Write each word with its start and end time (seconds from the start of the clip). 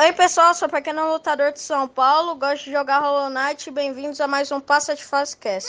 Oi 0.00 0.12
pessoal, 0.12 0.54
sou 0.54 0.68
pequeno 0.68 1.12
lutador 1.12 1.50
de 1.50 1.58
São 1.58 1.88
Paulo, 1.88 2.36
gosto 2.36 2.66
de 2.66 2.70
jogar 2.70 3.00
Hollow 3.00 3.30
Knight 3.30 3.68
bem-vindos 3.68 4.20
a 4.20 4.28
mais 4.28 4.52
um 4.52 4.60
Passa 4.60 4.94
de 4.94 5.02
Fase 5.02 5.36
Cast. 5.36 5.68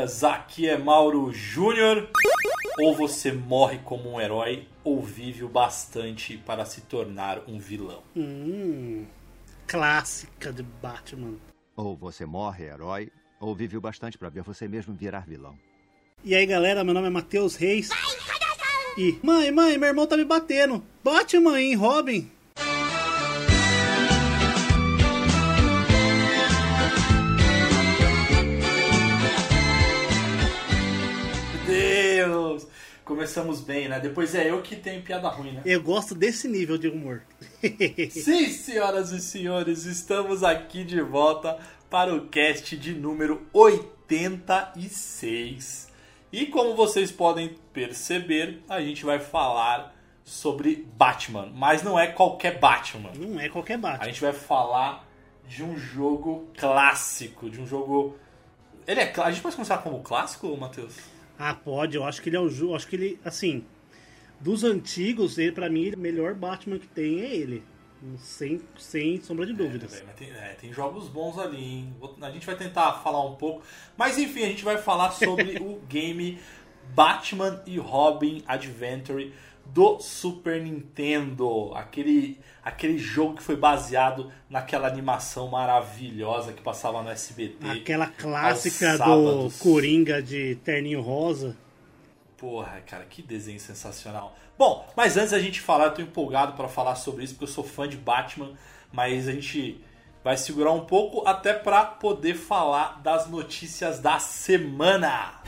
Toalhas, 0.00 0.24
aqui 0.24 0.68
é 0.68 0.78
Mauro 0.78 1.32
Júnior. 1.32 2.08
Ou 2.78 2.94
você 2.94 3.32
morre 3.32 3.78
como 3.84 4.10
um 4.10 4.20
herói, 4.20 4.66
ou 4.82 5.02
vive 5.02 5.44
o 5.44 5.48
bastante 5.48 6.38
para 6.38 6.64
se 6.64 6.82
tornar 6.82 7.42
um 7.46 7.58
vilão. 7.58 8.02
Hum, 8.16 9.04
clássica 9.66 10.52
de 10.52 10.62
Batman. 10.62 11.34
Ou 11.76 11.96
você 11.96 12.24
morre 12.24 12.64
herói, 12.64 13.10
ou 13.38 13.54
vive 13.54 13.76
o 13.76 13.80
bastante 13.80 14.16
para 14.16 14.28
ver 14.28 14.42
você 14.42 14.66
mesmo 14.66 14.94
virar 14.94 15.26
vilão. 15.26 15.58
E 16.24 16.34
aí 16.34 16.46
galera, 16.46 16.84
meu 16.84 16.94
nome 16.94 17.08
é 17.08 17.10
Matheus 17.10 17.56
Reis. 17.56 17.90
E, 18.96 19.18
mãe, 19.22 19.50
mãe, 19.50 19.78
meu 19.78 19.88
irmão 19.88 20.06
tá 20.06 20.16
me 20.16 20.24
batendo. 20.24 20.84
Batman, 21.02 21.60
hein, 21.60 21.74
Robin? 21.74 22.30
Começamos 33.20 33.60
bem, 33.60 33.86
né? 33.86 34.00
Depois 34.00 34.34
é 34.34 34.50
eu 34.50 34.62
que 34.62 34.74
tenho 34.74 35.02
piada 35.02 35.28
ruim, 35.28 35.52
né? 35.52 35.60
Eu 35.66 35.82
gosto 35.82 36.14
desse 36.14 36.48
nível 36.48 36.78
de 36.78 36.88
humor. 36.88 37.20
Sim, 38.10 38.48
senhoras 38.48 39.12
e 39.12 39.20
senhores, 39.20 39.84
estamos 39.84 40.42
aqui 40.42 40.84
de 40.84 41.02
volta 41.02 41.58
para 41.90 42.14
o 42.14 42.28
cast 42.28 42.74
de 42.78 42.94
número 42.94 43.46
86. 43.52 45.92
E 46.32 46.46
como 46.46 46.74
vocês 46.74 47.12
podem 47.12 47.58
perceber, 47.74 48.62
a 48.66 48.80
gente 48.80 49.04
vai 49.04 49.18
falar 49.18 49.94
sobre 50.24 50.88
Batman, 50.96 51.52
mas 51.54 51.82
não 51.82 51.98
é 51.98 52.06
qualquer 52.06 52.58
Batman. 52.58 53.10
Não 53.18 53.38
é 53.38 53.50
qualquer 53.50 53.74
A 53.74 53.78
Batman. 53.78 54.06
gente 54.06 54.22
vai 54.22 54.32
falar 54.32 55.06
de 55.46 55.62
um 55.62 55.76
jogo 55.76 56.48
clássico, 56.56 57.50
de 57.50 57.60
um 57.60 57.66
jogo. 57.66 58.16
Ele 58.86 59.00
é 59.00 59.12
A 59.18 59.30
gente 59.30 59.42
pode 59.42 59.56
considerar 59.56 59.82
como 59.82 60.00
clássico, 60.00 60.56
Matheus? 60.56 60.94
Ah, 61.42 61.54
pode, 61.54 61.96
eu 61.96 62.04
acho 62.04 62.20
que 62.20 62.28
ele 62.28 62.36
é 62.36 62.40
o. 62.40 62.74
Acho 62.74 62.86
que 62.86 62.96
ele, 62.96 63.18
assim, 63.24 63.64
dos 64.38 64.62
antigos, 64.62 65.38
ele, 65.38 65.52
pra 65.52 65.70
mim, 65.70 65.90
o 65.90 65.98
melhor 65.98 66.34
Batman 66.34 66.78
que 66.78 66.86
tem 66.86 67.20
é 67.20 67.34
ele. 67.34 67.64
Sem, 68.18 68.60
sem 68.78 69.20
sombra 69.22 69.46
de 69.46 69.54
dúvidas. 69.54 70.02
É, 70.02 70.12
tem, 70.12 70.30
é, 70.30 70.56
tem 70.60 70.72
jogos 70.72 71.08
bons 71.08 71.38
ali, 71.38 71.62
hein? 71.62 71.94
A 72.20 72.30
gente 72.30 72.44
vai 72.44 72.56
tentar 72.56 72.92
falar 73.02 73.24
um 73.24 73.36
pouco. 73.36 73.62
Mas 73.96 74.18
enfim, 74.18 74.42
a 74.42 74.48
gente 74.48 74.64
vai 74.64 74.76
falar 74.76 75.12
sobre 75.12 75.56
o 75.60 75.80
game 75.88 76.38
Batman 76.94 77.62
e 77.66 77.78
Robin 77.78 78.42
Adventure 78.46 79.32
do 79.66 80.00
Super 80.00 80.60
Nintendo. 80.62 81.72
Aquele, 81.74 82.40
aquele 82.62 82.98
jogo 82.98 83.36
que 83.36 83.42
foi 83.42 83.56
baseado 83.56 84.32
naquela 84.48 84.88
animação 84.88 85.48
maravilhosa 85.48 86.52
que 86.52 86.62
passava 86.62 87.02
no 87.02 87.10
SBT. 87.10 87.68
Aquela 87.68 88.06
clássica 88.06 88.98
do. 88.98 89.50
Coringa 89.58 90.22
de 90.22 90.56
terninho 90.56 91.00
rosa. 91.00 91.56
Porra, 92.36 92.80
cara, 92.86 93.04
que 93.04 93.20
desenho 93.20 93.60
sensacional. 93.60 94.34
Bom, 94.56 94.88
mas 94.96 95.16
antes 95.16 95.30
da 95.30 95.38
gente 95.38 95.60
falar, 95.60 95.86
eu 95.86 95.94
tô 95.94 96.02
empolgado 96.02 96.54
pra 96.54 96.68
falar 96.68 96.94
sobre 96.94 97.24
isso, 97.24 97.34
porque 97.34 97.44
eu 97.44 97.54
sou 97.54 97.64
fã 97.64 97.88
de 97.88 97.96
Batman, 97.96 98.52
mas 98.92 99.28
a 99.28 99.32
gente 99.32 99.82
vai 100.22 100.36
segurar 100.36 100.72
um 100.72 100.84
pouco 100.84 101.26
até 101.26 101.52
pra 101.52 101.84
poder 101.84 102.34
falar 102.34 103.00
das 103.02 103.28
notícias 103.28 104.00
da 104.00 104.18
semana. 104.18 105.40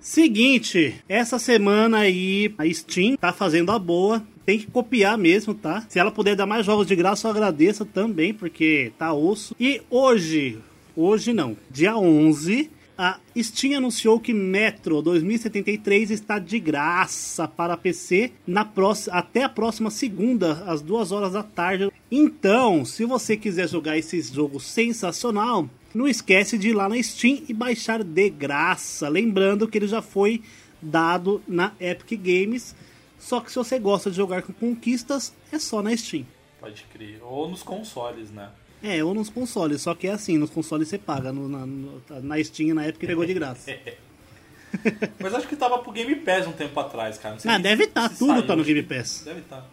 Seguinte, 0.00 0.94
essa 1.06 1.38
semana 1.38 1.98
aí 1.98 2.54
a 2.56 2.64
Steam 2.72 3.16
tá 3.16 3.32
fazendo 3.34 3.70
a 3.70 3.78
boa. 3.78 4.22
Tem 4.46 4.58
que 4.58 4.66
copiar 4.66 5.18
mesmo, 5.18 5.52
tá? 5.54 5.84
Se 5.88 5.98
ela 5.98 6.10
puder 6.10 6.34
dar 6.34 6.46
mais 6.46 6.64
jogos 6.64 6.86
de 6.86 6.96
graça, 6.96 7.28
eu 7.28 7.30
agradeço 7.30 7.84
também, 7.84 8.32
porque 8.32 8.92
tá 8.98 9.12
osso. 9.12 9.54
E 9.60 9.82
hoje, 9.90 10.58
hoje 10.96 11.34
não, 11.34 11.54
dia 11.70 11.96
11, 11.96 12.70
a 12.96 13.18
Steam 13.38 13.76
anunciou 13.76 14.18
que 14.18 14.32
Metro 14.32 15.02
2073 15.02 16.10
está 16.10 16.38
de 16.38 16.58
graça 16.58 17.46
para 17.46 17.76
PC 17.76 18.32
na 18.46 18.64
próxima, 18.64 19.16
até 19.16 19.42
a 19.44 19.48
próxima 19.48 19.90
segunda, 19.90 20.64
às 20.66 20.80
duas 20.82 21.12
horas 21.12 21.32
da 21.32 21.42
tarde. 21.42 21.90
Então, 22.10 22.84
se 22.84 23.04
você 23.04 23.36
quiser 23.36 23.68
jogar 23.68 23.96
esse 23.96 24.20
jogo 24.22 24.58
sensacional, 24.60 25.68
não 25.94 26.06
esquece 26.08 26.56
de 26.58 26.68
ir 26.70 26.72
lá 26.72 26.88
na 26.88 27.00
Steam 27.02 27.42
e 27.48 27.54
baixar 27.54 28.02
de 28.04 28.30
graça. 28.30 29.08
Lembrando 29.08 29.66
que 29.68 29.78
ele 29.78 29.88
já 29.88 30.00
foi 30.02 30.42
dado 30.80 31.42
na 31.46 31.72
Epic 31.80 32.18
Games. 32.20 32.74
Só 33.18 33.40
que 33.40 33.50
se 33.50 33.56
você 33.56 33.78
gosta 33.78 34.10
de 34.10 34.16
jogar 34.16 34.42
com 34.42 34.52
conquistas, 34.52 35.32
é 35.52 35.58
só 35.58 35.82
na 35.82 35.94
Steam. 35.96 36.24
Pode 36.60 36.84
crer. 36.92 37.18
Ou 37.22 37.48
nos 37.48 37.62
consoles, 37.62 38.30
né? 38.30 38.48
É, 38.82 39.04
ou 39.04 39.12
nos 39.12 39.28
consoles, 39.28 39.82
só 39.82 39.94
que 39.94 40.06
é 40.06 40.12
assim, 40.12 40.38
nos 40.38 40.48
consoles 40.48 40.88
você 40.88 40.96
paga, 40.96 41.30
no- 41.30 41.48
na, 41.48 41.66
no- 41.66 42.02
na 42.22 42.42
Steam 42.42 42.74
na 42.74 42.86
época 42.86 43.06
pegou 43.06 43.26
de 43.26 43.34
graça. 43.34 43.70
Mas 45.20 45.34
acho 45.34 45.48
que 45.48 45.56
tava 45.56 45.78
pro 45.80 45.92
Game 45.92 46.14
Pass 46.16 46.46
um 46.46 46.52
tempo 46.52 46.78
atrás, 46.80 47.18
cara. 47.18 47.34
Não 47.34 47.40
sei 47.40 47.50
Ah, 47.50 47.58
deve 47.58 47.84
se- 47.84 47.90
tá, 47.90 48.08
tudo 48.08 48.28
saiu, 48.32 48.46
tá 48.46 48.56
no 48.56 48.64
Game 48.64 48.82
Pass. 48.82 49.22
Deve 49.24 49.40
estar. 49.40 49.68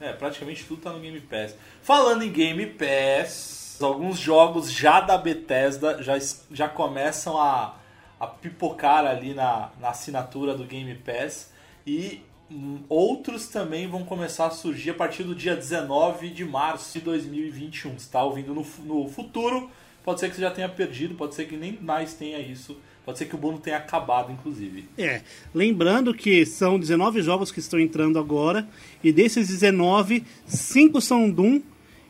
É, 0.00 0.12
praticamente 0.12 0.64
tudo 0.64 0.80
tá 0.80 0.92
no 0.92 1.00
Game 1.00 1.20
Pass. 1.20 1.54
Falando 1.82 2.22
em 2.22 2.30
Game 2.30 2.64
Pass, 2.66 3.65
alguns 3.82 4.18
jogos 4.18 4.70
já 4.70 5.00
da 5.00 5.18
Bethesda 5.18 6.02
já, 6.02 6.18
já 6.50 6.68
começam 6.68 7.38
a, 7.40 7.76
a 8.18 8.26
pipocar 8.26 9.04
ali 9.04 9.34
na, 9.34 9.70
na 9.80 9.90
assinatura 9.90 10.54
do 10.54 10.64
Game 10.64 10.94
Pass. 10.96 11.52
E 11.86 12.22
hum, 12.50 12.80
outros 12.88 13.48
também 13.48 13.86
vão 13.86 14.04
começar 14.04 14.46
a 14.46 14.50
surgir 14.50 14.90
a 14.90 14.94
partir 14.94 15.22
do 15.22 15.34
dia 15.34 15.54
19 15.54 16.30
de 16.30 16.44
março 16.44 16.98
de 16.98 17.04
2021. 17.04 17.98
Você 17.98 18.10
tá 18.10 18.22
ouvindo 18.22 18.54
no, 18.54 18.66
no 18.84 19.08
futuro, 19.08 19.70
pode 20.04 20.20
ser 20.20 20.28
que 20.28 20.36
você 20.36 20.42
já 20.42 20.50
tenha 20.50 20.68
perdido, 20.68 21.14
pode 21.14 21.34
ser 21.34 21.46
que 21.46 21.56
nem 21.56 21.78
mais 21.80 22.14
tenha 22.14 22.38
isso. 22.38 22.76
Pode 23.04 23.18
ser 23.18 23.26
que 23.26 23.36
o 23.36 23.38
bônus 23.38 23.60
tenha 23.60 23.76
acabado, 23.76 24.32
inclusive. 24.32 24.88
É, 24.98 25.22
lembrando 25.54 26.12
que 26.12 26.44
são 26.44 26.76
19 26.76 27.22
jogos 27.22 27.52
que 27.52 27.60
estão 27.60 27.78
entrando 27.78 28.18
agora, 28.18 28.66
e 29.02 29.12
desses 29.12 29.46
19, 29.46 30.24
5 30.44 31.00
são 31.00 31.30
Doom 31.30 31.60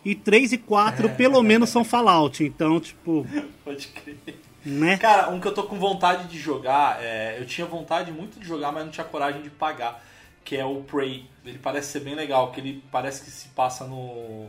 e 0.07 0.15
3 0.15 0.53
e 0.53 0.59
4 0.59 1.11
pelo 1.17 1.43
menos 1.43 1.69
são 1.69 1.85
Fallout. 1.85 2.45
Então, 2.45 2.79
tipo, 2.79 3.27
Pode 3.65 3.89
crer. 3.89 4.17
né? 4.65 4.97
Cara, 4.99 5.31
um 5.31 5.41
que 5.41 5.49
eu 5.49 5.53
tô 5.53 5.65
com 5.65 5.77
vontade 5.81 6.29
de 6.29 6.39
jogar, 6.39 7.03
é, 7.03 7.37
eu 7.41 7.45
tinha 7.45 7.67
vontade 7.67 8.13
muito 8.13 8.39
de 8.39 8.47
jogar, 8.47 8.71
mas 8.71 8.85
não 8.85 8.93
tinha 8.93 9.05
coragem 9.05 9.43
de 9.43 9.51
pagar, 9.51 10.01
que 10.45 10.57
é 10.57 10.65
o 10.65 10.77
Prey. 10.83 11.25
Ele 11.45 11.59
parece 11.59 11.91
ser 11.91 12.01
bem 12.01 12.15
legal, 12.15 12.53
que 12.53 12.61
ele 12.61 12.85
parece 12.93 13.25
que 13.25 13.31
se 13.33 13.49
passa 13.49 13.85
no, 13.85 14.47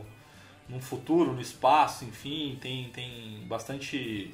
no 0.68 0.80
futuro, 0.80 1.32
no 1.32 1.40
espaço, 1.40 2.04
enfim, 2.04 2.56
tem, 2.60 2.88
tem 2.94 3.44
bastante 3.48 4.32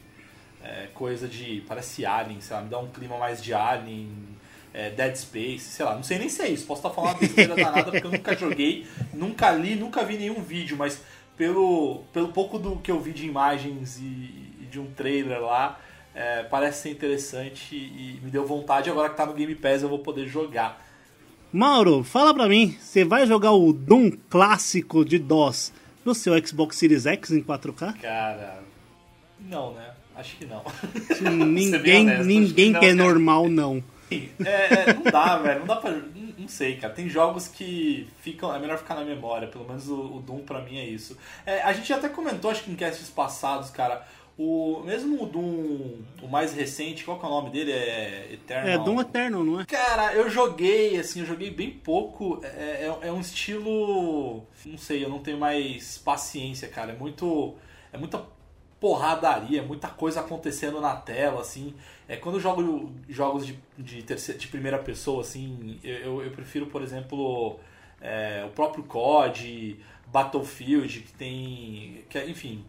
é, 0.62 0.88
coisa 0.92 1.26
de. 1.26 1.64
parece 1.66 2.04
Alien, 2.04 2.42
sei 2.42 2.54
lá, 2.54 2.62
me 2.62 2.68
dá 2.68 2.78
um 2.78 2.88
clima 2.90 3.16
mais 3.16 3.42
de 3.42 3.54
Alien, 3.54 4.10
é, 4.74 4.90
Dead 4.90 5.14
Space, 5.16 5.60
sei 5.60 5.86
lá, 5.86 5.94
não 5.94 6.02
sei 6.02 6.18
nem 6.18 6.28
se 6.28 6.42
é 6.42 6.48
isso, 6.48 6.66
posso 6.66 6.80
estar 6.80 6.90
falando 6.90 7.12
uma 7.12 7.20
besteira 7.20 7.54
danada 7.54 7.92
porque 7.92 8.06
eu 8.06 8.10
nunca 8.10 8.36
joguei, 8.36 8.86
nunca 9.12 9.52
li, 9.52 9.76
nunca 9.76 10.04
vi 10.04 10.18
nenhum 10.18 10.42
vídeo, 10.42 10.76
mas 10.76 11.00
pelo, 11.36 12.02
pelo 12.12 12.28
pouco 12.28 12.58
do 12.58 12.76
que 12.76 12.90
eu 12.90 13.00
vi 13.00 13.12
de 13.12 13.26
imagens 13.26 13.98
e, 13.98 14.52
e 14.62 14.68
de 14.70 14.78
um 14.78 14.86
trailer 14.86 15.40
lá, 15.40 15.78
é, 16.14 16.42
parece 16.44 16.82
ser 16.82 16.90
interessante 16.90 17.74
e 17.74 18.20
me 18.22 18.30
deu 18.30 18.46
vontade. 18.46 18.90
Agora 18.90 19.10
que 19.10 19.16
tá 19.16 19.26
no 19.26 19.34
Game 19.34 19.54
Pass 19.54 19.82
eu 19.82 19.88
vou 19.88 19.98
poder 19.98 20.26
jogar. 20.26 20.82
Mauro, 21.52 22.02
fala 22.02 22.34
pra 22.34 22.48
mim, 22.48 22.76
você 22.80 23.04
vai 23.04 23.26
jogar 23.26 23.52
o 23.52 23.72
Doom 23.72 24.10
clássico 24.28 25.04
de 25.04 25.18
DOS 25.18 25.72
no 26.04 26.14
seu 26.14 26.34
Xbox 26.44 26.76
Series 26.76 27.06
X 27.06 27.30
em 27.30 27.42
4K? 27.42 28.00
Cara, 28.00 28.62
não, 29.40 29.72
né? 29.72 29.90
Acho 30.16 30.36
que 30.36 30.46
não. 30.46 30.62
ninguém 31.46 32.02
honesto, 32.02 32.24
ninguém 32.24 32.66
que, 32.66 32.72
não, 32.72 32.80
que 32.80 32.86
é 32.86 32.94
normal, 32.94 33.48
não. 33.48 33.82
É, 34.10 34.90
é, 34.90 34.94
não 34.94 35.02
dá, 35.02 35.38
velho. 35.38 35.60
Não 35.60 35.66
dá 35.66 35.76
pra. 35.76 35.90
Não, 36.44 36.48
sei, 36.48 36.76
cara. 36.76 36.92
Tem 36.92 37.08
jogos 37.08 37.48
que 37.48 38.06
ficam. 38.20 38.54
É 38.54 38.58
melhor 38.58 38.78
ficar 38.78 38.94
na 38.94 39.04
memória. 39.04 39.48
Pelo 39.48 39.66
menos 39.66 39.88
o, 39.88 40.16
o 40.16 40.20
Doom 40.20 40.40
pra 40.40 40.60
mim 40.60 40.78
é 40.78 40.84
isso. 40.84 41.16
É, 41.46 41.62
a 41.62 41.72
gente 41.72 41.92
até 41.92 42.08
comentou, 42.08 42.50
acho 42.50 42.64
que 42.64 42.70
em 42.70 42.76
casts 42.76 43.08
passados, 43.08 43.70
cara. 43.70 44.06
O, 44.36 44.82
mesmo 44.84 45.22
o 45.22 45.26
Doom, 45.26 46.02
o 46.20 46.28
mais 46.28 46.52
recente, 46.52 47.04
qual 47.04 47.18
que 47.20 47.24
é 47.24 47.28
o 47.28 47.30
nome 47.30 47.50
dele? 47.50 47.70
É 47.70 48.32
Eternal? 48.32 48.68
É, 48.68 48.78
Doom 48.78 49.00
Eternal, 49.00 49.44
não 49.44 49.60
é? 49.60 49.64
Cara, 49.64 50.12
eu 50.12 50.28
joguei, 50.28 50.98
assim, 50.98 51.20
eu 51.20 51.26
joguei 51.26 51.50
bem 51.50 51.70
pouco. 51.70 52.40
É, 52.42 52.48
é, 53.02 53.08
é, 53.08 53.12
um 53.12 53.20
estilo. 53.20 54.42
Não 54.66 54.76
sei, 54.76 55.04
eu 55.04 55.08
não 55.08 55.20
tenho 55.20 55.38
mais 55.38 55.98
paciência, 55.98 56.68
cara. 56.68 56.92
É 56.92 56.96
muito. 56.96 57.54
É 57.92 57.96
muita 57.96 58.22
porradaria, 58.80 59.60
é 59.60 59.64
muita 59.64 59.88
coisa 59.88 60.20
acontecendo 60.20 60.80
na 60.80 60.94
tela, 60.94 61.40
assim. 61.40 61.74
É, 62.08 62.16
quando 62.16 62.36
eu 62.36 62.40
jogo 62.40 62.92
jogos 63.08 63.46
de, 63.46 63.58
de, 63.78 64.02
terceira, 64.02 64.38
de 64.38 64.46
primeira 64.48 64.78
pessoa, 64.78 65.22
assim, 65.22 65.78
eu, 65.82 66.22
eu 66.22 66.30
prefiro, 66.30 66.66
por 66.66 66.82
exemplo, 66.82 67.58
é, 68.00 68.44
o 68.46 68.50
próprio 68.50 68.84
COD, 68.84 69.78
Battlefield, 70.12 71.00
que 71.00 71.12
tem. 71.14 72.04
Que, 72.10 72.22
enfim, 72.24 72.64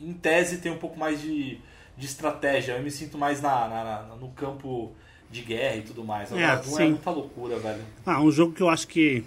em 0.00 0.12
tese 0.12 0.58
tem 0.58 0.72
um 0.72 0.78
pouco 0.78 0.98
mais 0.98 1.20
de, 1.20 1.58
de 1.96 2.06
estratégia. 2.06 2.72
Eu 2.72 2.82
me 2.82 2.90
sinto 2.90 3.16
mais 3.16 3.40
na, 3.40 3.68
na, 3.68 3.84
na 3.84 4.16
no 4.16 4.30
campo 4.30 4.92
de 5.30 5.42
guerra 5.42 5.76
e 5.76 5.82
tudo 5.82 6.02
mais. 6.02 6.32
Agora, 6.32 6.60
é, 6.60 6.66
não 6.66 6.80
é 6.80 6.88
muita 6.88 7.10
loucura, 7.10 7.58
velho. 7.58 7.82
Ah, 8.04 8.20
um 8.20 8.32
jogo 8.32 8.52
que 8.52 8.62
eu 8.62 8.68
acho 8.68 8.88
que. 8.88 9.22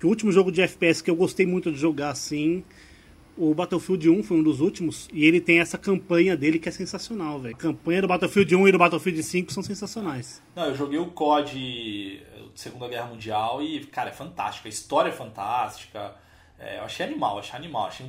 que 0.00 0.06
o 0.06 0.08
último 0.08 0.32
jogo 0.32 0.50
de 0.50 0.62
FPS 0.62 1.02
que 1.02 1.10
eu 1.10 1.16
gostei 1.16 1.44
muito 1.44 1.70
de 1.70 1.78
jogar 1.78 2.10
assim. 2.10 2.64
O 3.38 3.54
Battlefield 3.54 4.10
1 4.10 4.22
foi 4.24 4.36
um 4.38 4.42
dos 4.42 4.60
últimos 4.60 5.08
e 5.12 5.24
ele 5.24 5.40
tem 5.40 5.60
essa 5.60 5.78
campanha 5.78 6.36
dele 6.36 6.58
que 6.58 6.68
é 6.68 6.72
sensacional, 6.72 7.38
velho. 7.38 7.54
A 7.54 7.58
campanha 7.58 8.02
do 8.02 8.08
Battlefield 8.08 8.56
1 8.56 8.68
e 8.68 8.72
do 8.72 8.78
Battlefield 8.78 9.22
5 9.22 9.52
são 9.52 9.62
sensacionais. 9.62 10.42
Não, 10.56 10.66
eu 10.66 10.74
joguei 10.74 10.98
o 10.98 11.06
COD 11.06 12.20
Segunda 12.54 12.88
Guerra 12.88 13.06
Mundial 13.06 13.62
e, 13.62 13.86
cara, 13.86 14.10
é 14.10 14.12
fantástico. 14.12 14.66
A 14.66 14.70
história 14.70 15.10
é 15.10 15.12
fantástica 15.12 16.16
é, 16.58 16.78
eu 16.78 16.82
achei 16.82 17.06
animal, 17.06 17.38
achei 17.38 17.56
animal. 17.56 17.86
Achei 17.86 18.06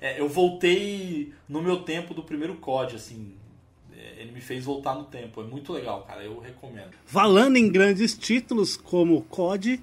é, 0.00 0.20
eu 0.20 0.28
voltei 0.28 1.32
no 1.48 1.62
meu 1.62 1.82
tempo 1.82 2.12
do 2.12 2.22
primeiro 2.22 2.56
COD, 2.56 2.96
assim. 2.96 3.34
É, 3.96 4.20
ele 4.20 4.32
me 4.32 4.40
fez 4.40 4.64
voltar 4.64 4.94
no 4.94 5.04
tempo. 5.04 5.40
É 5.40 5.44
muito 5.44 5.72
legal, 5.72 6.02
cara. 6.02 6.24
Eu 6.24 6.40
recomendo. 6.40 6.90
Falando 7.04 7.56
em 7.56 7.70
grandes 7.70 8.18
títulos 8.18 8.76
como 8.76 9.22
COD, 9.22 9.80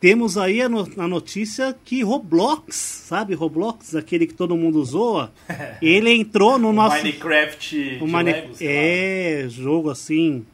temos 0.00 0.38
aí 0.38 0.62
a, 0.62 0.68
no, 0.68 0.88
a 0.96 1.06
notícia 1.06 1.76
que 1.84 2.02
Roblox, 2.02 2.74
sabe? 2.74 3.34
Roblox, 3.34 3.94
aquele 3.94 4.26
que 4.26 4.32
todo 4.32 4.56
mundo 4.56 4.82
zoa, 4.82 5.30
ele 5.82 6.10
entrou 6.10 6.58
no 6.58 6.70
o 6.70 6.72
nosso. 6.72 6.96
Minecraft. 6.96 7.98
O 8.00 8.06
Mine... 8.06 8.32
Lego, 8.32 8.54
é, 8.62 9.46
jogo 9.48 9.90
assim. 9.90 10.44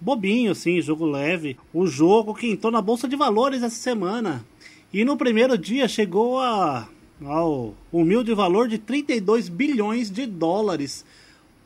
Bobinho, 0.00 0.52
assim, 0.52 0.80
jogo 0.80 1.04
leve. 1.04 1.58
O 1.72 1.86
jogo 1.86 2.34
que 2.34 2.50
entrou 2.50 2.72
na 2.72 2.80
Bolsa 2.80 3.06
de 3.06 3.16
Valores 3.16 3.62
essa 3.62 3.76
semana. 3.76 4.44
E 4.92 5.04
no 5.04 5.16
primeiro 5.16 5.58
dia 5.58 5.86
chegou 5.88 6.40
a, 6.40 6.88
ao 7.22 7.74
humilde 7.92 8.32
valor 8.34 8.66
de 8.66 8.78
32 8.78 9.48
bilhões 9.48 10.10
de 10.10 10.26
dólares, 10.26 11.04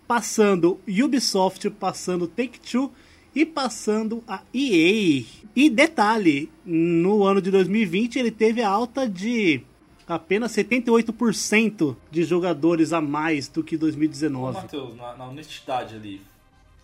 passando 0.07 0.81
Ubisoft, 0.89 1.71
passando 1.71 2.27
Take-Two 2.27 2.91
e 3.35 3.45
passando 3.47 4.23
a 4.27 4.43
EA. 4.53 5.25
E 5.55 5.71
detalhe, 5.71 6.51
no 6.65 7.25
ano 7.25 7.41
de 7.41 7.51
2020 7.51 8.19
ele 8.19 8.31
teve 8.31 8.63
a 8.63 8.69
alta 8.69 9.09
de 9.09 9.63
apenas 10.07 10.53
78% 10.53 11.97
de 12.11 12.25
jogadores 12.25 12.93
a 12.93 13.01
mais 13.01 13.49
do 13.49 13.63
que 13.63 13.77
2019. 13.77 14.55
Matheus, 14.55 14.97
na, 14.97 15.17
na 15.17 15.29
honestidade 15.29 15.95
ali, 15.95 16.21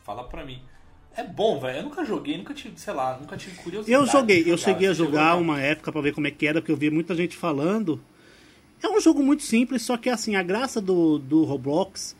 fala 0.04 0.24
pra 0.24 0.44
mim. 0.44 0.60
É 1.16 1.24
bom, 1.24 1.58
velho. 1.58 1.78
Eu 1.78 1.82
nunca 1.84 2.04
joguei, 2.04 2.36
nunca 2.36 2.52
tive, 2.52 2.78
sei 2.78 2.92
lá, 2.92 3.16
nunca 3.18 3.36
tive 3.36 3.56
curiosidade. 3.56 3.90
Eu 3.90 4.06
joguei, 4.06 4.44
eu 4.46 4.58
cheguei 4.58 4.88
a 4.88 4.92
jogar 4.92 5.36
uma 5.36 5.60
época 5.60 5.90
para 5.90 6.00
ver 6.00 6.12
como 6.12 6.26
é 6.26 6.30
que 6.30 6.46
era, 6.46 6.60
porque 6.60 6.70
eu 6.70 6.76
vi 6.76 6.90
muita 6.90 7.14
gente 7.14 7.36
falando. 7.36 8.00
É 8.82 8.88
um 8.88 9.00
jogo 9.00 9.22
muito 9.22 9.42
simples, 9.42 9.82
só 9.82 9.96
que 9.96 10.10
assim, 10.10 10.36
a 10.36 10.42
graça 10.42 10.80
do, 10.80 11.18
do 11.18 11.44
Roblox 11.44 12.14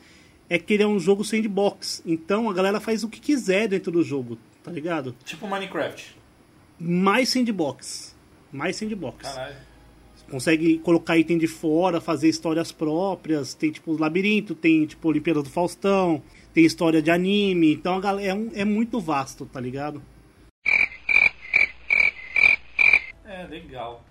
é 0.49 0.57
que 0.57 0.73
ele 0.73 0.83
é 0.83 0.87
um 0.87 0.99
jogo 0.99 1.23
sandbox. 1.23 2.01
Então 2.05 2.49
a 2.49 2.53
galera 2.53 2.79
faz 2.79 3.03
o 3.03 3.09
que 3.09 3.19
quiser 3.19 3.67
dentro 3.67 3.91
do 3.91 4.03
jogo, 4.03 4.37
tá 4.63 4.71
ligado? 4.71 5.15
Tipo 5.23 5.47
Minecraft. 5.47 6.15
Mais 6.79 7.29
sandbox. 7.29 8.15
Mais 8.51 8.75
sandbox. 8.75 9.27
Caralho. 9.27 9.55
Consegue 10.29 10.79
colocar 10.79 11.17
item 11.17 11.37
de 11.37 11.47
fora, 11.47 12.01
fazer 12.01 12.27
histórias 12.27 12.71
próprias. 12.71 13.53
Tem 13.53 13.71
tipo 13.71 13.97
labirinto, 13.97 14.53
tem 14.53 14.85
tipo 14.85 15.07
Olimpíada 15.07 15.41
do 15.41 15.49
Faustão, 15.49 16.21
tem 16.53 16.65
história 16.65 17.01
de 17.01 17.09
anime, 17.09 17.73
então 17.73 18.01
é, 18.19 18.33
um, 18.33 18.51
é 18.53 18.65
muito 18.65 18.99
vasto, 18.99 19.45
tá 19.45 19.59
ligado? 19.59 20.01
É, 23.23 23.45
legal. 23.47 24.03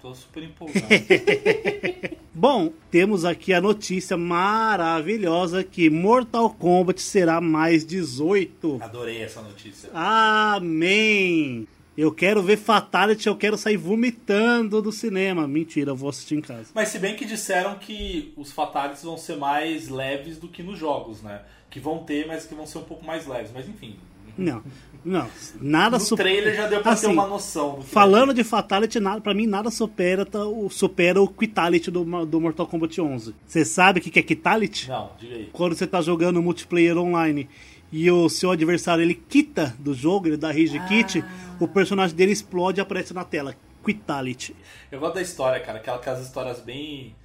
Tô 0.00 0.14
super 0.14 0.42
empolgado. 0.42 0.86
Bom, 2.32 2.72
temos 2.90 3.24
aqui 3.24 3.52
a 3.52 3.60
notícia 3.60 4.16
maravilhosa 4.16 5.62
que 5.62 5.90
Mortal 5.90 6.48
Kombat 6.50 7.02
será 7.02 7.40
mais 7.40 7.84
18. 7.84 8.78
Adorei 8.80 9.22
essa 9.22 9.42
notícia. 9.42 9.90
Amém! 9.92 11.68
Eu 11.98 12.10
quero 12.10 12.42
ver 12.42 12.56
Fatality, 12.56 13.26
eu 13.26 13.36
quero 13.36 13.58
sair 13.58 13.76
vomitando 13.76 14.80
do 14.80 14.90
cinema. 14.90 15.46
Mentira, 15.46 15.90
eu 15.90 15.96
vou 15.96 16.08
assistir 16.08 16.36
em 16.36 16.40
casa. 16.40 16.70
Mas 16.74 16.88
se 16.88 16.98
bem 16.98 17.14
que 17.14 17.26
disseram 17.26 17.78
que 17.78 18.32
os 18.38 18.50
Fatalities 18.50 19.02
vão 19.02 19.18
ser 19.18 19.36
mais 19.36 19.88
leves 19.88 20.38
do 20.38 20.48
que 20.48 20.62
nos 20.62 20.78
jogos, 20.78 21.20
né? 21.20 21.42
Que 21.68 21.78
vão 21.78 22.04
ter, 22.04 22.26
mas 22.26 22.46
que 22.46 22.54
vão 22.54 22.66
ser 22.66 22.78
um 22.78 22.84
pouco 22.84 23.04
mais 23.04 23.26
leves. 23.26 23.50
Mas 23.52 23.68
enfim. 23.68 23.98
Não, 24.36 24.62
não. 25.04 25.28
Nada 25.60 25.98
No 25.98 26.04
super... 26.04 26.22
trailer 26.22 26.54
já 26.54 26.66
deu 26.66 26.82
pra 26.82 26.92
assim, 26.92 27.06
ter 27.06 27.12
uma 27.12 27.26
noção. 27.26 27.80
falando 27.82 28.34
de 28.34 28.44
Fatality, 28.44 29.00
nada, 29.00 29.20
pra 29.20 29.32
mim 29.32 29.46
nada 29.46 29.70
supera, 29.70 30.26
tá, 30.26 30.40
supera 30.70 31.20
o 31.20 31.28
Quitality 31.28 31.90
do, 31.90 32.04
do 32.26 32.40
Mortal 32.40 32.66
Kombat 32.66 33.00
11. 33.00 33.34
Você 33.46 33.64
sabe 33.64 34.00
o 34.00 34.02
que 34.02 34.18
é 34.18 34.22
Quitality? 34.22 34.88
Não, 34.88 35.10
diga 35.18 35.34
aí. 35.34 35.48
Quando 35.52 35.74
você 35.74 35.86
tá 35.86 36.02
jogando 36.02 36.42
multiplayer 36.42 36.98
online 36.98 37.48
e 37.90 38.10
o 38.10 38.28
seu 38.28 38.50
adversário 38.50 39.02
ele 39.02 39.14
quita 39.14 39.74
do 39.78 39.94
jogo, 39.94 40.28
ele 40.28 40.36
dá 40.36 40.48
rage 40.48 40.78
ah. 40.78 40.86
kit, 40.86 41.24
o 41.58 41.66
personagem 41.66 42.14
dele 42.14 42.32
explode 42.32 42.80
e 42.80 42.82
aparece 42.82 43.14
na 43.14 43.24
tela. 43.24 43.54
Quitality. 43.82 44.54
Eu 44.92 45.00
gosto 45.00 45.14
da 45.14 45.22
história, 45.22 45.58
cara, 45.60 45.78
aquelas 45.78 46.20
histórias 46.20 46.60
bem 46.60 47.16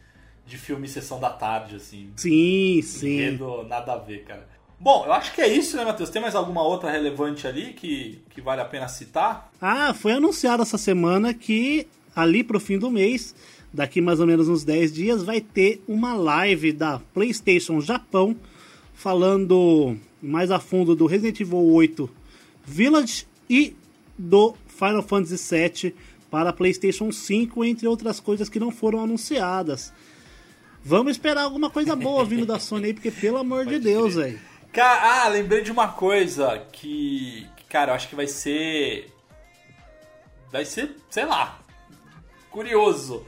de 0.46 0.58
filme 0.58 0.88
Sessão 0.88 1.20
da 1.20 1.30
Tarde, 1.30 1.76
assim. 1.76 2.12
Sim, 2.16 2.82
sim. 2.82 3.20
Enredo, 3.20 3.64
nada 3.64 3.94
a 3.94 3.98
ver, 3.98 4.24
cara. 4.24 4.48
Bom, 4.86 5.04
eu 5.04 5.14
acho 5.14 5.34
que 5.34 5.42
é 5.42 5.48
isso, 5.48 5.76
né, 5.76 5.84
Matheus? 5.84 6.12
Tem 6.12 6.22
mais 6.22 6.36
alguma 6.36 6.62
outra 6.62 6.92
relevante 6.92 7.48
ali 7.48 7.74
que, 7.74 8.20
que 8.30 8.40
vale 8.40 8.62
a 8.62 8.66
pena 8.66 8.88
citar? 8.88 9.52
Ah, 9.60 9.96
foi 9.96 10.12
anunciado 10.12 10.62
essa 10.62 10.78
semana 10.78 11.34
que 11.34 11.88
ali 12.16 12.44
pro 12.44 12.60
fim 12.60 12.78
do 12.78 12.92
mês, 12.92 13.34
daqui 13.74 14.00
mais 14.00 14.20
ou 14.20 14.28
menos 14.28 14.48
uns 14.48 14.64
10 14.64 14.94
dias, 14.94 15.24
vai 15.24 15.42
ter 15.42 15.82
uma 15.88 16.14
live 16.14 16.72
da 16.72 17.02
PlayStation 17.16 17.82
Japão 17.82 18.36
falando 18.94 19.98
mais 20.22 20.52
a 20.52 20.60
fundo 20.60 20.96
do 20.96 21.08
Resident 21.08 21.40
Evil 21.40 21.66
8 21.66 22.08
Village 22.64 23.26
e 23.50 23.76
do 24.16 24.54
Final 24.68 25.02
Fantasy 25.02 25.38
VII 25.58 25.96
para 26.30 26.54
PlayStation 26.54 27.12
5, 27.12 27.66
entre 27.66 27.88
outras 27.88 28.20
coisas 28.20 28.50
que 28.50 28.60
não 28.60 28.70
foram 28.70 29.04
anunciadas. 29.04 29.92
Vamos 30.84 31.14
esperar 31.14 31.46
alguma 31.46 31.72
coisa 31.72 31.96
boa 31.96 32.24
vindo 32.24 32.46
da 32.46 32.60
Sony 32.60 32.86
aí, 32.86 32.94
porque 32.94 33.10
pelo 33.10 33.40
amor 33.40 33.66
de 33.66 33.80
Deus, 33.80 34.14
velho. 34.14 34.40
Ah, 34.82 35.28
lembrei 35.28 35.62
de 35.62 35.72
uma 35.72 35.90
coisa 35.90 36.66
que, 36.72 37.48
cara, 37.70 37.92
eu 37.92 37.96
acho 37.96 38.10
que 38.10 38.16
vai 38.16 38.28
ser. 38.28 39.12
Vai 40.52 40.66
ser, 40.66 40.96
sei 41.10 41.26
lá, 41.26 41.60
curioso. 42.50 43.26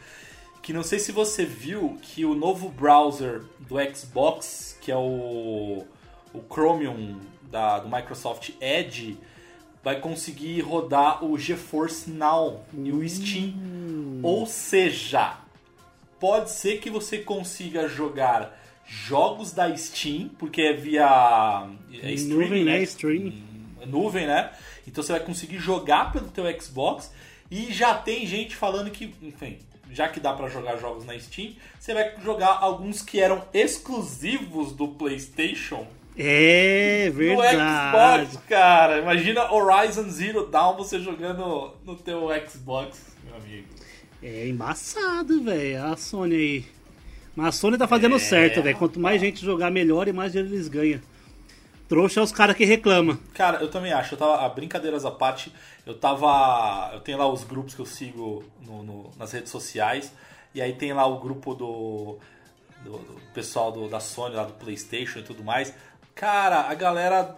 Que 0.61 0.73
não 0.73 0.83
sei 0.83 0.99
se 0.99 1.11
você 1.11 1.45
viu 1.45 1.97
que 2.01 2.25
o 2.25 2.35
novo 2.35 2.69
browser 2.69 3.43
do 3.59 3.75
Xbox, 3.95 4.77
que 4.81 4.91
é 4.91 4.97
o 4.97 5.85
o 6.33 6.43
Chromium 6.53 7.19
da, 7.43 7.79
do 7.79 7.89
Microsoft 7.89 8.51
Edge 8.61 9.17
vai 9.83 9.99
conseguir 9.99 10.61
rodar 10.61 11.23
o 11.23 11.37
GeForce 11.37 12.09
Now 12.09 12.65
e 12.73 12.91
o 12.91 13.07
Steam. 13.07 13.53
Hum. 13.55 14.19
Ou 14.23 14.45
seja, 14.45 15.37
pode 16.19 16.51
ser 16.51 16.79
que 16.79 16.89
você 16.89 17.19
consiga 17.19 17.87
jogar 17.87 18.57
jogos 18.87 19.51
da 19.51 19.75
Steam, 19.75 20.29
porque 20.39 20.61
é 20.61 20.73
via 20.73 21.67
é 22.01 22.11
streaming, 22.13 22.43
nuvem, 22.43 22.63
né? 22.63 22.83
Stream. 22.83 23.33
É 23.81 23.85
nuvem, 23.85 24.27
né? 24.27 24.51
Então 24.87 25.03
você 25.03 25.11
vai 25.11 25.21
conseguir 25.21 25.59
jogar 25.59 26.11
pelo 26.11 26.27
teu 26.27 26.45
Xbox 26.59 27.11
e 27.51 27.71
já 27.71 27.93
tem 27.93 28.25
gente 28.25 28.55
falando 28.55 28.89
que, 28.89 29.13
enfim, 29.21 29.57
já 29.91 30.07
que 30.07 30.19
dá 30.19 30.33
para 30.33 30.47
jogar 30.47 30.77
jogos 30.77 31.05
na 31.05 31.17
Steam, 31.19 31.53
você 31.79 31.93
vai 31.93 32.13
jogar 32.23 32.57
alguns 32.59 33.01
que 33.01 33.19
eram 33.19 33.45
exclusivos 33.53 34.71
do 34.71 34.87
PlayStation 34.87 35.85
é 36.17 37.11
verdade. 37.13 38.17
No 38.17 38.25
Xbox, 38.25 38.45
cara. 38.47 38.97
Imagina 38.97 39.53
Horizon 39.53 40.09
Zero 40.09 40.47
Dawn 40.47 40.75
você 40.75 40.99
jogando 40.99 41.75
no 41.85 41.95
teu 41.95 42.27
Xbox, 42.49 43.15
meu 43.23 43.35
amigo. 43.35 43.67
É 44.23 44.47
embaçado, 44.47 45.43
velho. 45.43 45.83
A 45.83 45.95
Sony 45.95 46.35
aí. 46.35 46.76
Mas 47.37 47.49
a 47.49 47.51
Sony 47.51 47.77
tá 47.77 47.87
fazendo 47.87 48.15
é, 48.15 48.19
certo, 48.19 48.63
velho. 48.63 48.75
Quanto 48.75 48.99
mais 48.99 49.21
gente 49.21 49.45
jogar 49.45 49.69
melhor 49.69 50.07
e 50.07 50.11
mais 50.11 50.31
dinheiro 50.31 50.51
eles 50.51 50.67
ganham. 50.67 50.99
Trouxa 51.87 52.19
é 52.19 52.23
os 52.23 52.31
caras 52.31 52.57
que 52.57 52.65
reclamam. 52.65 53.15
Cara, 53.35 53.59
eu 53.59 53.69
também 53.69 53.93
acho. 53.93 54.15
Eu 54.15 54.17
tava, 54.17 54.43
a 54.43 54.49
brincadeiras 54.49 55.05
à 55.05 55.11
parte, 55.11 55.53
eu 55.85 55.93
tava. 55.93 56.89
Eu 56.95 56.99
tenho 57.01 57.19
lá 57.19 57.31
os 57.31 57.43
grupos 57.43 57.75
que 57.75 57.79
eu 57.79 57.85
sigo 57.85 58.43
no, 58.65 58.81
no, 58.81 59.11
nas 59.19 59.33
redes 59.33 59.51
sociais. 59.51 60.11
E 60.51 60.59
aí 60.59 60.73
tem 60.73 60.91
lá 60.93 61.05
o 61.05 61.19
grupo 61.19 61.53
do, 61.53 62.17
do, 62.83 62.97
do 62.97 63.21
pessoal 63.35 63.71
do, 63.71 63.87
da 63.87 63.99
Sony, 63.99 64.33
lá 64.33 64.43
do 64.43 64.53
Playstation 64.53 65.19
e 65.19 65.23
tudo 65.23 65.43
mais. 65.43 65.71
Cara, 66.15 66.61
a 66.61 66.73
galera. 66.73 67.35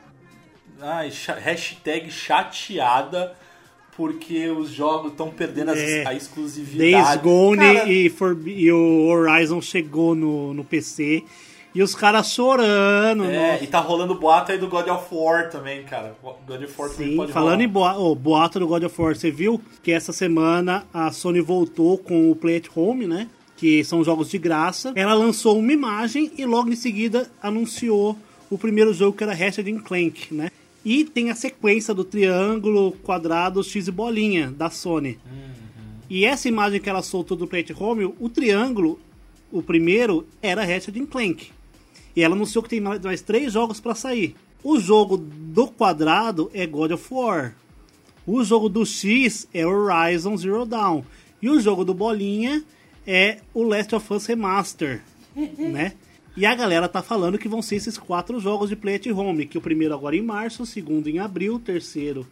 Ai, 0.79 1.11
hashtag 1.43 2.09
chateada 2.09 3.35
porque 3.99 4.49
os 4.49 4.69
jogos 4.69 5.11
estão 5.11 5.29
perdendo 5.29 5.71
é, 5.71 6.07
a 6.07 6.13
exclusividade. 6.13 6.89
Days 6.89 7.21
Gone 7.21 7.57
Cara... 7.57 7.91
e, 7.91 8.09
For, 8.09 8.37
e, 8.47 8.71
o 8.71 9.07
Horizon 9.07 9.61
chegou 9.61 10.15
no, 10.15 10.53
no 10.53 10.63
PC 10.63 11.21
e 11.75 11.83
os 11.83 11.93
caras 11.93 12.31
chorando. 12.31 13.25
É, 13.25 13.51
nossa. 13.51 13.63
e 13.65 13.67
tá 13.67 13.79
rolando 13.81 14.15
boato 14.15 14.53
aí 14.53 14.57
do 14.57 14.69
God 14.69 14.87
of 14.87 15.05
War 15.11 15.49
também, 15.49 15.83
cara. 15.83 16.15
God 16.47 16.63
of 16.63 16.73
War 16.77 16.89
Sim, 16.91 17.17
pode 17.17 17.33
falando 17.33 17.51
rolar. 17.55 17.63
em 17.65 17.67
boato, 17.67 17.99
oh, 17.99 18.15
boato 18.15 18.59
do 18.59 18.67
God 18.67 18.83
of 18.83 19.01
War, 19.01 19.13
você 19.13 19.29
viu 19.29 19.61
que 19.83 19.91
essa 19.91 20.13
semana 20.13 20.87
a 20.93 21.11
Sony 21.11 21.41
voltou 21.41 21.97
com 21.97 22.31
o 22.31 22.35
Play 22.37 22.55
at 22.55 22.67
Home, 22.73 23.05
né? 23.05 23.27
Que 23.57 23.83
são 23.83 24.01
jogos 24.01 24.29
de 24.29 24.37
graça. 24.37 24.93
Ela 24.95 25.13
lançou 25.13 25.59
uma 25.59 25.73
imagem 25.73 26.31
e 26.37 26.45
logo 26.45 26.69
em 26.69 26.75
seguida 26.77 27.29
anunciou 27.43 28.15
o 28.49 28.57
primeiro 28.57 28.93
jogo 28.93 29.17
que 29.17 29.25
era 29.25 29.33
Ratchet 29.33 29.69
Clank, 29.81 30.33
né? 30.33 30.49
E 30.89 31.05
tem 31.05 31.29
a 31.29 31.35
sequência 31.35 31.93
do 31.93 32.03
triângulo, 32.03 32.93
quadrado, 33.03 33.63
X 33.63 33.87
e 33.87 33.91
bolinha 33.91 34.49
da 34.49 34.71
Sony. 34.71 35.19
Uhum. 35.23 35.91
E 36.09 36.25
essa 36.25 36.47
imagem 36.47 36.81
que 36.81 36.89
ela 36.89 37.03
soltou 37.03 37.37
do 37.37 37.45
Play 37.45 37.61
at 37.61 37.79
Home, 37.79 38.11
o 38.19 38.27
triângulo, 38.27 38.99
o 39.51 39.61
primeiro, 39.61 40.27
era 40.41 40.65
Ratchet 40.65 40.99
Clank. 41.05 41.51
E 42.15 42.23
ela 42.23 42.33
anunciou 42.33 42.63
que 42.63 42.69
tem 42.69 42.81
mais, 42.81 42.99
mais 43.01 43.21
três 43.21 43.53
jogos 43.53 43.79
para 43.79 43.93
sair. 43.93 44.35
O 44.63 44.79
jogo 44.79 45.15
do 45.15 45.67
quadrado 45.67 46.49
é 46.55 46.65
God 46.65 46.89
of 46.93 47.05
War. 47.13 47.55
O 48.25 48.43
jogo 48.43 48.67
do 48.67 48.83
X 48.83 49.47
é 49.53 49.63
Horizon 49.67 50.35
Zero 50.37 50.65
Dawn. 50.65 51.03
E 51.39 51.51
o 51.51 51.59
jogo 51.59 51.85
do 51.85 51.93
bolinha 51.93 52.63
é 53.05 53.41
o 53.53 53.61
Last 53.61 53.93
of 53.93 54.11
Us 54.11 54.25
Remaster, 54.25 55.03
né? 55.55 55.93
E 56.39 56.45
a 56.45 56.55
galera 56.55 56.87
tá 56.87 57.01
falando 57.01 57.37
que 57.37 57.49
vão 57.49 57.61
ser 57.61 57.75
esses 57.75 57.97
quatro 57.97 58.39
jogos 58.39 58.69
de 58.69 58.75
Play 58.75 58.95
at 58.95 59.07
Home, 59.07 59.45
que 59.45 59.57
o 59.57 59.61
primeiro 59.61 59.93
agora 59.93 60.15
em 60.15 60.21
março, 60.21 60.63
o 60.63 60.65
segundo 60.65 61.09
em 61.09 61.19
abril, 61.19 61.55
o 61.55 61.59
terceiro 61.59 62.25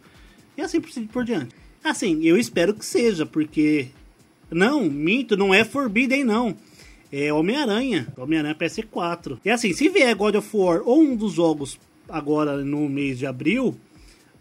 e 0.56 0.62
assim 0.62 0.80
por 0.80 1.24
diante. 1.24 1.54
Assim, 1.84 2.24
eu 2.24 2.38
espero 2.38 2.72
que 2.72 2.84
seja, 2.84 3.26
porque 3.26 3.88
não, 4.50 4.84
minto, 4.84 5.36
não 5.36 5.52
é 5.52 5.62
Forbidden 5.62 6.24
não 6.24 6.56
é 7.12 7.32
Homem-Aranha. 7.32 8.08
Homem-Aranha 8.16 8.54
PS4. 8.54 9.38
E 9.44 9.50
assim, 9.50 9.72
se 9.74 9.88
vier 9.90 10.14
God 10.14 10.36
of 10.36 10.48
War 10.56 10.80
ou 10.84 11.00
um 11.00 11.14
dos 11.14 11.34
jogos 11.34 11.78
agora 12.08 12.56
no 12.58 12.88
mês 12.88 13.18
de 13.18 13.26
abril, 13.26 13.76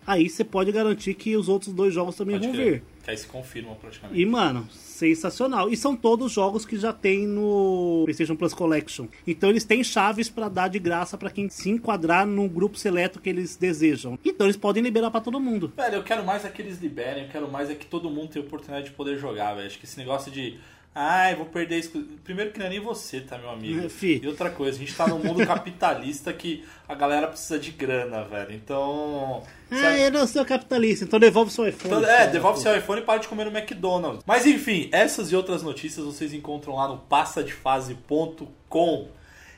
aí 0.05 0.29
você 0.29 0.43
pode 0.43 0.71
garantir 0.71 1.13
que 1.13 1.35
os 1.35 1.49
outros 1.49 1.73
dois 1.73 1.93
jogos 1.93 2.15
também 2.15 2.39
pode 2.39 2.47
vão 2.47 2.55
vir. 2.55 2.83
Que 3.07 3.11
aí 3.11 3.17
se 3.17 3.25
confirmam 3.25 3.73
praticamente. 3.75 4.19
E, 4.19 4.25
mano, 4.25 4.67
sensacional. 4.69 5.69
E 5.69 5.77
são 5.77 5.95
todos 5.95 6.29
jogos 6.29 6.65
que 6.65 6.77
já 6.77 6.91
tem 6.91 7.25
no 7.25 8.01
PlayStation 8.03 8.35
Plus 8.35 8.53
Collection. 8.53 9.07
Então 9.25 9.49
eles 9.49 9.63
têm 9.63 9.81
chaves 9.81 10.27
para 10.27 10.49
dar 10.49 10.67
de 10.67 10.77
graça 10.77 11.17
para 11.17 11.29
quem 11.29 11.47
se 11.47 11.69
enquadrar 11.69 12.27
no 12.27 12.49
grupo 12.49 12.77
seleto 12.77 13.21
que 13.21 13.29
eles 13.29 13.55
desejam. 13.55 14.19
Então 14.25 14.45
eles 14.45 14.57
podem 14.57 14.83
liberar 14.83 15.09
para 15.09 15.21
todo 15.21 15.39
mundo. 15.39 15.71
Velho, 15.77 15.95
eu 15.95 16.03
quero 16.03 16.25
mais 16.25 16.43
é 16.43 16.49
que 16.49 16.61
eles 16.61 16.81
liberem, 16.81 17.23
eu 17.23 17.29
quero 17.29 17.49
mais 17.49 17.69
é 17.69 17.75
que 17.75 17.85
todo 17.85 18.09
mundo 18.09 18.27
tenha 18.27 18.43
oportunidade 18.43 18.89
de 18.89 18.91
poder 18.91 19.17
jogar, 19.17 19.53
velho. 19.53 19.67
Acho 19.67 19.79
que 19.79 19.85
esse 19.85 19.97
negócio 19.97 20.29
de 20.29 20.59
Ai, 20.99 21.35
vou 21.35 21.45
perder 21.45 21.77
isso. 21.77 21.91
Primeiro 22.23 22.51
que 22.51 22.57
não 22.57 22.65
é 22.65 22.69
nem 22.69 22.79
você, 22.79 23.21
tá, 23.21 23.37
meu 23.37 23.51
amigo? 23.51 23.85
É, 23.85 23.89
fi. 23.89 24.19
E 24.23 24.27
outra 24.27 24.49
coisa, 24.49 24.77
a 24.77 24.79
gente 24.79 24.95
tá 24.95 25.07
num 25.07 25.19
mundo 25.19 25.45
capitalista 25.45 26.33
que 26.33 26.65
a 26.89 26.95
galera 26.95 27.27
precisa 27.27 27.59
de 27.59 27.69
grana, 27.69 28.23
velho. 28.23 28.51
Então. 28.51 29.43
Ah, 29.69 29.95
eu 29.95 30.09
não 30.09 30.25
sou 30.25 30.43
capitalista, 30.43 31.05
então 31.05 31.19
devolve 31.19 31.51
seu 31.51 31.67
iPhone. 31.67 31.97
Então, 31.97 32.09
é, 32.09 32.25
devolve 32.25 32.59
seu 32.59 32.75
iPhone 32.75 33.01
e 33.01 33.03
para 33.03 33.19
de 33.19 33.27
comer 33.27 33.45
no 33.45 33.55
McDonald's. 33.55 34.23
Mas 34.25 34.47
enfim, 34.47 34.89
essas 34.91 35.31
e 35.31 35.35
outras 35.35 35.61
notícias 35.61 36.03
vocês 36.03 36.33
encontram 36.33 36.73
lá 36.73 36.87
no 36.87 36.97
passadefase.com. 36.97 39.09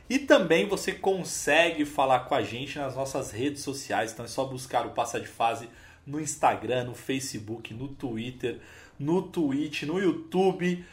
E 0.09 0.19
também 0.19 0.67
você 0.67 0.91
consegue 0.91 1.85
falar 1.85 2.19
com 2.21 2.35
a 2.35 2.41
gente 2.41 2.77
nas 2.77 2.97
nossas 2.97 3.31
redes 3.31 3.61
sociais. 3.61 4.11
Então 4.11 4.25
é 4.25 4.27
só 4.27 4.43
buscar 4.43 4.85
o 4.85 4.89
Passa 4.89 5.21
de 5.21 5.27
Fase 5.27 5.69
no 6.05 6.19
Instagram, 6.19 6.83
no 6.83 6.95
Facebook, 6.95 7.73
no 7.73 7.87
Twitter, 7.87 8.57
no 8.99 9.21
Twitch, 9.21 9.83
no 9.83 9.99
YouTube. 9.99 10.83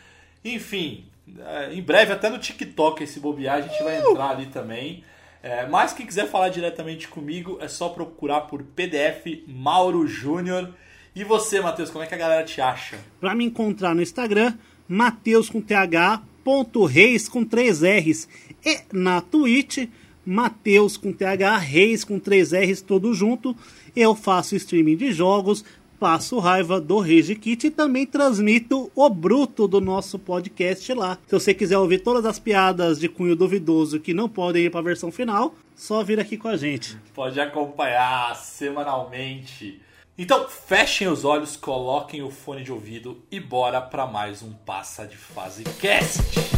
Enfim, 0.54 1.04
é, 1.40 1.74
em 1.74 1.82
breve 1.82 2.12
até 2.12 2.30
no 2.30 2.38
TikTok 2.38 3.02
esse 3.02 3.18
bobear 3.18 3.56
a 3.56 3.60
gente 3.62 3.82
vai 3.82 3.98
entrar 3.98 4.30
ali 4.30 4.46
também. 4.46 5.02
É, 5.42 5.66
mas 5.66 5.92
quem 5.92 6.06
quiser 6.06 6.28
falar 6.28 6.48
diretamente 6.48 7.08
comigo 7.08 7.58
é 7.60 7.68
só 7.68 7.88
procurar 7.88 8.42
por 8.42 8.62
PDF 8.62 9.44
Mauro 9.46 10.06
Júnior. 10.06 10.72
E 11.14 11.24
você, 11.24 11.60
Matheus, 11.60 11.90
como 11.90 12.04
é 12.04 12.06
que 12.06 12.14
a 12.14 12.18
galera 12.18 12.44
te 12.44 12.60
acha? 12.60 12.98
Para 13.20 13.34
me 13.34 13.44
encontrar 13.44 13.94
no 13.94 14.02
Instagram, 14.02 14.54
Matheus 14.88 15.48
com 15.48 15.60
TH, 15.60 16.22
ponto 16.44 16.84
Reis 16.84 17.28
com 17.28 17.44
três 17.44 17.82
R's. 17.82 18.28
E 18.64 18.80
na 18.92 19.20
Twitch, 19.20 19.88
Matheus 20.24 20.96
com 20.96 21.12
TH, 21.12 21.56
Reis 21.58 22.04
com 22.04 22.18
três 22.18 22.52
R's, 22.52 22.82
todo 22.82 23.14
junto. 23.14 23.56
Eu 23.94 24.14
faço 24.14 24.56
streaming 24.56 24.96
de 24.96 25.12
jogos, 25.12 25.64
passo 25.98 26.38
raiva 26.38 26.80
do 26.80 26.98
Rage 26.98 27.34
Kit 27.34 27.66
e 27.66 27.70
também 27.70 28.06
transmito 28.06 28.90
o 28.94 29.08
bruto 29.08 29.66
do 29.66 29.80
nosso 29.80 30.18
podcast 30.18 30.92
lá. 30.92 31.18
Se 31.26 31.32
você 31.32 31.54
quiser 31.54 31.78
ouvir 31.78 32.00
todas 32.00 32.24
as 32.24 32.38
piadas 32.38 32.98
de 33.00 33.08
cunho 33.08 33.34
duvidoso 33.34 33.98
que 33.98 34.14
não 34.14 34.28
podem 34.28 34.66
ir 34.66 34.70
para 34.70 34.80
a 34.80 34.84
versão 34.84 35.10
final, 35.10 35.54
só 35.74 36.04
vir 36.04 36.20
aqui 36.20 36.36
com 36.36 36.48
a 36.48 36.56
gente. 36.56 36.98
Pode 37.14 37.40
acompanhar 37.40 38.36
semanalmente. 38.36 39.80
Então, 40.18 40.48
fechem 40.48 41.08
os 41.08 41.24
olhos, 41.24 41.56
coloquem 41.56 42.22
o 42.22 42.30
fone 42.30 42.62
de 42.62 42.72
ouvido 42.72 43.22
e 43.30 43.38
bora 43.38 43.80
para 43.80 44.06
mais 44.06 44.42
um 44.42 44.52
Passa 44.52 45.06
de 45.06 45.16
Fase 45.16 45.64
Cast. 45.78 46.55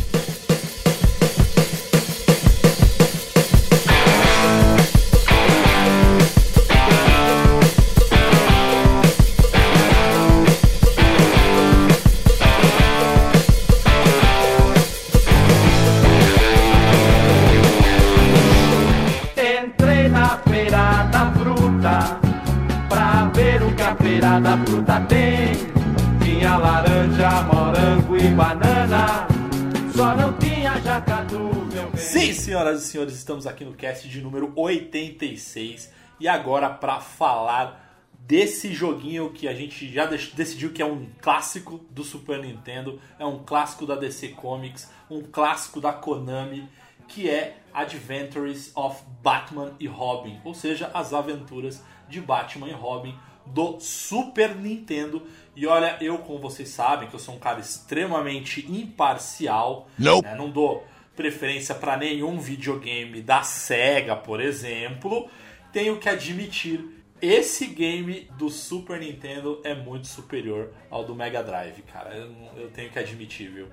Senhoras 32.49 32.83
e 32.83 32.87
senhores, 32.87 33.15
estamos 33.15 33.47
aqui 33.47 33.63
no 33.63 33.75
cast 33.75 34.09
de 34.09 34.23
número 34.23 34.55
86. 34.57 35.93
E 36.19 36.27
agora 36.27 36.71
para 36.71 36.99
falar 36.99 38.09
desse 38.21 38.73
joguinho 38.73 39.31
que 39.31 39.47
a 39.47 39.53
gente 39.53 39.93
já 39.93 40.07
decidiu 40.07 40.73
que 40.73 40.81
é 40.81 40.87
um 40.87 41.11
clássico 41.21 41.79
do 41.91 42.03
Super 42.03 42.41
Nintendo, 42.41 42.99
é 43.19 43.27
um 43.27 43.41
clássico 43.45 43.85
da 43.85 43.97
DC 43.97 44.29
Comics, 44.29 44.91
um 45.11 45.21
clássico 45.21 45.79
da 45.79 45.93
Konami, 45.93 46.67
que 47.07 47.29
é 47.29 47.59
Adventures 47.75 48.73
of 48.75 49.03
Batman 49.23 49.75
e 49.79 49.87
Robin, 49.87 50.41
ou 50.43 50.55
seja, 50.55 50.91
as 50.95 51.13
aventuras 51.13 51.85
de 52.09 52.19
Batman 52.19 52.71
e 52.71 52.73
Robin 52.73 53.15
do 53.45 53.79
Super 53.79 54.55
Nintendo. 54.57 55.23
E 55.55 55.67
olha, 55.67 55.99
eu, 56.01 56.17
como 56.17 56.39
vocês 56.39 56.71
sabem, 56.71 57.11
que 57.11 57.15
eu 57.15 57.21
sou 57.21 57.35
um 57.35 57.39
cara 57.39 57.61
extremamente 57.61 58.65
imparcial. 58.73 59.87
Não. 59.99 60.23
Né? 60.23 60.35
Não 60.35 60.49
dou 60.49 60.87
preferência 61.19 61.75
para 61.75 61.97
nenhum 61.97 62.39
videogame 62.39 63.21
da 63.21 63.43
Sega, 63.43 64.15
por 64.15 64.41
exemplo. 64.41 65.29
Tenho 65.73 65.99
que 65.99 66.09
admitir, 66.09 66.81
esse 67.21 67.67
game 67.67 68.31
do 68.39 68.49
Super 68.49 69.01
Nintendo 69.01 69.61
é 69.65 69.75
muito 69.75 70.07
superior 70.07 70.73
ao 70.89 71.03
do 71.03 71.17
Mega 71.17 71.43
Drive, 71.43 71.83
cara. 71.83 72.15
Eu, 72.15 72.33
eu 72.57 72.71
tenho 72.71 72.89
que 72.89 73.01
admitir, 73.01 73.51
viu? 73.51 73.67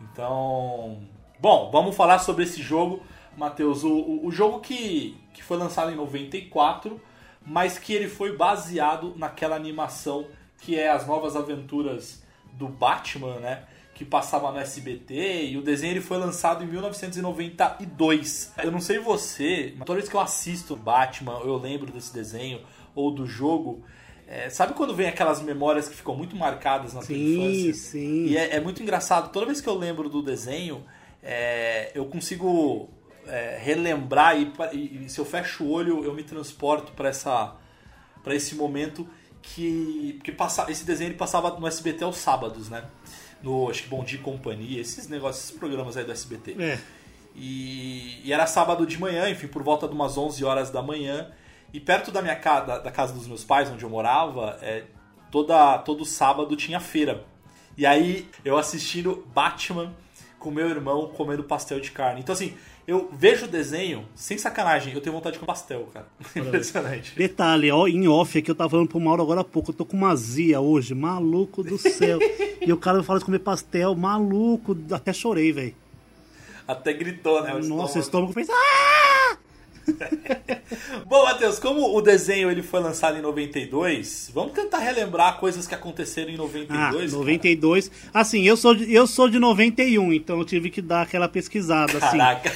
Então, 0.00 1.02
bom, 1.38 1.70
vamos 1.70 1.94
falar 1.94 2.20
sobre 2.20 2.44
esse 2.44 2.62
jogo, 2.62 3.02
Matheus. 3.36 3.84
O, 3.84 3.92
o, 3.92 4.26
o 4.26 4.32
jogo 4.32 4.60
que, 4.60 5.14
que 5.34 5.44
foi 5.44 5.58
lançado 5.58 5.92
em 5.92 5.94
94 5.94 6.98
mas 7.46 7.78
que 7.78 7.94
ele 7.94 8.08
foi 8.08 8.36
baseado 8.36 9.14
naquela 9.16 9.56
animação 9.56 10.26
que 10.60 10.78
é 10.78 10.90
as 10.90 11.06
novas 11.06 11.34
aventuras 11.34 12.22
do 12.52 12.68
Batman, 12.68 13.36
né? 13.36 13.62
Que 13.98 14.04
passava 14.04 14.52
no 14.52 14.58
SBT 14.58 15.46
e 15.50 15.56
o 15.58 15.62
desenho 15.62 15.94
ele 15.94 16.00
foi 16.00 16.18
lançado 16.18 16.62
em 16.62 16.68
1992. 16.68 18.52
Eu 18.62 18.70
não 18.70 18.80
sei 18.80 18.98
você, 19.00 19.74
mas 19.76 19.84
toda 19.86 19.98
vez 19.98 20.08
que 20.08 20.14
eu 20.14 20.20
assisto 20.20 20.76
Batman, 20.76 21.40
eu 21.44 21.56
lembro 21.56 21.90
desse 21.92 22.14
desenho 22.14 22.60
ou 22.94 23.10
do 23.10 23.26
jogo, 23.26 23.82
É, 24.30 24.50
sabe 24.50 24.74
quando 24.74 24.94
vem 24.94 25.08
aquelas 25.08 25.40
memórias 25.40 25.88
que 25.88 25.96
ficam 25.96 26.14
muito 26.14 26.36
marcadas 26.36 26.92
na 26.92 27.00
tua 27.00 27.06
Sim, 27.16 27.32
infância? 27.34 27.72
sim. 27.74 28.26
E 28.26 28.36
é, 28.36 28.56
é 28.56 28.60
muito 28.60 28.82
engraçado. 28.82 29.32
Toda 29.32 29.46
vez 29.46 29.58
que 29.58 29.66
eu 29.68 29.74
lembro 29.74 30.06
do 30.10 30.20
desenho, 30.22 30.84
é, 31.22 31.90
eu 31.94 32.04
consigo 32.04 32.90
é, 33.26 33.58
relembrar 33.58 34.36
e, 34.38 34.52
e- 34.74 35.04
e 35.06 35.08
se 35.08 35.18
eu 35.18 35.24
fecho 35.24 35.64
o 35.64 35.70
olho, 35.70 36.04
eu 36.04 36.12
me 36.14 36.22
transporto 36.22 36.92
para 36.92 37.08
essa 37.08 37.56
para 38.22 38.34
esse 38.34 38.54
momento 38.54 39.08
que 39.40 40.14
porque 40.18 40.32
passa, 40.32 40.70
esse 40.70 40.84
desenho 40.84 41.08
ele 41.08 41.16
passava 41.16 41.58
no 41.58 41.66
SBT 41.66 42.04
aos 42.04 42.18
sábados, 42.18 42.68
né? 42.68 42.84
No 43.42 43.70
acho 43.70 43.84
que 43.84 43.88
Bom 43.88 44.02
Dia 44.04 44.18
e 44.18 44.22
Companhia, 44.22 44.80
esses 44.80 45.08
negócios, 45.08 45.44
esses 45.44 45.58
programas 45.58 45.96
aí 45.96 46.04
do 46.04 46.12
SBT. 46.12 46.56
É. 46.58 46.78
E, 47.34 48.20
e 48.24 48.32
era 48.32 48.46
sábado 48.46 48.84
de 48.84 48.98
manhã, 48.98 49.30
enfim, 49.30 49.46
por 49.46 49.62
volta 49.62 49.86
de 49.86 49.94
umas 49.94 50.16
11 50.16 50.44
horas 50.44 50.70
da 50.70 50.82
manhã. 50.82 51.30
E 51.72 51.78
perto 51.78 52.10
da 52.10 52.20
minha 52.20 52.34
casa, 52.34 52.66
da, 52.66 52.78
da 52.78 52.90
casa 52.90 53.12
dos 53.12 53.26
meus 53.26 53.44
pais, 53.44 53.70
onde 53.70 53.84
eu 53.84 53.90
morava, 53.90 54.58
é, 54.62 54.84
toda, 55.30 55.78
todo 55.78 56.04
sábado 56.04 56.56
tinha 56.56 56.80
feira. 56.80 57.24
E 57.76 57.86
aí 57.86 58.28
eu 58.44 58.56
assistindo 58.56 59.24
Batman 59.32 59.94
com 60.38 60.50
meu 60.50 60.68
irmão 60.68 61.08
comendo 61.08 61.44
pastel 61.44 61.78
de 61.80 61.90
carne. 61.90 62.20
Então 62.20 62.32
assim, 62.32 62.56
eu 62.88 63.06
vejo 63.12 63.44
o 63.44 63.48
desenho, 63.48 64.08
sem 64.14 64.38
sacanagem, 64.38 64.94
eu 64.94 65.00
tenho 65.02 65.14
vontade 65.14 65.34
de 65.34 65.38
comer 65.38 65.48
pastel, 65.48 65.86
cara. 65.92 66.06
Impressionante. 66.34 67.14
Detalhe, 67.14 67.70
ó, 67.70 67.86
em 67.86 68.08
off 68.08 68.38
aqui, 68.38 68.50
eu 68.50 68.54
tava 68.54 68.70
falando 68.70 68.88
pro 68.88 68.98
Mauro 68.98 69.22
agora 69.22 69.42
há 69.42 69.44
pouco, 69.44 69.72
eu 69.72 69.74
tô 69.74 69.84
com 69.84 69.94
uma 69.94 70.08
azia 70.08 70.58
hoje, 70.58 70.94
maluco 70.94 71.62
do 71.62 71.76
céu. 71.76 72.18
e 72.66 72.72
o 72.72 72.78
cara 72.78 72.96
me 72.96 73.04
fala 73.04 73.18
de 73.18 73.26
comer 73.26 73.40
pastel, 73.40 73.94
maluco, 73.94 74.74
até 74.90 75.12
chorei, 75.12 75.52
velho. 75.52 75.76
Até 76.66 76.94
gritou, 76.94 77.42
né? 77.42 77.52
o 77.54 77.58
Nossa, 77.62 77.98
o 77.98 78.00
estômago. 78.00 78.30
estômago 78.30 78.32
fez. 78.32 78.48
Ah! 78.48 79.17
Bom, 81.06 81.24
Matheus, 81.24 81.58
como 81.58 81.96
o 81.96 82.00
desenho 82.00 82.50
ele 82.50 82.62
foi 82.62 82.80
lançado 82.80 83.16
em 83.16 83.22
92, 83.22 84.30
vamos 84.34 84.52
tentar 84.52 84.78
relembrar 84.78 85.38
coisas 85.38 85.66
que 85.66 85.74
aconteceram 85.74 86.30
em 86.30 86.36
92. 86.36 86.80
Ah, 86.80 86.90
cara. 86.90 87.18
92. 87.18 87.90
Assim, 88.12 88.42
eu 88.42 88.56
sou, 88.56 88.74
de, 88.74 88.92
eu 88.92 89.06
sou 89.06 89.28
de 89.28 89.38
91, 89.38 90.12
então 90.12 90.38
eu 90.38 90.44
tive 90.44 90.70
que 90.70 90.82
dar 90.82 91.02
aquela 91.02 91.28
pesquisada, 91.28 91.92
assim. 91.98 92.18
Caraca. 92.18 92.52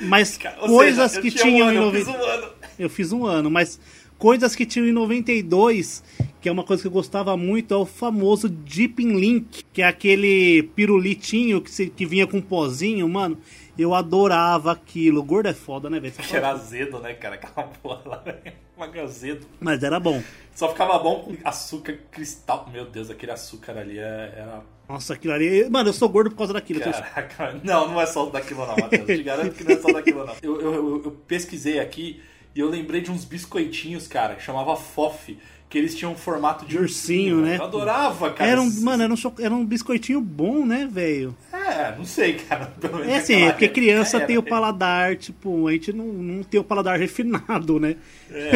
Mas 0.00 0.38
Ou 0.60 0.68
coisas 0.68 1.12
seja, 1.12 1.18
eu 1.18 1.22
que 1.22 1.30
tinha 1.30 1.44
tinham 1.44 1.66
um 1.66 1.68
ano, 1.68 1.72
em 1.72 1.76
eu 1.76 1.86
90. 1.86 2.04
fiz 2.04 2.14
um. 2.14 2.56
Eu 2.78 2.90
fiz 2.90 3.12
um 3.12 3.24
ano, 3.24 3.50
mas 3.50 3.80
coisas 4.18 4.54
que 4.56 4.64
tinham 4.66 4.86
em 4.86 4.92
92, 4.92 6.02
que 6.40 6.48
é 6.48 6.52
uma 6.52 6.62
coisa 6.64 6.82
que 6.82 6.86
eu 6.88 6.92
gostava 6.92 7.36
muito, 7.36 7.72
é 7.74 7.76
o 7.76 7.84
famoso 7.86 8.48
Deepin 8.48 9.12
Link, 9.18 9.64
que 9.72 9.82
é 9.82 9.86
aquele 9.86 10.62
pirulitinho 10.74 11.60
que, 11.60 11.70
se- 11.70 11.88
que 11.90 12.06
vinha 12.06 12.26
com 12.26 12.38
um 12.38 12.42
pozinho, 12.42 13.08
mano. 13.08 13.38
Eu 13.78 13.94
adorava 13.94 14.72
aquilo. 14.72 15.22
Gordo 15.22 15.48
é 15.48 15.52
foda, 15.54 15.90
né, 15.90 16.00
velho? 16.00 16.14
Que 16.14 16.34
era 16.36 16.48
azedo, 16.50 16.98
né, 16.98 17.12
cara? 17.12 17.34
Aquela 17.34 17.66
porra 17.68 18.00
lá, 18.06 18.24
uma 18.76 18.86
azedo. 19.02 19.46
Mas 19.60 19.82
era 19.82 20.00
bom. 20.00 20.22
Só 20.54 20.70
ficava 20.70 20.98
bom 20.98 21.24
com 21.24 21.36
açúcar 21.44 21.98
cristal. 22.10 22.70
Meu 22.72 22.86
Deus, 22.86 23.10
aquele 23.10 23.32
açúcar 23.32 23.76
ali 23.76 23.98
é- 23.98 24.32
era. 24.36 24.62
Nossa, 24.88 25.12
aquilo 25.12 25.34
ali. 25.34 25.68
Mano, 25.68 25.90
eu 25.90 25.92
sou 25.92 26.08
gordo 26.08 26.30
por 26.30 26.38
causa 26.38 26.54
daquilo. 26.54 26.80
Caraca, 26.80 27.60
não, 27.62 27.88
não 27.88 28.00
é 28.00 28.06
só 28.06 28.24
daquilo 28.26 28.60
não, 28.66 28.76
Matheus. 28.76 29.06
Eu 29.08 29.16
te 29.16 29.22
garanto 29.22 29.54
que 29.54 29.64
não 29.64 29.72
é 29.72 29.78
só 29.78 29.92
daquilo 29.92 30.24
não. 30.24 30.34
Eu, 30.42 30.60
eu- 30.62 31.02
eu 31.04 31.10
pesquisei 31.26 31.78
aqui 31.78 32.22
e 32.56 32.60
eu 32.60 32.70
lembrei 32.70 33.02
de 33.02 33.10
uns 33.12 33.24
biscoitinhos, 33.26 34.08
cara, 34.08 34.34
que 34.34 34.42
chamava 34.42 34.74
FOF, 34.76 35.38
que 35.68 35.76
eles 35.76 35.94
tinham 35.94 36.12
um 36.12 36.16
formato 36.16 36.64
de 36.64 36.70
De 36.70 36.78
ursinho, 36.78 37.42
né? 37.42 37.58
Eu 37.58 37.64
adorava, 37.64 38.30
cara. 38.30 38.50
Era 38.50 38.62
um, 38.62 38.70
mano, 38.80 39.02
era 39.02 39.12
um, 39.12 39.16
era 39.38 39.54
um 39.54 39.66
biscoitinho 39.66 40.22
bom, 40.22 40.64
né, 40.64 40.88
velho? 40.90 41.36
É, 41.52 41.94
não 41.98 42.04
sei, 42.06 42.34
cara. 42.34 42.66
Pelo 42.80 43.00
menos 43.00 43.12
É 43.12 43.18
assim, 43.18 43.42
é 43.42 43.52
porque 43.52 43.68
criança 43.68 44.16
era. 44.16 44.26
tem 44.26 44.38
o 44.38 44.42
paladar, 44.42 45.16
tipo, 45.16 45.68
a 45.68 45.72
gente 45.72 45.92
não, 45.92 46.06
não 46.06 46.42
tem 46.42 46.58
o 46.58 46.64
paladar 46.64 46.98
refinado, 46.98 47.78
né? 47.78 47.96
É, 48.30 48.52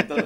então, 0.00 0.16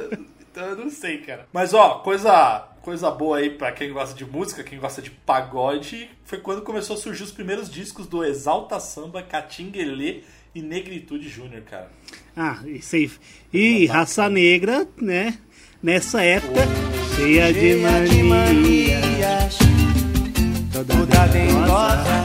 então 0.51 0.65
eu 0.65 0.77
não 0.77 0.89
sei, 0.91 1.19
cara. 1.19 1.47
Mas 1.53 1.75
ó, 1.75 1.97
coisa, 1.99 2.69
coisa 2.81 3.11
boa 3.11 3.37
aí 3.39 3.51
pra 3.51 3.71
quem 3.73 3.93
gosta 3.93 4.17
de 4.17 4.25
música, 4.25 4.63
quem 4.65 4.79
gosta 4.79 5.03
de 5.03 5.11
pagode, 5.11 6.09
foi 6.25 6.39
quando 6.39 6.63
começou 6.63 6.97
a 6.97 6.99
surgir 6.99 7.25
os 7.25 7.33
primeiros 7.33 7.69
discos 7.71 8.07
do 8.07 8.25
Exalta 8.25 8.81
Samba, 8.81 9.23
Catinguelê 9.23 10.23
e 10.55 10.63
Negritude 10.63 11.29
Júnior, 11.29 11.63
cara. 11.63 11.91
Ah, 12.37 12.59
e 12.67 12.81
safe. 12.81 13.19
E 13.53 13.87
raça 13.87 14.29
negra, 14.29 14.87
né? 15.01 15.39
Nessa 15.83 16.23
época, 16.23 16.61
cheia, 17.17 17.53
de 17.53 17.75
mania. 17.77 19.01
Toda 20.73 20.95
toda 20.95 21.27
dengosa. 21.29 22.25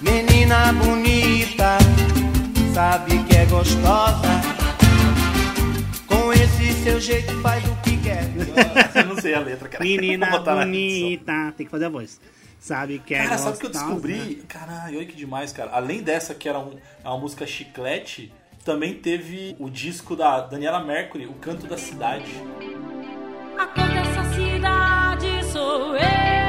Menina 0.00 0.72
bonita, 0.72 1.78
sabe 2.74 3.22
que 3.24 3.36
é 3.36 3.46
gostosa. 3.46 4.28
Com 6.06 6.32
esse 6.32 6.72
seu 6.82 7.00
jeito 7.00 7.32
faz 7.40 7.64
o 7.64 7.76
que 7.82 7.96
quer. 7.98 8.24
Eu 8.94 9.06
não 9.06 9.20
sei 9.20 9.34
a 9.34 9.40
letra, 9.40 9.68
cara. 9.68 9.84
Menina 9.84 10.38
bonita. 10.40 11.54
Tem 11.56 11.66
que 11.66 11.70
fazer 11.70 11.86
a 11.86 11.88
voz. 11.88 12.20
Sabe 12.62 13.00
que 13.00 13.12
é 13.12 13.24
Cara, 13.24 13.38
sabe 13.38 13.56
o 13.56 13.58
que 13.60 13.66
eu 13.66 13.70
descobri? 13.70 14.36
Caralho, 14.48 14.98
olha 14.98 15.06
que 15.06 15.16
demais, 15.16 15.52
cara. 15.52 15.72
Além 15.72 16.00
dessa, 16.00 16.32
que 16.32 16.48
era 16.48 16.60
um- 16.60 16.78
é 17.04 17.08
uma 17.08 17.18
música 17.18 17.44
chiclete, 17.44 18.32
também 18.64 18.94
teve 18.94 19.56
o 19.58 19.68
disco 19.68 20.14
da 20.14 20.40
Daniela 20.42 20.78
Mercury, 20.80 21.26
O 21.26 21.32
Canto 21.34 21.66
da 21.66 21.76
Cidade. 21.76 22.30
A 23.58 23.66
cor 23.66 23.88
dessa 23.88 24.32
cidade 24.32 25.44
sou 25.50 25.96
eu. 25.96 26.41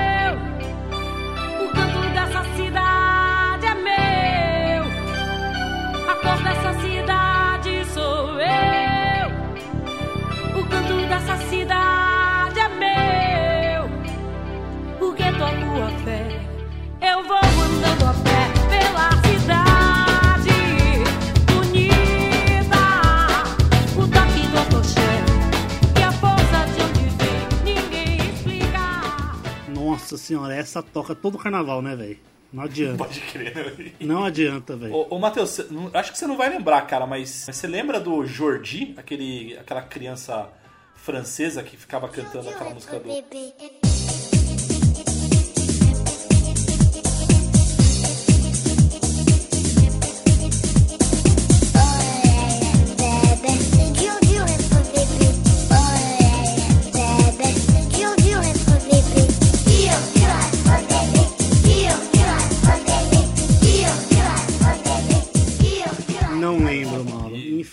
Nossa 30.13 30.25
senhora, 30.25 30.55
essa 30.55 30.83
toca 30.83 31.15
todo 31.15 31.39
carnaval, 31.39 31.81
né, 31.81 31.95
velho? 31.95 32.19
Não 32.51 32.61
adianta. 32.61 32.97
Pode 32.99 33.19
crer, 33.19 33.55
né? 33.55 33.91
Não 33.99 34.23
adianta, 34.23 34.75
velho. 34.75 34.93
Ô, 34.93 35.15
ô 35.15 35.19
Matheus, 35.19 35.59
acho 35.91 36.11
que 36.11 36.17
você 36.19 36.27
não 36.27 36.37
vai 36.37 36.49
lembrar, 36.49 36.83
cara, 36.83 37.07
mas, 37.07 37.45
mas 37.47 37.55
você 37.55 37.65
lembra 37.65 37.99
do 37.99 38.23
Jordi, 38.23 38.93
aquele, 38.95 39.57
aquela 39.57 39.81
criança 39.81 40.49
francesa 40.95 41.63
que 41.63 41.75
ficava 41.75 42.07
cantando 42.07 42.47
aquela 42.47 42.69
música 42.69 42.99
do. 42.99 44.32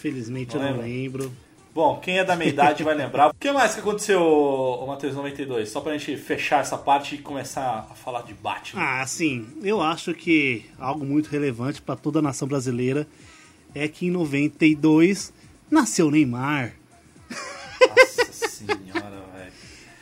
Infelizmente 0.04 0.54
eu 0.54 0.60
Não 0.62 0.70
não 0.70 0.76
lembra? 0.78 0.88
lembro. 0.88 1.32
Bom, 1.72 2.00
quem 2.00 2.18
é 2.18 2.24
da 2.24 2.34
minha 2.34 2.48
idade 2.48 2.82
vai 2.82 2.94
lembrar. 2.96 3.28
O 3.28 3.34
que 3.38 3.52
mais 3.52 3.74
que 3.74 3.80
aconteceu, 3.80 4.82
Matheus 4.88 5.14
92? 5.14 5.68
Só 5.68 5.80
pra 5.80 5.96
gente 5.96 6.16
fechar 6.16 6.60
essa 6.62 6.76
parte 6.76 7.14
e 7.14 7.18
começar 7.18 7.86
a 7.90 7.94
falar 7.94 8.22
de 8.22 8.34
Batman. 8.34 8.82
Ah, 8.82 9.02
assim, 9.02 9.46
eu 9.62 9.80
acho 9.80 10.12
que 10.12 10.64
algo 10.78 11.04
muito 11.04 11.28
relevante 11.28 11.80
pra 11.80 11.94
toda 11.94 12.18
a 12.18 12.22
nação 12.22 12.48
brasileira 12.48 13.06
é 13.72 13.86
que 13.86 14.06
em 14.06 14.10
92 14.10 15.32
nasceu 15.70 16.10
Neymar. 16.10 16.72
Nossa 17.88 18.32
senhora, 18.32 19.22
velho. 19.36 19.52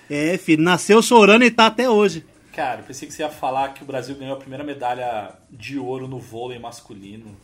É, 0.08 0.38
filho, 0.38 0.62
nasceu 0.62 1.02
chorando 1.02 1.44
e 1.44 1.50
tá 1.50 1.66
até 1.66 1.90
hoje. 1.90 2.24
Cara, 2.54 2.80
eu 2.80 2.84
pensei 2.84 3.06
que 3.06 3.12
você 3.14 3.22
ia 3.22 3.28
falar 3.28 3.74
que 3.74 3.82
o 3.82 3.86
Brasil 3.86 4.16
ganhou 4.16 4.34
a 4.34 4.38
primeira 4.38 4.64
medalha 4.64 5.34
de 5.50 5.78
ouro 5.78 6.08
no 6.08 6.18
vôlei 6.18 6.58
masculino. 6.58 7.36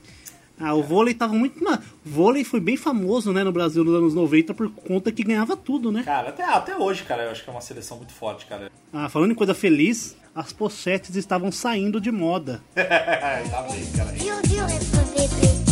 Ah, 0.58 0.74
o 0.74 0.82
vôlei 0.82 1.14
tava 1.14 1.32
muito. 1.34 1.62
O 1.64 1.78
vôlei 2.04 2.44
foi 2.44 2.60
bem 2.60 2.76
famoso, 2.76 3.32
né, 3.32 3.42
no 3.42 3.52
Brasil 3.52 3.84
nos 3.84 3.94
anos 3.94 4.14
90 4.14 4.54
por 4.54 4.70
conta 4.70 5.10
que 5.10 5.24
ganhava 5.24 5.56
tudo, 5.56 5.90
né? 5.90 6.02
Cara, 6.04 6.28
até, 6.28 6.44
até 6.44 6.76
hoje, 6.76 7.02
cara, 7.02 7.24
eu 7.24 7.30
acho 7.30 7.42
que 7.42 7.50
é 7.50 7.52
uma 7.52 7.60
seleção 7.60 7.96
muito 7.96 8.12
forte, 8.12 8.46
cara. 8.46 8.70
Ah, 8.92 9.08
falando 9.08 9.32
em 9.32 9.34
coisa 9.34 9.54
feliz, 9.54 10.16
as 10.34 10.52
pochetes 10.52 11.16
estavam 11.16 11.50
saindo 11.50 12.00
de 12.00 12.10
moda. 12.12 12.62
Ainda 12.76 13.62
bem, 13.62 13.84
cara. 13.92 15.63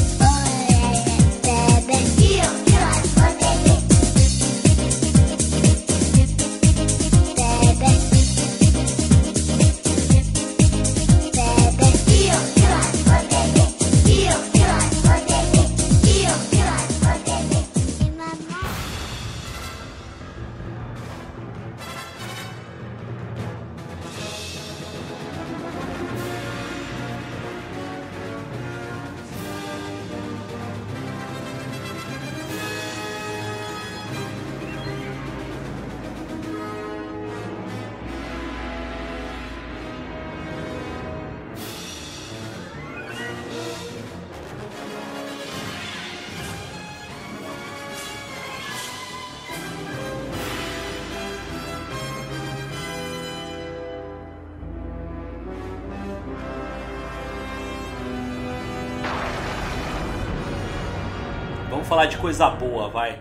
Falar 61.92 62.06
de 62.06 62.16
coisa 62.16 62.48
boa, 62.48 62.88
vai. 62.88 63.20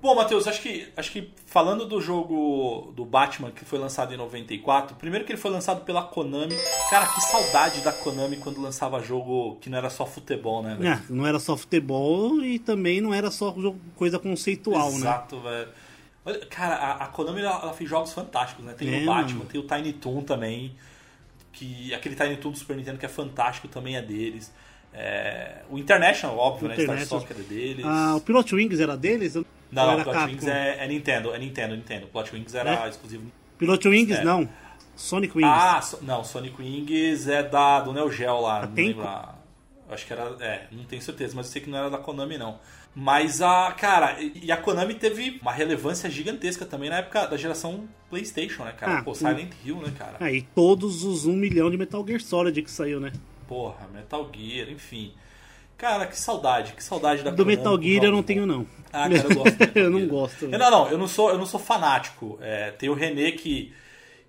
Bom, 0.00 0.14
Matheus, 0.14 0.46
acho 0.46 0.62
que, 0.62 0.88
acho 0.96 1.10
que 1.10 1.32
falando 1.46 1.84
do 1.86 2.00
jogo 2.00 2.92
do 2.94 3.04
Batman 3.04 3.50
que 3.50 3.64
foi 3.64 3.80
lançado 3.80 4.14
em 4.14 4.16
94, 4.16 4.96
primeiro 4.96 5.24
que 5.24 5.32
ele 5.32 5.40
foi 5.40 5.50
lançado 5.50 5.84
pela 5.84 6.04
Konami. 6.04 6.54
Cara, 6.88 7.06
que 7.06 7.20
saudade 7.20 7.80
da 7.80 7.92
Konami 7.92 8.36
quando 8.36 8.60
lançava 8.60 9.00
jogo 9.02 9.56
que 9.60 9.68
não 9.68 9.76
era 9.78 9.90
só 9.90 10.06
futebol, 10.06 10.62
né? 10.62 10.76
velho? 10.76 10.88
É, 10.92 11.02
não 11.08 11.26
era 11.26 11.40
só 11.40 11.56
futebol 11.56 12.44
e 12.44 12.60
também 12.60 13.00
não 13.00 13.12
era 13.12 13.28
só 13.30 13.54
coisa 13.96 14.20
conceitual, 14.20 14.90
né? 14.92 14.98
Exato, 14.98 15.40
velho. 15.40 15.68
Cara, 16.48 16.76
a, 16.76 17.04
a 17.04 17.06
Konami 17.08 17.40
ela, 17.40 17.60
ela 17.60 17.72
fez 17.72 17.90
jogos 17.90 18.12
fantásticos, 18.12 18.64
né? 18.64 18.74
Tem 18.74 19.00
É, 19.00 19.02
o 19.02 19.06
Batman, 19.06 19.38
mano. 19.38 19.50
tem 19.50 19.60
o 19.60 19.66
Tiny 19.66 19.92
Toon 19.94 20.22
também. 20.22 20.76
Que 21.52 21.92
aquele 21.92 22.14
Tiny 22.14 22.36
Toon 22.36 22.52
do 22.52 22.58
Super 22.58 22.76
Nintendo 22.76 22.98
que 22.98 23.06
é 23.06 23.08
fantástico 23.08 23.66
também 23.66 23.96
é 23.96 24.02
deles. 24.02 24.52
É, 24.94 25.62
o 25.70 25.78
International, 25.78 26.36
óbvio, 26.36 26.68
né? 26.68 26.76
Star. 26.78 27.06
Soccer 27.06 27.36
é 27.38 27.42
deles. 27.42 27.84
Ah, 27.86 28.14
o 28.16 28.20
Pilot 28.20 28.54
Wings 28.54 28.78
era 28.80 28.96
deles? 28.96 29.34
Não, 29.34 29.44
não, 29.70 29.90
era 29.92 30.00
o 30.00 30.04
Plot 30.04 30.16
Capcom? 30.16 30.32
Wings 30.32 30.46
é, 30.46 30.84
é 30.84 30.88
Nintendo, 30.88 31.34
é 31.34 31.38
Nintendo, 31.38 31.74
Nintendo. 31.76 32.06
Plot 32.08 32.32
Wings 32.34 32.54
era 32.54 32.84
É? 32.84 32.88
exclusivo. 32.88 33.24
Pilot 33.58 33.88
Wings, 33.88 34.18
É. 34.18 34.24
não. 34.24 34.48
Sonic 34.94 35.36
Wings. 35.36 35.50
Ah, 35.50 35.80
so- 35.80 35.98
não, 36.02 36.22
Sonic 36.22 36.60
Wings 36.60 37.26
é 37.26 37.42
da, 37.42 37.80
do 37.80 37.92
Neo 37.92 38.10
Geo 38.12 38.40
lá, 38.40 38.66
não 38.66 38.72
tem 38.72 38.88
lembro. 38.88 39.04
a- 39.04 39.34
Acho 39.90 40.06
que 40.06 40.12
era. 40.14 40.34
É, 40.40 40.66
não 40.72 40.84
tenho 40.84 41.02
certeza, 41.02 41.34
mas 41.36 41.46
eu 41.46 41.52
sei 41.52 41.60
que 41.60 41.68
não 41.68 41.76
era 41.78 41.90
da 41.90 41.98
Konami, 41.98 42.38
não. 42.38 42.58
Mas 42.94 43.42
a. 43.42 43.72
Cara, 43.72 44.16
e 44.22 44.44
e 44.44 44.52
a 44.52 44.56
Konami 44.56 44.94
teve 44.94 45.38
uma 45.42 45.52
relevância 45.52 46.08
gigantesca 46.08 46.64
também 46.64 46.88
na 46.88 46.96
época 46.98 47.26
da 47.26 47.36
geração 47.36 47.86
PlayStation, 48.08 48.64
né, 48.64 48.72
cara? 48.72 48.98
Ah, 48.98 49.02
Pô. 49.02 49.14
Silent 49.14 49.52
Hill, 49.64 49.76
né, 49.76 49.92
cara? 49.98 50.16
Aí 50.20 50.42
todos 50.54 51.04
os 51.04 51.26
um 51.26 51.34
milhão 51.34 51.70
de 51.70 51.76
Metal 51.76 52.02
Gear 52.06 52.20
Solid 52.22 52.62
que 52.62 52.70
saiu, 52.70 53.00
né? 53.00 53.12
Porra, 53.52 53.86
Metal 53.92 54.30
Gear, 54.34 54.70
enfim. 54.70 55.12
Cara, 55.76 56.06
que 56.06 56.18
saudade, 56.18 56.72
que 56.72 56.82
saudade 56.82 57.22
da 57.22 57.30
Do 57.30 57.36
Konami 57.36 57.56
Metal 57.56 57.82
Gear 57.82 58.04
eu 58.04 58.10
não 58.10 58.22
tenho, 58.22 58.46
não. 58.46 58.66
Ah, 58.90 59.10
cara, 59.10 59.28
eu 59.28 59.34
gosto. 59.34 59.62
Eu 59.78 59.90
não 59.90 60.06
gosto. 60.06 60.44
Eu, 60.46 60.58
não, 60.58 60.70
não, 60.70 60.88
eu 60.88 60.96
não 60.96 61.06
sou, 61.06 61.28
eu 61.28 61.36
não 61.36 61.44
sou 61.44 61.60
fanático. 61.60 62.38
É, 62.40 62.70
tem 62.70 62.88
o 62.88 62.94
René 62.94 63.32
que, 63.32 63.74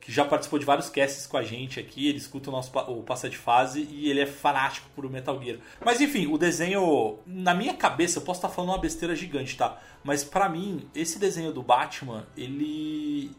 que 0.01 0.11
já 0.11 0.25
participou 0.25 0.59
de 0.59 0.65
vários 0.65 0.89
casts 0.89 1.25
com 1.25 1.37
a 1.37 1.43
gente 1.43 1.79
aqui, 1.79 2.09
ele 2.09 2.17
escuta 2.17 2.49
o 2.49 2.51
nosso 2.51 2.69
o 2.89 3.01
Passa 3.03 3.29
de 3.29 3.37
Fase 3.37 3.87
e 3.89 4.09
ele 4.09 4.19
é 4.19 4.25
fanático 4.25 4.89
por 4.93 5.09
Metal 5.09 5.41
Gear. 5.41 5.57
Mas 5.85 6.01
enfim, 6.01 6.27
o 6.27 6.37
desenho, 6.37 7.19
na 7.25 7.53
minha 7.53 7.75
cabeça, 7.75 8.19
eu 8.19 8.23
posso 8.23 8.39
estar 8.39 8.49
falando 8.49 8.71
uma 8.71 8.79
besteira 8.79 9.15
gigante, 9.15 9.55
tá? 9.55 9.79
Mas 10.03 10.21
pra 10.21 10.49
mim, 10.49 10.85
esse 10.93 11.17
desenho 11.17 11.53
do 11.53 11.63
Batman, 11.63 12.27
ele 12.35 13.31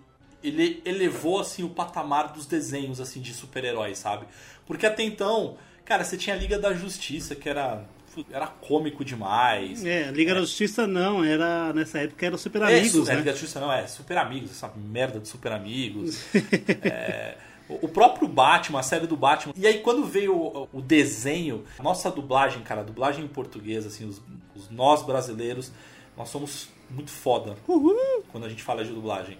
ele 0.42 0.82
elevou 0.84 1.40
assim 1.40 1.62
o 1.62 1.70
patamar 1.70 2.32
dos 2.32 2.46
desenhos 2.46 3.00
assim 3.00 3.20
de 3.20 3.32
super-heróis, 3.32 3.98
sabe? 3.98 4.26
Porque 4.66 4.86
até 4.86 5.02
então, 5.02 5.56
cara, 5.84 6.04
você 6.04 6.16
tinha 6.16 6.34
a 6.34 6.38
Liga 6.38 6.58
da 6.58 6.72
Justiça, 6.72 7.34
que 7.34 7.48
era 7.48 7.84
era 8.30 8.46
cômico 8.46 9.04
demais. 9.04 9.84
É, 9.84 10.10
Liga 10.12 10.34
da 10.34 10.40
Justiça 10.40 10.86
não, 10.86 11.24
era 11.24 11.72
nessa 11.72 11.98
época 11.98 12.24
era 12.24 12.38
Super 12.38 12.62
É, 12.62 12.78
Amigos, 12.78 13.08
é, 13.08 13.12
né? 13.12 13.18
Liga 13.18 13.32
da 13.32 13.36
Justiça 13.36 13.60
não, 13.60 13.72
é 13.72 13.86
Super 13.86 14.18
Amigos, 14.18 14.52
essa 14.52 14.72
merda 14.76 15.18
de 15.18 15.28
Super 15.28 15.52
Amigos. 15.52 16.24
É, 16.84 17.36
o 17.68 17.88
próprio 17.88 18.28
Batman, 18.28 18.80
a 18.80 18.82
série 18.82 19.06
do 19.06 19.16
Batman. 19.16 19.54
E 19.56 19.66
aí 19.66 19.80
quando 19.80 20.04
veio 20.04 20.36
o, 20.36 20.68
o 20.72 20.82
desenho, 20.82 21.64
a 21.78 21.82
nossa 21.82 22.10
dublagem, 22.10 22.62
cara, 22.62 22.82
a 22.82 22.84
dublagem 22.84 23.24
em 23.24 23.28
português, 23.28 23.86
assim, 23.86 24.06
os, 24.06 24.20
os 24.54 24.70
nós 24.70 25.02
brasileiros, 25.02 25.72
nós 26.16 26.28
somos 26.28 26.68
muito 26.90 27.10
foda 27.10 27.56
quando 28.30 28.44
a 28.44 28.48
gente 28.48 28.62
fala 28.62 28.84
de 28.84 28.92
dublagem. 28.92 29.38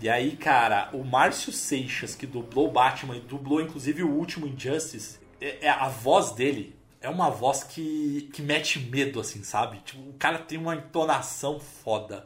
E 0.00 0.08
aí, 0.08 0.36
cara, 0.36 0.88
o 0.92 1.02
Márcio 1.02 1.52
Seixas, 1.52 2.14
que 2.14 2.26
dublou 2.26 2.68
o 2.68 2.70
Batman 2.70 3.16
e 3.16 3.20
dublou 3.20 3.60
inclusive 3.60 4.04
o 4.04 4.10
último 4.10 4.46
Injustice, 4.46 5.17
é, 5.40 5.66
é- 5.66 5.70
a 5.70 5.88
voz 5.88 6.32
dele 6.32 6.74
é 7.00 7.08
uma 7.08 7.30
voz 7.30 7.62
que, 7.62 8.28
que 8.32 8.42
mete 8.42 8.78
medo, 8.80 9.20
assim, 9.20 9.42
sabe? 9.42 9.78
Tipo, 9.84 10.02
o 10.08 10.12
cara 10.18 10.38
tem 10.38 10.58
uma 10.58 10.74
entonação 10.74 11.60
foda. 11.60 12.24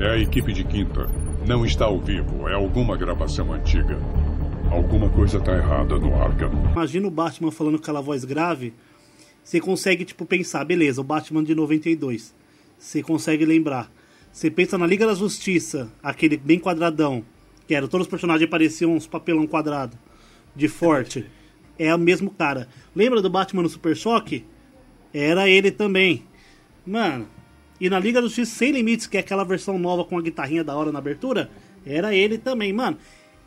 É 0.00 0.10
a 0.10 0.18
equipe 0.18 0.52
de 0.52 0.62
quinta. 0.64 1.06
Não 1.46 1.64
está 1.64 1.86
ao 1.86 1.98
vivo, 2.00 2.48
é 2.48 2.54
alguma 2.54 2.96
gravação 2.96 3.52
antiga. 3.52 3.98
Alguma 4.70 5.08
coisa 5.10 5.40
tá 5.40 5.56
errada 5.56 5.98
no 5.98 6.14
Arkham. 6.14 6.52
Imagina 6.72 7.08
o 7.08 7.10
Batman 7.10 7.50
falando 7.50 7.76
com 7.78 7.82
aquela 7.82 8.00
voz 8.00 8.24
grave. 8.24 8.72
Você 9.42 9.60
consegue, 9.60 10.04
tipo, 10.04 10.26
pensar, 10.26 10.64
beleza, 10.64 11.00
o 11.00 11.04
Batman 11.04 11.42
de 11.42 11.54
92. 11.54 12.34
Você 12.78 13.02
consegue 13.02 13.44
lembrar. 13.44 13.90
Você 14.30 14.50
pensa 14.50 14.76
na 14.78 14.86
Liga 14.86 15.06
da 15.06 15.14
Justiça, 15.14 15.90
aquele 16.02 16.36
bem 16.36 16.60
quadradão, 16.60 17.24
que 17.66 17.74
era, 17.74 17.88
todos 17.88 18.06
os 18.06 18.10
personagens 18.10 18.48
pareciam 18.48 18.92
uns 18.94 19.06
papelão 19.06 19.46
quadrado, 19.46 19.98
de 20.54 20.68
forte. 20.68 21.26
É 21.78 21.94
o 21.94 21.98
mesmo 21.98 22.30
cara. 22.30 22.68
Lembra 22.94 23.22
do 23.22 23.30
Batman 23.30 23.62
no 23.62 23.68
Super 23.68 23.96
Choque? 23.96 24.44
Era 25.12 25.48
ele 25.48 25.70
também. 25.70 26.24
Mano, 26.84 27.28
e 27.80 27.88
na 27.88 27.98
Liga 27.98 28.20
da 28.20 28.26
Justiça 28.26 28.56
Sem 28.56 28.72
Limites, 28.72 29.06
que 29.06 29.16
é 29.16 29.20
aquela 29.20 29.44
versão 29.44 29.78
nova 29.78 30.04
com 30.04 30.18
a 30.18 30.22
guitarrinha 30.22 30.64
da 30.64 30.74
hora 30.74 30.90
na 30.90 30.98
abertura, 30.98 31.50
era 31.86 32.14
ele 32.14 32.36
também. 32.38 32.72
Mano, 32.72 32.98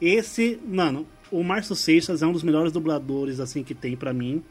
esse, 0.01 0.59
mano, 0.65 1.05
o 1.31 1.43
Márcio 1.43 1.75
Seixas 1.75 2.21
é 2.21 2.27
um 2.27 2.31
dos 2.31 2.43
melhores 2.43 2.71
dubladores, 2.71 3.39
assim, 3.39 3.63
que 3.63 3.75
tem 3.75 3.95
pra 3.95 4.13
mim. 4.13 4.41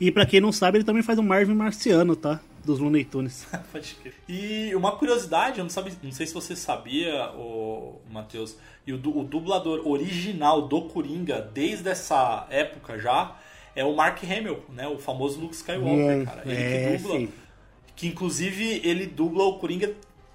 E 0.00 0.10
pra 0.10 0.24
quem 0.24 0.40
não 0.40 0.52
sabe, 0.52 0.78
ele 0.78 0.84
também 0.84 1.02
faz 1.02 1.18
o 1.18 1.22
Marvin 1.22 1.54
Marciano, 1.54 2.16
tá? 2.16 2.40
Dos 2.66 2.78
Looney 2.80 3.04
Tunes. 3.04 3.46
E 4.28 4.74
uma 4.74 4.92
curiosidade, 4.92 5.58
eu 5.58 5.64
não, 5.64 5.70
sabe, 5.70 5.92
não 6.02 6.10
sei 6.12 6.26
se 6.26 6.34
você 6.34 6.56
sabia, 6.56 7.30
o 7.36 8.00
Matheus, 8.10 8.56
e 8.86 8.92
o, 8.92 8.96
o 8.96 9.24
dublador 9.24 9.86
original 9.86 10.62
do 10.62 10.82
Coringa, 10.82 11.40
desde 11.40 11.88
essa 11.88 12.46
época 12.50 12.98
já, 12.98 13.36
é 13.74 13.84
o 13.84 13.94
Mark 13.94 14.22
Hamill, 14.24 14.64
né? 14.70 14.88
O 14.88 14.98
famoso 14.98 15.38
Luke 15.40 15.54
Skywalker, 15.54 16.18
Hum, 16.18 16.24
cara. 16.24 16.42
Ele 16.44 16.54
é, 16.54 16.90
que 16.96 17.02
dubla. 17.02 17.18
sim. 17.18 17.28
Que 17.94 18.06
inclusive 18.08 18.80
ele 18.84 19.06
dubla 19.06 19.44
o 19.44 19.58
Coringa 19.58 19.94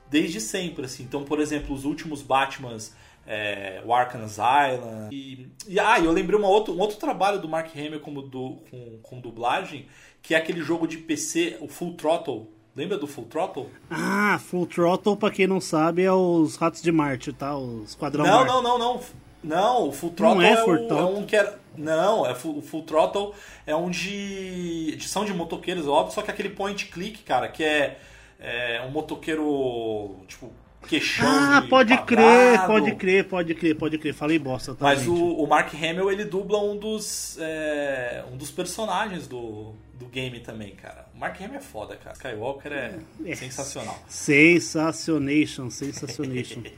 desde 0.10 0.40
sempre, 0.40 0.86
assim. 0.86 1.04
Então, 1.04 1.24
por 1.24 1.40
exemplo, 1.40 1.76
os 1.76 1.86
últimos 1.86 2.22
Batmans, 2.22 2.96
é, 3.26 3.82
o 3.86 3.94
Arkham 3.94 4.24
Asylum. 4.24 5.10
E, 5.12 5.48
e 5.68 5.80
ah, 5.80 6.00
eu 6.00 6.12
lembrei 6.12 6.38
uma 6.40 6.48
outro, 6.48 6.74
um 6.74 6.80
outro 6.80 6.98
trabalho 6.98 7.40
do 7.40 7.48
Mark 7.48 7.70
Hamill 7.76 8.00
como 8.00 8.22
du, 8.22 8.58
com, 8.70 9.00
com 9.02 9.20
dublagem, 9.20 9.86
que 10.22 10.34
é 10.36 10.38
aquele 10.38 10.62
jogo 10.62 10.88
de 10.88 10.98
PC, 10.98 11.58
o 11.62 11.68
Full 11.68 11.94
Throttle. 11.94 12.48
Lembra 12.76 12.98
do 12.98 13.06
Full 13.06 13.26
Throttle? 13.26 13.70
Ah, 13.90 14.40
Full 14.48 14.66
Throttle, 14.66 15.18
pra 15.18 15.30
quem 15.30 15.46
não 15.46 15.60
sabe, 15.60 16.04
é 16.04 16.12
os 16.14 16.56
Ratos 16.56 16.82
de 16.82 16.92
Marte, 16.92 17.34
tá? 17.34 17.58
Os 17.58 17.96
Quadrão 17.96 18.24
Não, 18.26 18.32
Marte. 18.46 18.48
não, 18.54 18.64
não, 18.64 18.78
não. 18.80 19.02
Não, 19.44 19.88
o 19.90 19.92
Full 19.92 20.12
Throttle 20.12 20.42
é 20.44 20.52
é, 20.52 20.58
Full 20.58 20.74
o- 20.88 20.98
é 20.98 21.04
um 21.04 21.26
que 21.26 21.36
era. 21.36 21.60
Não, 21.76 22.26
é 22.26 22.32
o 22.32 22.62
Full 22.62 22.84
Throttle 22.84 23.34
é 23.66 23.76
um 23.76 23.90
de. 23.90 24.96
são 25.02 25.26
de 25.26 25.34
motoqueiros, 25.34 25.88
óbvio, 25.88 26.14
só 26.14 26.22
que 26.22 26.30
aquele 26.32 26.50
point 26.50 26.86
click, 26.86 27.24
cara, 27.24 27.48
que 27.48 27.64
é, 27.64 27.98
é 28.40 28.82
um 28.88 28.92
motoqueiro. 28.92 30.16
Tipo, 30.28 30.52
queixão. 30.88 31.28
Ah, 31.28 31.60
de 31.62 31.68
pode 31.70 31.98
crer, 32.04 32.66
pode 32.68 32.96
crer, 32.96 33.28
pode 33.28 33.56
crer, 33.56 33.76
pode 33.76 33.98
crer. 33.98 34.14
Falei 34.14 34.38
bosta, 34.40 34.74
tá, 34.76 34.86
Mas 34.86 35.08
o, 35.08 35.14
o 35.16 35.48
Mark 35.48 35.74
Hamill 35.74 36.12
ele 36.12 36.24
dubla 36.26 36.60
um 36.64 36.78
dos. 36.78 37.38
é, 37.40 38.24
um 38.32 38.38
dos 38.38 38.52
personagens 38.52 39.28
do, 39.28 39.74
do 40.02 40.08
game 40.08 40.40
também, 40.40 40.76
cara. 40.76 41.06
O 41.14 41.18
Mark 41.18 41.40
Hamill 41.40 41.58
é 41.58 41.62
foda, 41.62 41.96
cara. 41.96 42.16
Skywalker 42.16 42.72
é, 42.74 43.00
É. 43.26 43.36
sensacional. 43.36 43.98
Sensacionation, 44.08 45.70
sensacionation. 45.70 46.64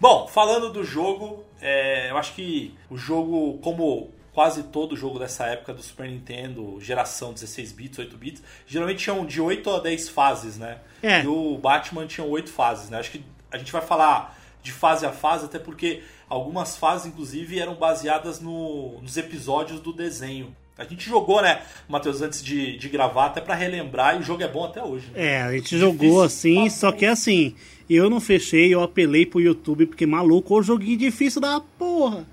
Bom, 0.00 0.26
falando 0.28 0.70
do 0.70 0.84
jogo, 0.84 1.44
é, 1.60 2.10
eu 2.10 2.18
acho 2.18 2.34
que 2.34 2.74
o 2.90 2.96
jogo, 2.96 3.58
como 3.62 4.10
quase 4.32 4.64
todo 4.64 4.96
jogo 4.96 5.18
dessa 5.18 5.46
época 5.46 5.72
do 5.72 5.82
Super 5.82 6.08
Nintendo, 6.08 6.78
geração 6.80 7.32
16 7.32 7.72
bits, 7.72 7.98
8 7.98 8.16
bits, 8.16 8.42
geralmente 8.66 8.98
tinham 9.02 9.24
de 9.24 9.40
8 9.40 9.70
a 9.70 9.80
10 9.80 10.08
fases, 10.10 10.58
né? 10.58 10.80
É. 11.02 11.22
E 11.22 11.26
o 11.26 11.56
Batman 11.56 12.06
tinha 12.06 12.26
8 12.26 12.50
fases, 12.50 12.90
né? 12.90 12.98
Acho 12.98 13.12
que 13.12 13.24
a 13.50 13.56
gente 13.56 13.72
vai 13.72 13.80
falar 13.80 14.38
de 14.62 14.72
fase 14.72 15.06
a 15.06 15.12
fase, 15.12 15.46
até 15.46 15.58
porque 15.58 16.02
algumas 16.28 16.76
fases, 16.76 17.06
inclusive, 17.06 17.58
eram 17.58 17.74
baseadas 17.74 18.40
no- 18.40 19.00
nos 19.00 19.16
episódios 19.16 19.80
do 19.80 19.92
desenho. 19.92 20.54
A 20.76 20.84
gente 20.84 21.08
jogou, 21.08 21.40
né, 21.40 21.62
Matheus, 21.88 22.20
antes 22.20 22.42
de, 22.42 22.76
de 22.76 22.88
gravar, 22.88 23.26
até 23.26 23.40
pra 23.40 23.54
relembrar, 23.54 24.16
e 24.16 24.20
o 24.20 24.22
jogo 24.22 24.42
é 24.42 24.48
bom 24.48 24.64
até 24.64 24.82
hoje. 24.82 25.06
Né? 25.14 25.24
É, 25.34 25.42
a 25.42 25.52
gente 25.52 25.78
jogou 25.78 26.20
assim, 26.22 26.68
só 26.68 26.90
que 26.90 27.06
assim, 27.06 27.54
eu 27.88 28.10
não 28.10 28.20
fechei, 28.20 28.74
eu 28.74 28.82
apelei 28.82 29.24
pro 29.24 29.40
YouTube, 29.40 29.86
porque 29.86 30.04
maluco, 30.04 30.52
o 30.58 30.62
joguinho 30.62 30.98
difícil 30.98 31.40
da 31.40 31.60
porra. 31.60 32.26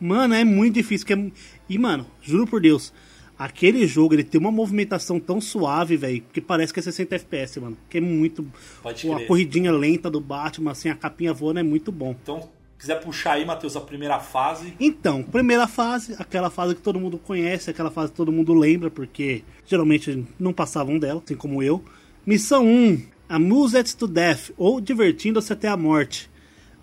Mano, 0.00 0.34
é 0.34 0.42
muito 0.44 0.74
difícil. 0.74 1.06
Que 1.06 1.12
é... 1.12 1.30
E, 1.68 1.78
mano, 1.78 2.04
juro 2.20 2.48
por 2.48 2.60
Deus, 2.60 2.92
aquele 3.38 3.86
jogo, 3.86 4.14
ele 4.14 4.24
tem 4.24 4.40
uma 4.40 4.50
movimentação 4.50 5.20
tão 5.20 5.40
suave, 5.40 5.96
velho, 5.96 6.22
que 6.32 6.40
parece 6.40 6.74
que 6.74 6.80
é 6.80 6.82
60 6.82 7.14
FPS, 7.14 7.60
mano. 7.60 7.76
Que 7.88 7.98
é 7.98 8.00
muito. 8.00 8.44
Pode 8.82 9.06
Uma 9.06 9.16
crer. 9.18 9.28
corridinha 9.28 9.70
lenta 9.70 10.10
do 10.10 10.20
Batman, 10.20 10.72
assim, 10.72 10.88
a 10.88 10.96
capinha 10.96 11.32
voando 11.32 11.60
é 11.60 11.62
muito 11.62 11.92
bom. 11.92 12.14
Então, 12.20 12.50
quiser 12.84 13.00
puxar 13.00 13.32
aí, 13.32 13.46
Matheus, 13.46 13.76
a 13.76 13.80
primeira 13.80 14.20
fase, 14.20 14.74
Então, 14.78 15.22
primeira 15.22 15.66
fase, 15.66 16.14
aquela 16.18 16.50
fase 16.50 16.74
que 16.74 16.82
todo 16.82 17.00
mundo 17.00 17.16
conhece, 17.16 17.70
aquela 17.70 17.90
fase 17.90 18.10
que 18.10 18.16
todo 18.16 18.30
mundo 18.30 18.52
lembra, 18.52 18.90
porque 18.90 19.42
geralmente 19.66 20.26
não 20.38 20.52
passavam 20.52 20.98
dela, 20.98 21.22
assim 21.24 21.34
como 21.34 21.62
eu. 21.62 21.82
Missão 22.26 22.66
1, 22.66 23.02
Amused 23.26 23.96
to 23.96 24.06
Death, 24.06 24.50
ou 24.58 24.82
Divertindo-se 24.82 25.50
até 25.50 25.66
a 25.66 25.76
Morte. 25.78 26.30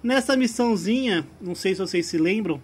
Nessa 0.02 0.36
missãozinha, 0.36 1.28
não 1.40 1.54
sei 1.54 1.76
se 1.76 1.82
vocês 1.82 2.08
se 2.08 2.18
lembram, 2.18 2.60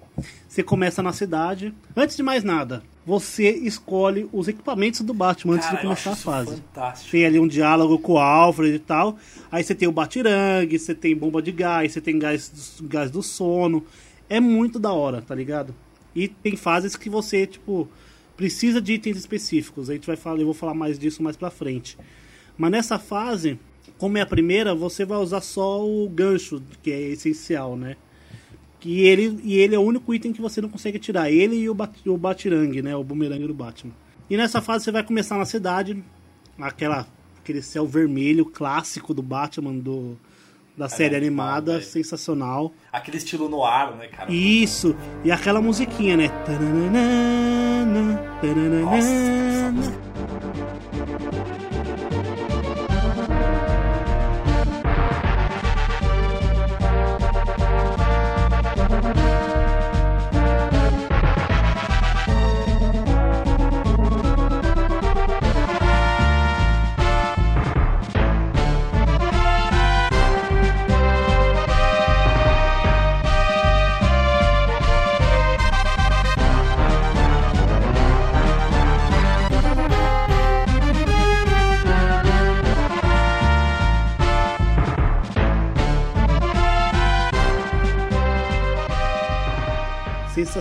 você 0.47 0.63
começa 0.63 1.03
na 1.03 1.13
cidade. 1.13 1.71
Antes 1.95 2.17
de 2.17 2.23
mais 2.23 2.43
nada, 2.43 2.81
você 3.07 3.49
escolhe 3.51 4.27
os 4.33 4.49
equipamentos 4.49 4.99
do 4.99 5.13
Batman 5.13 5.53
antes 5.53 5.65
Cara, 5.65 5.77
de 5.77 5.83
começar 5.83 6.11
a 6.11 6.15
fase. 6.17 6.57
fantástico. 6.57 7.09
Tem 7.09 7.25
ali 7.25 7.39
um 7.39 7.47
diálogo 7.47 7.97
com 7.99 8.15
o 8.15 8.17
Alfred 8.17 8.75
e 8.75 8.79
tal. 8.79 9.17
Aí 9.49 9.63
você 9.63 9.73
tem 9.73 9.87
o 9.87 9.93
batirangue, 9.93 10.77
você 10.77 10.93
tem 10.93 11.15
bomba 11.15 11.41
de 11.41 11.53
gás, 11.53 11.93
você 11.93 12.01
tem 12.01 12.19
gás, 12.19 12.81
gás 12.83 13.09
do 13.09 13.23
sono. 13.23 13.85
É 14.29 14.41
muito 14.41 14.77
da 14.77 14.91
hora, 14.91 15.21
tá 15.21 15.33
ligado? 15.33 15.73
E 16.13 16.27
tem 16.27 16.57
fases 16.57 16.97
que 16.97 17.09
você, 17.09 17.47
tipo, 17.47 17.87
precisa 18.35 18.81
de 18.81 18.95
itens 18.95 19.15
específicos. 19.15 19.89
A 19.89 19.93
gente 19.93 20.05
vai 20.05 20.17
falar, 20.17 20.39
eu 20.39 20.45
vou 20.45 20.53
falar 20.53 20.73
mais 20.73 20.99
disso 20.99 21.23
mais 21.23 21.37
pra 21.37 21.49
frente. 21.49 21.97
Mas 22.57 22.71
nessa 22.71 22.99
fase, 22.99 23.57
como 23.97 24.17
é 24.17 24.21
a 24.21 24.25
primeira, 24.25 24.75
você 24.75 25.05
vai 25.05 25.19
usar 25.19 25.39
só 25.39 25.81
o 25.81 26.09
gancho, 26.09 26.61
que 26.83 26.91
é 26.91 26.99
essencial, 27.03 27.77
né? 27.77 27.95
Que 28.87 29.01
ele, 29.01 29.37
e 29.43 29.57
ele 29.57 29.75
é 29.75 29.77
o 29.77 29.81
único 29.81 30.13
item 30.13 30.31
que 30.31 30.41
você 30.41 30.61
não 30.61 30.69
consegue 30.69 30.97
tirar. 30.97 31.29
Ele 31.29 31.57
e 31.57 31.69
o, 31.69 31.73
bat, 31.73 31.91
o 32.07 32.17
batirangue, 32.17 32.81
né? 32.81 32.95
O 32.95 33.03
bumerangue 33.03 33.45
do 33.45 33.53
Batman. 33.53 33.91
E 34.29 34.37
nessa 34.37 34.61
fase 34.61 34.85
você 34.85 34.93
vai 34.93 35.03
começar 35.03 35.37
na 35.37 35.43
cidade, 35.43 36.01
aquela, 36.57 37.05
aquele 37.37 37.61
céu 37.61 37.85
vermelho 37.85 38.45
clássico 38.45 39.13
do 39.13 39.21
Batman 39.21 39.73
do, 39.73 40.17
da 40.77 40.87
série 40.87 41.17
animal, 41.17 41.57
animada, 41.57 41.81
sensacional. 41.81 42.73
Aquele 42.89 43.17
estilo 43.17 43.49
no 43.49 43.61
ar, 43.61 43.93
né, 43.97 44.07
cara? 44.07 44.31
Isso, 44.31 44.95
e 45.21 45.31
aquela 45.33 45.61
musiquinha, 45.61 46.15
né? 46.15 46.31
Nossa, 48.85 50.36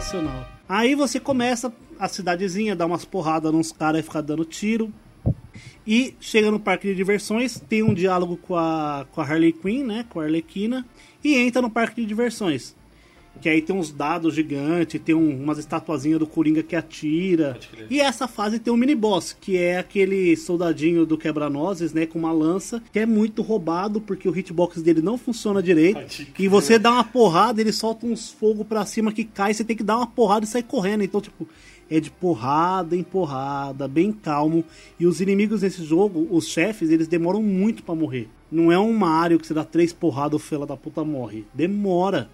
Sensacional. 0.06 0.46
Aí 0.68 0.94
você 0.94 1.18
começa 1.18 1.72
a 1.98 2.08
cidadezinha, 2.08 2.76
dá 2.76 2.86
umas 2.86 3.04
porradas 3.04 3.52
nos 3.52 3.72
caras 3.72 4.00
e 4.00 4.02
fica 4.04 4.22
dando 4.22 4.44
tiro. 4.44 4.92
E 5.86 6.14
chega 6.20 6.50
no 6.50 6.60
parque 6.60 6.88
de 6.88 6.94
diversões, 6.94 7.60
tem 7.68 7.82
um 7.82 7.92
diálogo 7.92 8.36
com 8.36 8.56
a, 8.56 9.06
com 9.12 9.20
a 9.20 9.24
Harley 9.24 9.52
Quinn, 9.52 9.84
né? 9.84 10.06
Com 10.08 10.20
a 10.20 10.24
Arlequina. 10.24 10.86
E 11.22 11.34
entra 11.34 11.60
no 11.60 11.70
parque 11.70 12.00
de 12.00 12.06
diversões. 12.06 12.74
Que 13.40 13.48
aí 13.48 13.60
tem 13.62 13.74
uns 13.76 13.90
dados 13.90 14.34
gigantes, 14.34 15.00
tem 15.04 15.14
um- 15.14 15.42
umas 15.42 15.58
estatuazinhas 15.58 16.18
do 16.18 16.26
Coringa 16.26 16.62
que 16.62 16.74
atira. 16.74 17.58
E 17.90 18.00
essa 18.00 18.26
fase 18.26 18.58
tem 18.58 18.72
um 18.72 18.76
mini 18.76 18.94
boss, 18.94 19.36
que 19.40 19.56
é 19.56 19.78
aquele 19.78 20.36
soldadinho 20.36 21.04
do 21.06 21.18
quebra-nozes, 21.18 21.92
né? 21.92 22.06
Com 22.06 22.18
uma 22.18 22.32
lança, 22.32 22.82
que 22.92 22.98
é 22.98 23.06
muito 23.06 23.42
roubado, 23.42 24.00
porque 24.00 24.28
o 24.28 24.36
hitbox 24.36 24.82
dele 24.82 25.02
não 25.02 25.18
funciona 25.18 25.62
direito. 25.62 26.00
Pode. 26.00 26.28
E 26.38 26.48
você 26.48 26.78
dá 26.78 26.92
uma 26.92 27.04
porrada, 27.04 27.60
ele 27.60 27.72
solta 27.72 28.06
uns 28.06 28.30
fogo 28.30 28.64
pra 28.64 28.84
cima 28.86 29.12
que 29.12 29.24
cai, 29.24 29.52
você 29.54 29.64
tem 29.64 29.76
que 29.76 29.82
dar 29.84 29.96
uma 29.98 30.06
porrada 30.06 30.44
e 30.44 30.48
sair 30.48 30.62
correndo. 30.62 31.02
Então, 31.04 31.20
tipo, 31.20 31.46
é 31.90 32.00
de 32.00 32.10
porrada 32.10 32.96
em 32.96 33.02
porrada, 33.02 33.86
bem 33.86 34.10
calmo. 34.12 34.64
E 34.98 35.06
os 35.06 35.20
inimigos 35.20 35.62
nesse 35.62 35.84
jogo, 35.84 36.26
os 36.30 36.48
chefes, 36.48 36.90
eles 36.90 37.06
demoram 37.06 37.42
muito 37.42 37.82
pra 37.82 37.94
morrer. 37.94 38.28
Não 38.50 38.70
é 38.72 38.78
um 38.78 38.92
Mario 38.92 39.38
que 39.38 39.46
você 39.46 39.54
dá 39.54 39.64
três 39.64 39.92
porradas, 39.92 40.34
o 40.40 40.44
fela 40.44 40.66
da 40.66 40.76
puta 40.76 41.04
morre. 41.04 41.44
Demora. 41.52 42.28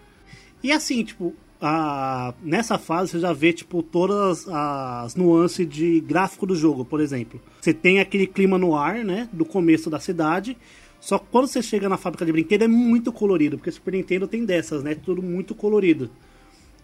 E 0.63 0.71
assim, 0.73 1.03
tipo, 1.05 1.35
a- 1.61 2.35
nessa 2.43 2.79
fase 2.79 3.13
você 3.13 3.21
já 3.21 3.33
vê, 3.33 3.53
tipo, 3.53 3.83
todas 3.83 4.47
as 4.49 5.15
nuances 5.17 5.69
de 5.69 6.01
gráfico 6.01 6.47
do 6.47 6.55
jogo, 6.55 6.85
por 6.85 7.01
exemplo. 7.01 7.41
Você 7.61 7.73
tem 7.73 8.01
aquele 8.01 8.27
clima 8.27 8.59
no 8.59 8.77
ar, 8.77 9.05
né, 9.05 9.29
do 9.33 9.45
começo 9.45 9.89
da 9.91 9.99
cidade. 10.01 10.57
Só 11.01 11.19
que 11.19 11.27
quando 11.33 11.49
você 11.49 11.61
chega 11.63 11.89
na 11.89 11.97
fábrica 11.97 12.25
de 12.25 12.31
brinquedo 12.33 12.63
é 12.63 12.69
muito 12.69 13.13
colorido, 13.13 13.57
porque 13.57 13.71
o 13.71 13.73
Super 13.73 13.93
Nintendo 13.95 14.29
tem 14.29 14.45
dessas, 14.45 14.85
né? 14.85 14.95
Tudo 14.95 15.21
muito 15.21 15.53
colorido. 15.55 16.09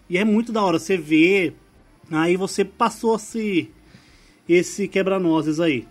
E 0.09 0.17
é 0.17 0.25
muito 0.25 0.51
da 0.51 0.61
hora, 0.61 0.77
você 0.77 0.97
vê. 0.97 1.53
Aí 2.11 2.35
você 2.35 2.65
passou 2.65 3.15
esse, 3.15 3.69
esse 4.47 4.87
quebra-nozes 4.89 5.59
aí. 5.61 5.87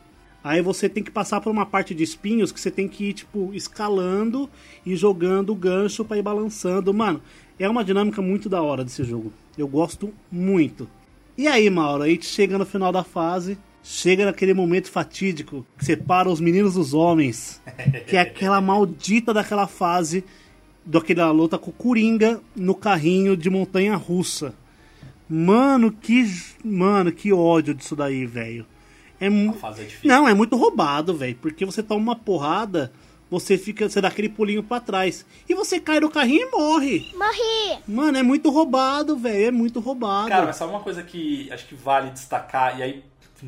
Aí 0.48 0.62
você 0.62 0.88
tem 0.88 1.02
que 1.02 1.11
passar 1.11 1.42
por 1.42 1.50
uma 1.50 1.66
parte 1.66 1.94
de 1.94 2.02
espinhos 2.02 2.50
que 2.50 2.58
você 2.58 2.70
tem 2.70 2.88
que 2.88 3.11
ir, 3.11 3.12
tipo, 3.12 3.50
escalando 3.52 4.48
e 4.84 4.96
jogando 4.96 5.50
o 5.50 5.54
gancho 5.54 6.06
pra 6.06 6.16
ir 6.16 6.22
balançando. 6.22 6.94
Mano, 6.94 7.20
é 7.58 7.68
uma 7.68 7.84
dinâmica 7.84 8.22
muito 8.22 8.48
da 8.48 8.62
hora 8.62 8.82
desse 8.82 9.04
jogo. 9.04 9.30
Eu 9.58 9.68
gosto 9.68 10.11
muito. 10.32 10.88
E 11.37 11.46
aí, 11.46 11.68
Mauro, 11.68 12.04
a 12.04 12.08
gente 12.08 12.24
chega 12.24 12.56
no 12.56 12.64
final 12.64 12.90
da 12.90 13.04
fase, 13.04 13.58
chega 13.82 14.24
naquele 14.24 14.54
momento 14.54 14.90
fatídico 14.90 15.66
que 15.76 15.84
separa 15.84 16.30
os 16.30 16.40
meninos 16.40 16.72
dos 16.72 16.94
homens, 16.94 17.61
que 18.06 18.16
é 18.16 18.20
aquela 18.20 18.58
maldita 18.58 19.34
daquela 19.34 19.66
fase 19.66 20.24
daquela 20.82 21.30
luta 21.30 21.58
com 21.58 21.68
o 21.68 21.74
Coringa 21.74 22.40
no 22.56 22.74
carrinho 22.74 23.37
de 23.37 23.50
montanha 23.50 23.96
russa. 23.96 24.54
Mano, 25.28 25.92
que 25.92 26.24
mano, 26.64 27.12
que 27.12 27.34
ódio 27.34 27.74
disso 27.74 27.94
daí, 27.94 28.24
velho. 28.24 28.64
É 29.20 29.28
mu- 29.28 29.52
fase 29.54 29.83
é 29.83 29.85
difícil. 29.85 30.09
Não, 30.09 30.28
é 30.28 30.35
muito 30.35 30.57
roubado, 30.57 31.14
velho, 31.16 31.37
porque 31.40 31.64
você 31.64 31.83
toma 31.83 32.00
uma 32.00 32.16
porrada, 32.16 32.92
você 33.31 33.59
fica, 33.59 33.88
você 33.88 34.00
dá 34.00 34.09
aquele 34.09 34.28
pulinho 34.28 34.62
pra 34.62 34.81
trás 34.81 35.26
e 35.48 35.54
você 35.54 35.78
cai 35.81 36.00
no 36.00 36.09
carrinho 36.11 36.46
e 36.48 36.50
morre. 36.50 37.11
Morri! 37.14 37.78
Mano, 37.87 38.16
é 38.18 38.22
muito 38.22 38.48
roubado, 38.50 39.16
velho, 39.16 39.46
é 39.46 39.50
muito 39.50 39.81
roubado. 39.81 40.28
Cara, 40.28 40.46
mas 40.46 40.57
sabe 40.57 40.70
uma 40.72 40.81
coisa 40.81 41.02
que 41.02 41.50
acho 41.52 41.66
que 41.66 41.74
vale 41.74 42.11
destacar, 42.11 42.78
e 42.78 42.83
aí, 42.83 43.04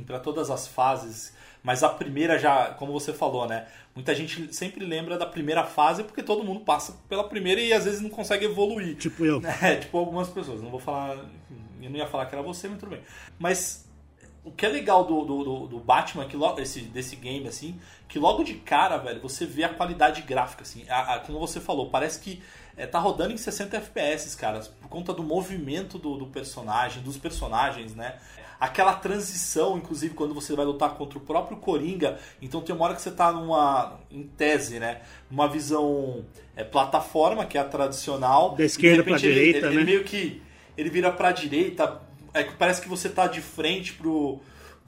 pra 0.06 0.18
todas 0.18 0.50
as 0.50 0.66
fases, 0.66 1.32
mas 1.62 1.82
a 1.82 1.88
primeira 1.88 2.38
já, 2.38 2.66
como 2.74 2.92
você 2.92 3.12
falou, 3.12 3.46
né? 3.46 3.66
Muita 3.94 4.14
gente 4.14 4.54
sempre 4.54 4.84
lembra 4.84 5.18
da 5.18 5.26
primeira 5.26 5.64
fase 5.64 6.04
porque 6.04 6.22
todo 6.22 6.44
mundo 6.44 6.60
passa 6.60 6.96
pela 7.08 7.24
primeira 7.24 7.60
e 7.60 7.72
às 7.72 7.84
vezes 7.84 8.00
não 8.00 8.08
consegue 8.08 8.44
evoluir. 8.46 8.96
Tipo 8.96 9.24
eu. 9.24 9.42
É, 9.60 9.76
tipo 9.76 9.98
algumas 9.98 10.28
pessoas. 10.28 10.62
Não 10.62 10.70
vou 10.70 10.78
falar. 10.78 11.16
Eu 11.82 11.90
não 11.90 11.96
ia 11.96 12.06
falar 12.06 12.26
que 12.26 12.34
era 12.34 12.42
você, 12.42 12.68
mas 12.68 12.78
tudo 12.78 12.90
bem. 12.90 13.00
Mas 13.38 13.84
o 14.50 14.52
que 14.56 14.66
é 14.66 14.68
legal 14.68 15.04
do, 15.04 15.24
do, 15.24 15.66
do- 15.66 15.78
Batman, 15.80 16.26
que 16.26 16.36
logo, 16.36 16.60
esse, 16.60 16.80
desse 16.82 17.16
game, 17.16 17.46
assim, 17.48 17.78
que 18.08 18.18
logo 18.18 18.42
de 18.44 18.54
cara, 18.54 18.96
velho, 18.98 19.20
você 19.20 19.46
vê 19.46 19.64
a 19.64 19.68
qualidade 19.68 20.22
gráfica, 20.22 20.62
assim. 20.62 20.84
A- 20.88 21.14
a- 21.14 21.18
como 21.20 21.38
você 21.38 21.60
falou, 21.60 21.88
parece 21.90 22.20
que 22.20 22.42
é, 22.76 22.86
tá 22.86 22.98
rodando 22.98 23.32
em 23.32 23.36
60 23.36 23.76
FPS, 23.76 24.36
cara, 24.36 24.60
por 24.80 24.88
conta 24.88 25.12
do 25.12 25.22
movimento 25.22 25.98
do, 25.98 26.16
do 26.16 26.26
personagem, 26.26 27.02
dos 27.02 27.16
personagens, 27.18 27.94
né? 27.94 28.16
Aquela 28.58 28.92
transição, 28.94 29.78
inclusive, 29.78 30.14
quando 30.14 30.34
você 30.34 30.54
vai 30.54 30.66
lutar 30.66 30.90
contra 30.94 31.16
o 31.18 31.20
próprio 31.22 31.56
Coringa. 31.56 32.18
Então 32.42 32.60
tem 32.60 32.74
uma 32.74 32.84
hora 32.84 32.94
que 32.94 33.00
você 33.00 33.10
tá 33.10 33.32
numa. 33.32 33.98
em 34.10 34.22
tese, 34.24 34.78
né? 34.78 35.00
Numa 35.30 35.48
visão 35.48 36.24
é, 36.54 36.62
plataforma, 36.62 37.46
que 37.46 37.56
é 37.56 37.60
a 37.62 37.64
tradicional. 37.64 38.54
Da 38.54 38.64
esquerda 38.64 39.02
de 39.02 39.08
repente, 39.10 39.20
pra 39.22 39.28
ele- 39.30 39.34
direita, 39.40 39.66
ele, 39.66 39.76
né? 39.76 39.80
ele 39.82 39.84
meio 39.90 40.04
que 40.04 40.42
ele 40.76 40.90
vira 40.90 41.10
pra 41.10 41.32
direita, 41.32 42.00
é, 42.34 42.42
que 42.44 42.54
parece 42.54 42.80
que 42.80 42.88
você 42.88 43.08
tá 43.08 43.26
de 43.26 43.40
frente 43.40 43.92
pro, 43.92 44.38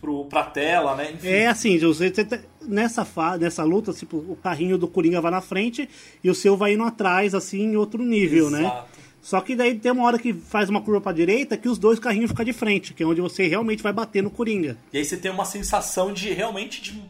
pro, 0.00 0.24
pra 0.26 0.42
tela, 0.44 0.96
né? 0.96 1.12
Enfim, 1.12 1.28
É 1.28 1.46
assim, 1.46 1.78
você, 1.78 2.10
tá- 2.10 2.40
nessa 2.62 3.06
nessa 3.38 3.62
luta, 3.64 3.92
tipo, 3.92 4.16
o 4.16 4.36
carrinho 4.42 4.76
do 4.76 4.88
Coringa 4.88 5.20
vai 5.20 5.30
na 5.30 5.40
frente 5.40 5.88
e 6.22 6.28
o 6.30 6.34
seu 6.34 6.56
vai 6.56 6.74
indo 6.74 6.82
atrás, 6.84 7.34
assim, 7.34 7.62
em 7.62 7.76
outro 7.76 8.02
nível, 8.02 8.50
né? 8.50 8.60
Exato. 8.60 9.02
Só 9.22 9.40
que 9.40 9.54
daí 9.54 9.78
tem 9.78 9.92
uma 9.92 10.04
hora 10.04 10.18
que 10.18 10.32
faz 10.34 10.68
uma 10.68 10.80
curva 10.80 11.00
pra 11.00 11.12
direita 11.12 11.56
que 11.56 11.68
os 11.68 11.78
dois 11.78 12.00
carrinhos 12.00 12.30
ficam 12.32 12.44
de 12.44 12.52
frente, 12.52 12.92
que 12.92 13.04
é 13.04 13.06
onde 13.06 13.20
você 13.20 13.46
realmente 13.46 13.80
vai 13.80 13.92
bater 13.92 14.20
no 14.20 14.30
Coringa. 14.30 14.76
E 14.92 14.98
aí 14.98 15.04
você 15.04 15.16
tem 15.16 15.30
uma 15.30 15.44
sensação 15.44 16.12
de 16.12 16.32
realmente 16.32 16.82
de, 16.82 17.00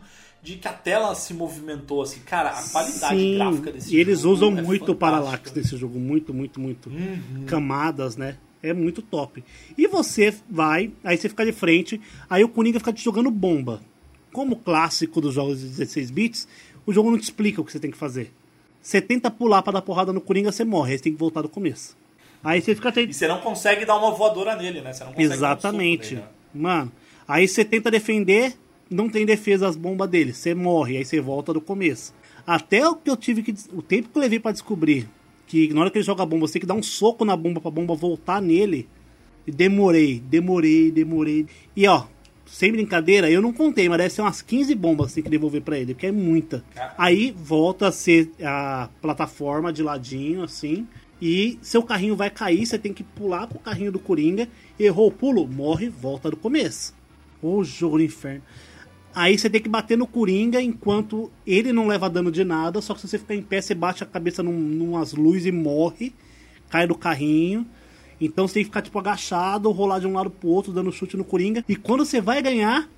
de 0.43 0.57
que 0.57 0.69
a 0.69 0.75
tela 0.75 1.15
se 1.15 1.33
movimentou, 1.33 2.03
assim. 2.03 2.21
Cara, 2.21 2.51
a 2.51 2.63
qualidade 2.63 3.17
Sim, 3.19 3.35
gráfica 3.37 3.73
desse 3.73 3.97
e 3.97 3.99
eles 3.99 4.21
jogo 4.21 4.35
usam 4.35 4.59
é 4.59 4.63
muito 4.63 4.93
o 4.93 4.95
parallax 4.95 5.55
nesse 5.55 5.75
jogo, 5.79 5.99
muito, 5.99 6.35
muito, 6.35 6.61
muito. 6.61 6.91
Uhum. 6.91 7.47
Camadas, 7.47 8.15
né? 8.15 8.37
É 8.63 8.73
muito 8.73 9.03
top. 9.03 9.43
E 9.77 9.87
você 9.87 10.35
vai, 10.49 10.93
aí 11.03 11.17
você 11.17 11.29
fica 11.29 11.45
de 11.45 11.53
frente, 11.53 12.01
aí 12.31 12.45
o 12.45 12.49
Coringa 12.49 12.79
fica 12.79 12.93
te 12.93 13.03
jogando 13.03 13.31
bomba. 13.31 13.83
Como 14.33 14.57
clássico 14.57 15.21
dos 15.21 15.35
jogos 15.35 15.61
de 15.61 15.67
16 15.67 16.11
bits, 16.11 16.49
o 16.87 16.93
jogo 16.93 17.11
não 17.11 17.19
te 17.19 17.25
explica 17.25 17.61
o 17.61 17.65
que 17.65 17.73
você 17.73 17.81
tem 17.81 17.91
que 17.91 17.97
fazer. 17.97 18.33
Você 18.81 19.01
tenta 19.01 19.31
pular 19.31 19.63
pra 19.63 19.73
dar 19.73 19.83
porrada 19.83 20.13
no 20.13 20.21
Coringa, 20.21 20.53
você 20.53 20.65
morre, 20.65 20.93
aí 20.93 20.99
você 20.99 21.05
tem 21.05 21.13
que 21.13 21.19
voltar 21.19 21.43
do 21.43 21.49
começo. 21.49 21.97
Aí 22.43 22.61
você 22.61 22.75
fica 22.75 22.93
E 23.01 23.13
você 23.13 23.29
não 23.29 23.41
consegue 23.41 23.85
dar 23.85 23.97
uma 23.97 24.11
voadora 24.11 24.57
nele, 24.57 24.81
né? 24.81 24.93
Você 24.93 25.05
não 25.05 25.13
consegue 25.13 25.29
dar 25.29 25.35
um 25.35 25.37
Exatamente. 25.37 26.15
nele, 26.15 26.27
né? 26.27 26.29
Mano, 26.55 26.93
aí 27.27 27.47
você 27.47 27.65
tenta 27.65 27.91
defender, 27.91 28.55
não 28.91 29.09
tem 29.09 29.25
defesa 29.25 29.69
as 29.69 29.77
bombas 29.77 30.09
dele, 30.09 30.33
você 30.33 30.55
morre, 30.55 30.97
aí 30.97 31.05
você 31.05 31.21
volta 31.21 31.53
do 31.53 31.61
começo. 31.61 32.13
Até 32.47 32.87
o 32.89 32.97
que 32.97 33.09
eu 33.09 33.17
tive 33.17 33.43
que. 33.43 33.55
O 33.73 33.81
tempo 33.83 34.09
que 34.09 34.19
eu 34.19 34.23
levei 34.23 34.41
pra 34.41 34.51
descobrir 34.51 35.09
que 35.53 35.75
na 35.75 35.83
hora 35.83 35.91
que 35.91 35.99
ele 35.99 36.05
joga 36.05 36.23
a 36.23 36.27
bomba, 36.27 36.47
você 36.47 36.55
tem 36.55 36.61
que 36.61 36.67
dar 36.67 36.73
um 36.73 36.83
soco 36.83 37.27
na 37.27 37.37
bomba 37.37 37.61
pra 37.61 37.71
bomba 37.71 37.95
voltar 37.95 38.41
nele. 38.41 38.89
E 39.47 39.53
demorei, 39.53 40.19
demorei, 40.19 40.91
demorei. 40.91 41.47
E 41.77 41.87
ó, 41.87 42.07
sem 42.47 42.73
brincadeira, 42.73 43.31
eu 43.31 43.43
não 43.43 43.53
contei, 43.53 43.87
mas 43.87 43.99
deve 43.99 44.15
ser 44.15 44.23
umas 44.23 44.41
15 44.41 44.75
bombas 44.75 45.09
que 45.09 45.17
tem 45.17 45.25
que 45.25 45.29
devolver 45.29 45.61
pra 45.61 45.79
ele, 45.79 45.93
porque 45.93 46.07
é 46.07 46.13
muita. 46.13 46.65
Aí 46.97 47.35
volta 47.37 47.89
a 47.89 47.93
ser 47.93 48.31
a 48.43 48.89
plataforma 49.03 49.71
de 49.71 49.83
ladinho, 49.83 50.43
assim. 50.43 50.87
E 51.21 51.59
seu 51.61 51.83
carrinho 51.83 52.17
vai 52.17 52.31
cair, 52.31 52.65
você 52.65 52.79
tem 52.79 52.95
que 52.95 53.05
pular 53.05 53.47
pro 53.47 53.59
carrinho 53.59 53.93
do 53.93 53.99
Coringa. 53.99 54.49
Errou 54.81 55.09
o 55.09 55.13
pulo, 55.13 55.47
morre, 55.47 55.91
volta 55.91 56.31
do 56.31 56.37
começo. 56.37 56.95
Ô 57.43 57.63
jogo 57.63 57.99
do 57.99 58.05
inferno. 58.05 58.43
Aí 59.15 59.39
você 59.39 59.51
tem 59.51 59.61
que 59.61 59.69
bater 59.69 59.97
no 59.97 60.07
Coringa 60.07 60.61
enquanto 60.61 61.31
ele 61.47 61.73
não 61.73 61.87
leva 61.87 62.09
dano 62.09 62.31
de 62.31 62.45
nada. 62.45 62.81
Só 62.81 62.95
que 62.95 63.01
se 63.01 63.09
você 63.09 63.19
ficar 63.19 63.35
em 63.35 63.43
pé, 63.43 63.61
você 63.61 63.75
bate 63.75 64.03
a 64.03 64.07
cabeça 64.07 64.43
num, 64.43 64.53
numas 64.53 65.13
luzes 65.13 65.47
e 65.47 65.53
morre. 65.53 66.15
Cai 66.71 66.87
do 66.87 66.95
carrinho. 66.95 67.67
Então 68.21 68.47
você 68.47 68.55
tem 68.55 68.63
que 68.63 68.69
ficar 68.69 68.83
tipo 68.83 68.99
agachado, 68.99 69.71
rolar 69.71 69.99
de 69.99 70.07
um 70.07 70.15
lado 70.15 70.31
pro 70.31 70.49
outro, 70.49 70.73
dando 70.73 70.93
chute 70.93 71.17
no 71.17 71.25
Coringa. 71.25 71.65
E 71.69 71.77
quando 71.77 72.05
você 72.05 72.21
vai 72.21 72.41
ganhar, 72.41 72.89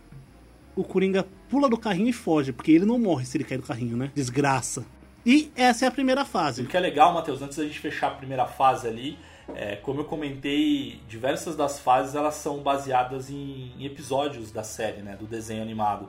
o 0.77 0.85
Coringa 0.85 1.27
pula 1.49 1.69
do 1.69 1.79
carrinho 1.79 2.09
e 2.09 2.13
foge. 2.13 2.53
Porque 2.53 2.71
ele 2.71 2.85
não 2.85 2.99
morre 2.99 3.25
se 3.25 3.37
ele 3.37 3.45
cair 3.45 3.59
do 3.59 3.67
carrinho, 3.67 3.97
né? 3.97 4.13
Desgraça. 4.15 4.85
E 5.27 5.51
essa 5.57 5.87
é 5.87 5.89
a 5.89 5.91
primeira 5.91 6.25
fase. 6.25 6.63
O 6.63 6.67
que 6.67 6.77
é 6.77 6.81
legal, 6.81 7.15
Matheus, 7.15 7.41
antes 7.41 7.57
da 7.57 7.65
gente 7.65 7.79
fechar 7.79 8.09
a 8.09 8.11
primeira 8.11 8.47
fase 8.47 8.87
ali, 8.87 9.17
é, 9.55 9.77
como 9.77 10.01
eu 10.01 10.05
comentei, 10.05 11.01
diversas 11.09 11.57
das 11.57 11.79
fases 11.79 12.15
elas 12.15 12.35
são 12.37 12.59
baseadas 12.63 13.29
em, 13.31 13.73
em 13.79 13.85
episódios 13.85 14.51
da 14.51 14.63
série, 14.63 15.03
né, 15.03 15.17
do 15.17 15.27
desenho 15.27 15.63
animado. 15.63 16.09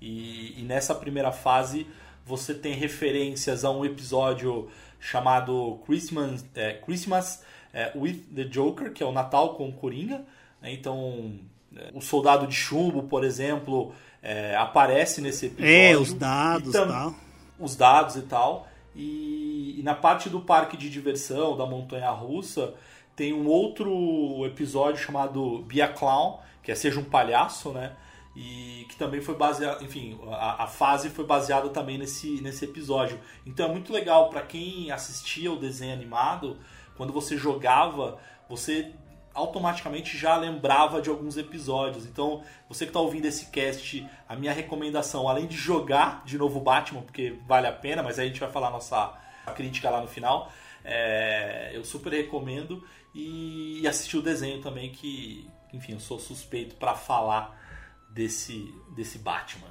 E, 0.00 0.60
e 0.60 0.62
nessa 0.62 0.94
primeira 0.94 1.32
fase 1.32 1.86
você 2.24 2.52
tem 2.54 2.74
referências 2.74 3.64
a 3.64 3.70
um 3.70 3.84
episódio 3.84 4.68
chamado 5.00 5.80
Christmas, 5.86 6.44
é, 6.54 6.72
Christmas 6.74 7.42
é, 7.72 7.92
with 7.94 8.24
the 8.34 8.44
Joker, 8.44 8.92
que 8.92 9.02
é 9.02 9.06
o 9.06 9.12
Natal 9.12 9.54
com 9.54 9.68
o 9.68 9.72
Coringa. 9.72 10.24
né? 10.60 10.72
Então, 10.72 11.34
é, 11.76 11.90
o 11.94 12.00
Soldado 12.00 12.46
de 12.46 12.54
Chumbo, 12.54 13.04
por 13.04 13.22
exemplo, 13.24 13.92
é, 14.22 14.56
aparece 14.56 15.20
nesse 15.20 15.46
episódio. 15.46 15.72
É, 15.74 15.96
os 15.96 16.12
dados 16.14 16.68
e 16.68 16.72
tam- 16.72 16.88
tal. 16.88 17.14
os 17.60 17.76
dados 17.76 18.16
e 18.16 18.22
tal. 18.22 18.68
E, 18.96 19.76
e 19.78 19.82
na 19.82 19.94
parte 19.94 20.30
do 20.30 20.40
parque 20.40 20.76
de 20.76 20.88
diversão, 20.88 21.56
da 21.56 21.66
montanha 21.66 22.10
russa, 22.10 22.74
tem 23.14 23.32
um 23.32 23.46
outro 23.46 24.44
episódio 24.46 25.02
chamado 25.02 25.62
Be 25.62 25.82
a 25.82 25.88
Clown, 25.88 26.40
que 26.62 26.72
é 26.72 26.74
Seja 26.74 26.98
um 26.98 27.04
Palhaço, 27.04 27.70
né? 27.70 27.94
E 28.34 28.86
que 28.88 28.96
também 28.96 29.20
foi 29.20 29.34
baseado, 29.34 29.82
enfim, 29.82 30.18
a, 30.28 30.64
a 30.64 30.66
fase 30.66 31.08
foi 31.08 31.24
baseada 31.24 31.68
também 31.70 31.96
nesse, 31.96 32.40
nesse 32.42 32.64
episódio. 32.64 33.18
Então 33.46 33.66
é 33.66 33.72
muito 33.72 33.92
legal 33.92 34.28
para 34.28 34.42
quem 34.42 34.90
assistia 34.90 35.52
o 35.52 35.58
desenho 35.58 35.94
animado, 35.94 36.58
quando 36.96 37.12
você 37.12 37.36
jogava, 37.36 38.18
você 38.48 38.92
automaticamente 39.36 40.16
já 40.16 40.34
lembrava 40.36 41.00
de 41.00 41.10
alguns 41.10 41.36
episódios. 41.36 42.06
Então, 42.06 42.42
você 42.68 42.86
que 42.86 42.90
está 42.90 42.98
ouvindo 43.00 43.26
esse 43.26 43.46
cast, 43.46 44.04
a 44.26 44.34
minha 44.34 44.52
recomendação, 44.52 45.28
além 45.28 45.46
de 45.46 45.56
jogar 45.56 46.22
de 46.24 46.38
novo 46.38 46.58
Batman, 46.58 47.02
porque 47.02 47.38
vale 47.46 47.66
a 47.66 47.72
pena, 47.72 48.02
mas 48.02 48.18
aí 48.18 48.24
a 48.24 48.28
gente 48.28 48.40
vai 48.40 48.50
falar 48.50 48.70
nossa 48.70 49.12
crítica 49.54 49.90
lá 49.90 50.00
no 50.00 50.08
final, 50.08 50.50
é, 50.82 51.70
eu 51.74 51.84
super 51.84 52.12
recomendo. 52.12 52.82
E, 53.14 53.80
e 53.80 53.88
assistir 53.88 54.16
o 54.18 54.22
desenho 54.22 54.60
também, 54.60 54.90
que, 54.90 55.48
enfim, 55.72 55.92
eu 55.92 56.00
sou 56.00 56.18
suspeito 56.18 56.74
para 56.76 56.94
falar 56.94 57.58
desse, 58.10 58.74
desse 58.94 59.18
Batman. 59.18 59.68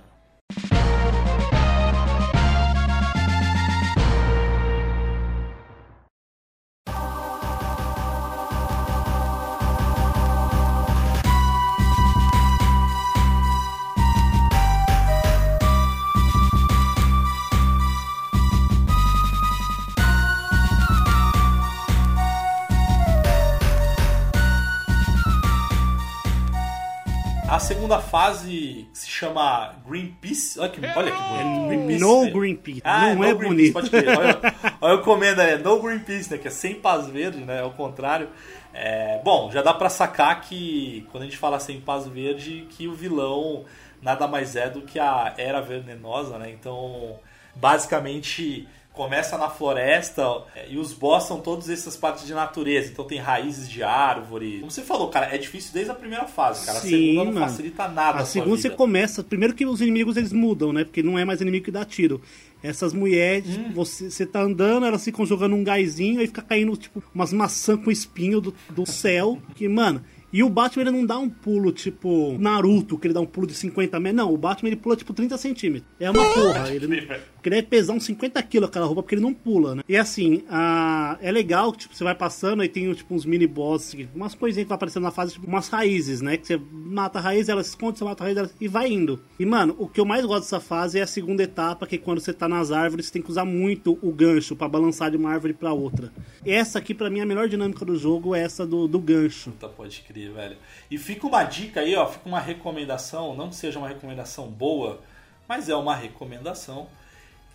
Segunda 27.65 27.99
fase 27.99 28.87
se 28.93 29.09
chama 29.09 29.73
Greenpeace. 29.87 30.59
Olha 30.59 30.69
que, 30.69 30.79
olha 30.85 31.11
que 31.11 31.21
bonito. 31.23 31.67
Greenpeace, 31.67 31.99
No 31.99 32.23
né? 32.23 32.31
Greenpeace. 32.31 32.81
Ah, 32.83 33.15
não 33.15 33.23
é 33.23 33.33
Greenpeace, 33.33 33.47
bonito. 33.47 33.73
Pode 33.73 33.89
crer. 33.89 34.17
Olha, 34.17 34.39
olha 34.81 34.95
o 34.95 35.01
comendo 35.01 35.41
aí, 35.41 35.57
No 35.57 35.81
Greenpeace, 35.81 36.31
né? 36.31 36.37
Que 36.37 36.47
é 36.47 36.51
sem 36.51 36.75
paz 36.75 37.07
verde, 37.07 37.39
né? 37.39 37.61
Ao 37.61 37.71
contrário. 37.71 38.29
É, 38.71 39.19
bom, 39.23 39.49
já 39.51 39.63
dá 39.63 39.73
pra 39.73 39.89
sacar 39.89 40.41
que 40.41 41.07
quando 41.11 41.23
a 41.23 41.25
gente 41.25 41.37
fala 41.37 41.59
sem 41.59 41.81
paz 41.81 42.07
verde, 42.07 42.67
que 42.69 42.87
o 42.87 42.93
vilão 42.93 43.65
nada 43.99 44.27
mais 44.27 44.55
é 44.55 44.69
do 44.69 44.83
que 44.83 44.99
a 44.99 45.33
Era 45.35 45.59
Venenosa, 45.59 46.37
né? 46.37 46.51
Então, 46.51 47.17
basicamente, 47.55 48.67
começa 48.95 49.37
na 49.37 49.49
floresta 49.49 50.23
é, 50.55 50.67
e 50.71 50.77
os 50.77 50.93
boss 50.93 51.25
são 51.25 51.39
todas 51.39 51.69
essas 51.69 51.95
partes 51.97 52.25
de 52.25 52.33
natureza. 52.33 52.89
Então 52.91 53.05
tem 53.05 53.19
raízes 53.19 53.69
de 53.69 53.83
árvore. 53.83 54.59
Como 54.59 54.71
você 54.71 54.81
falou, 54.81 55.09
cara, 55.09 55.33
é 55.33 55.37
difícil 55.37 55.71
desde 55.73 55.91
a 55.91 55.95
primeira 55.95 56.25
fase, 56.25 56.65
cara. 56.65 56.77
a 56.77 56.81
Sim, 56.81 56.89
segunda 56.89 57.23
não 57.25 57.33
mano. 57.33 57.45
facilita 57.47 57.87
nada. 57.87 58.19
A 58.19 58.25
segunda 58.25 58.57
você 58.57 58.69
começa. 58.69 59.23
Primeiro 59.23 59.53
que 59.53 59.65
os 59.65 59.81
inimigos 59.81 60.17
eles 60.17 60.31
mudam, 60.33 60.71
né? 60.73 60.83
Porque 60.83 61.03
não 61.03 61.19
é 61.19 61.25
mais 61.25 61.41
inimigo 61.41 61.65
que 61.65 61.71
dá 61.71 61.83
tiro. 61.85 62.21
Essas 62.63 62.93
mulheres, 62.93 63.57
Hum. 63.57 63.71
você, 63.73 64.09
você 64.09 64.25
tá 64.25 64.41
andando, 64.41 64.85
elas 64.85 65.03
ficam 65.03 65.25
jogando 65.25 65.55
um 65.55 65.63
gásinho 65.63 66.21
e 66.21 66.27
fica 66.27 66.41
caindo, 66.41 66.75
tipo, 66.75 67.03
umas 67.13 67.31
maçãs 67.31 67.79
com 67.83 67.91
espinho 67.91 68.41
do, 68.41 68.55
do 68.69 68.85
céu. 68.85 69.37
Que, 69.55 69.67
mano. 69.67 70.01
E 70.35 70.43
o 70.43 70.49
Batman 70.49 70.83
ele 70.83 70.91
não 70.91 71.05
dá 71.05 71.17
um 71.17 71.29
pulo 71.29 71.71
tipo 71.71 72.37
Naruto, 72.37 72.97
que 72.97 73.07
ele 73.07 73.13
dá 73.13 73.21
um 73.21 73.25
pulo 73.25 73.47
de 73.47 73.53
50 73.53 73.97
metros. 74.01 74.17
Não, 74.17 74.33
o 74.33 74.37
Batman 74.37 74.67
ele 74.67 74.75
pula 74.75 74.97
tipo 74.97 75.13
30 75.13 75.37
centímetros. 75.37 75.89
É 75.97 76.11
uma 76.11 76.25
porra. 76.33 76.69
Ele, 76.75 77.07
porque 77.45 77.47
ele 77.47 77.55
deve 77.55 77.67
pesar 77.67 77.93
uns 77.93 78.03
50 78.05 78.43
quilos 78.43 78.67
aquela 78.67 78.85
roupa, 78.85 79.01
porque 79.01 79.15
ele 79.15 79.21
não 79.21 79.33
pula, 79.33 79.75
né? 79.75 79.83
E 79.87 79.95
assim, 79.95 80.43
a... 80.49 81.17
é 81.21 81.31
legal 81.31 81.71
que 81.71 81.77
tipo, 81.77 81.95
você 81.95 82.03
vai 82.03 82.15
passando 82.15 82.63
e 82.63 82.67
tem 82.67 82.91
tipo, 82.93 83.13
uns 83.13 83.23
mini 83.23 83.47
boss, 83.47 83.91
tipo, 83.91 84.13
umas 84.13 84.35
coisinhas 84.35 84.65
que 84.65 84.69
vai 84.69 84.75
aparecendo 84.75 85.03
na 85.03 85.11
fase, 85.11 85.33
tipo 85.33 85.47
umas 85.47 85.69
raízes, 85.69 86.19
né? 86.21 86.35
Que 86.35 86.47
você 86.47 86.59
mata 86.69 87.19
a 87.19 87.21
raiz, 87.21 87.47
ela 87.47 87.63
se 87.63 87.69
esconde, 87.69 87.99
você 87.99 88.03
mata 88.03 88.23
a 88.23 88.25
raiz 88.25 88.37
ela... 88.37 88.49
e 88.59 88.67
vai 88.67 88.91
indo. 88.91 89.21
E 89.39 89.45
mano, 89.45 89.75
o 89.77 89.87
que 89.87 90.01
eu 90.01 90.05
mais 90.05 90.25
gosto 90.25 90.41
dessa 90.41 90.59
fase 90.59 90.99
é 90.99 91.03
a 91.03 91.07
segunda 91.07 91.43
etapa, 91.43 91.87
que 91.87 91.95
é 91.95 91.97
quando 91.99 92.19
você 92.19 92.33
tá 92.33 92.49
nas 92.49 92.71
árvores, 92.71 93.05
você 93.05 93.13
tem 93.13 93.21
que 93.21 93.29
usar 93.29 93.45
muito 93.45 93.97
o 94.01 94.11
gancho 94.11 94.55
pra 94.55 94.67
balançar 94.67 95.11
de 95.11 95.17
uma 95.17 95.31
árvore 95.31 95.53
pra 95.53 95.71
outra. 95.71 96.11
Essa 96.43 96.79
aqui, 96.79 96.93
pra 96.93 97.09
mim, 97.11 97.21
a 97.21 97.25
melhor 97.25 97.47
dinâmica 97.47 97.85
do 97.85 97.95
jogo 97.95 98.33
é 98.33 98.41
essa 98.41 98.65
do, 98.65 98.87
do 98.87 98.99
gancho. 98.99 99.51
Puta, 99.51 99.69
pode 99.69 100.01
crer, 100.01 100.24
velho. 100.33 100.57
E 100.89 100.97
fica 100.97 101.25
uma 101.27 101.43
dica 101.43 101.81
aí, 101.81 101.95
ó, 101.95 102.07
fica 102.07 102.27
uma 102.27 102.39
recomendação, 102.39 103.35
não 103.35 103.49
que 103.49 103.55
seja 103.55 103.79
uma 103.79 103.87
recomendação 103.87 104.47
boa, 104.47 105.01
mas 105.47 105.69
é 105.69 105.75
uma 105.75 105.95
recomendação 105.95 106.87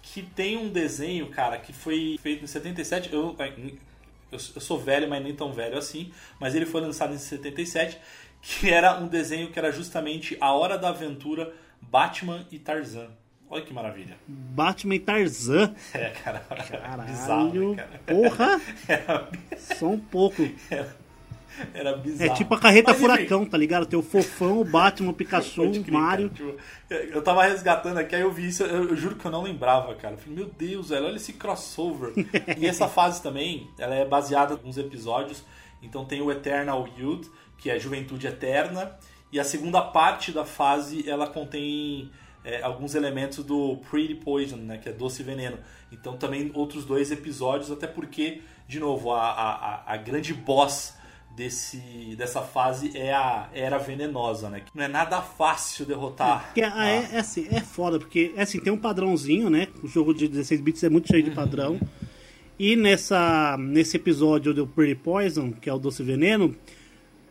que 0.02 0.22
tem 0.22 0.56
um 0.56 0.68
desenho, 0.68 1.28
cara, 1.28 1.58
que 1.58 1.72
foi 1.72 2.18
feito 2.22 2.44
em 2.44 2.46
77. 2.46 3.12
Eu, 3.12 3.36
eu, 3.38 3.78
eu 4.32 4.38
sou 4.38 4.78
velho, 4.78 5.08
mas 5.08 5.22
nem 5.22 5.34
tão 5.34 5.52
velho 5.52 5.76
assim, 5.76 6.12
mas 6.38 6.54
ele 6.54 6.66
foi 6.66 6.80
lançado 6.80 7.12
em 7.12 7.18
77, 7.18 7.98
que 8.40 8.70
era 8.70 8.98
um 8.98 9.06
desenho 9.08 9.50
que 9.50 9.58
era 9.58 9.70
justamente 9.70 10.36
A 10.40 10.52
Hora 10.52 10.78
da 10.78 10.88
Aventura 10.88 11.52
Batman 11.80 12.46
e 12.50 12.58
Tarzan. 12.58 13.08
Olha 13.48 13.64
que 13.64 13.72
maravilha. 13.74 14.16
Batman 14.28 14.94
e 14.94 15.00
Tarzan. 15.00 15.74
É, 15.92 16.10
cara. 16.10 16.38
Caralho. 16.38 17.02
Bizarro, 17.10 17.74
né, 17.74 17.76
cara? 17.76 18.00
Porra! 18.06 18.60
Era, 18.86 19.28
Só 19.58 19.88
um 19.88 19.98
pouco. 19.98 20.48
era 20.70 20.96
bizarro. 22.02 22.30
É 22.30 22.34
tipo 22.34 22.54
a 22.54 22.58
carreta 22.58 22.92
Mas, 22.92 23.00
enfim, 23.00 23.10
furacão, 23.12 23.44
tá 23.46 23.56
ligado? 23.58 23.86
Tem 23.86 23.98
o 23.98 24.02
Fofão, 24.02 24.60
o 24.60 24.64
Batman, 24.64 25.10
o 25.10 25.14
Pikachu, 25.14 25.62
o 25.62 25.92
Mario. 25.92 26.30
cara, 26.30 26.52
tipo, 26.52 27.14
eu 27.16 27.22
tava 27.22 27.42
resgatando 27.44 27.98
aqui, 27.98 28.14
aí 28.14 28.22
eu 28.22 28.30
vi 28.32 28.48
isso, 28.48 28.62
eu, 28.62 28.88
eu 28.88 28.96
juro 28.96 29.16
que 29.16 29.24
eu 29.24 29.30
não 29.30 29.42
lembrava, 29.42 29.94
cara. 29.94 30.14
Eu 30.14 30.18
falei, 30.18 30.34
meu 30.36 30.46
Deus, 30.56 30.88
velho, 30.90 31.06
olha 31.06 31.16
esse 31.16 31.32
crossover. 31.34 32.12
e 32.58 32.66
essa 32.66 32.86
fase 32.88 33.22
também, 33.22 33.68
ela 33.78 33.94
é 33.94 34.04
baseada 34.04 34.52
em 34.52 34.56
alguns 34.56 34.78
episódios. 34.78 35.44
Então 35.82 36.04
tem 36.04 36.20
o 36.20 36.30
Eternal 36.30 36.86
Youth, 36.98 37.26
que 37.56 37.70
é 37.70 37.78
Juventude 37.78 38.26
Eterna. 38.26 38.96
E 39.32 39.38
a 39.38 39.44
segunda 39.44 39.80
parte 39.80 40.32
da 40.32 40.44
fase, 40.44 41.08
ela 41.08 41.26
contém 41.26 42.10
é, 42.44 42.62
alguns 42.62 42.94
elementos 42.94 43.44
do 43.44 43.76
Pretty 43.90 44.16
Poison, 44.16 44.56
né? 44.56 44.76
Que 44.78 44.88
é 44.88 44.92
Doce 44.92 45.22
Veneno. 45.22 45.58
Então 45.92 46.16
também 46.16 46.50
outros 46.54 46.84
dois 46.84 47.10
episódios, 47.12 47.70
até 47.70 47.86
porque, 47.86 48.42
de 48.66 48.80
novo, 48.80 49.12
a, 49.12 49.22
a- 49.30 49.82
a 49.86 49.96
grande 49.96 50.34
boss 50.34 50.94
desse, 51.36 52.14
dessa 52.16 52.42
fase 52.42 52.96
é 52.96 53.12
a 53.14 53.48
Era 53.52 53.78
Venenosa, 53.78 54.50
né? 54.50 54.60
Que 54.60 54.70
não 54.76 54.84
é 54.84 54.88
nada 54.88 55.20
fácil 55.22 55.86
derrotar. 55.86 56.46
Porque 56.46 56.62
ah, 56.62 56.86
é, 56.88 57.08
é 57.12 57.18
assim, 57.18 57.46
é 57.50 57.60
foda, 57.60 57.98
porque 57.98 58.32
é 58.36 58.42
assim, 58.42 58.58
tem 58.60 58.72
um 58.72 58.76
padrãozinho, 58.78 59.48
né? 59.48 59.68
O 59.82 59.88
jogo 59.88 60.12
de 60.12 60.28
16 60.28 60.60
bits 60.60 60.82
é 60.84 60.88
muito 60.88 61.08
cheio 61.08 61.22
de 61.22 61.30
padrão. 61.30 61.80
E 62.58 62.76
nessa, 62.76 63.56
nesse 63.58 63.96
episódio 63.96 64.52
do 64.52 64.66
Pretty 64.66 64.94
Poison, 64.94 65.50
que 65.52 65.70
é 65.70 65.72
o 65.72 65.78
Doce 65.78 66.02
Veneno, 66.02 66.54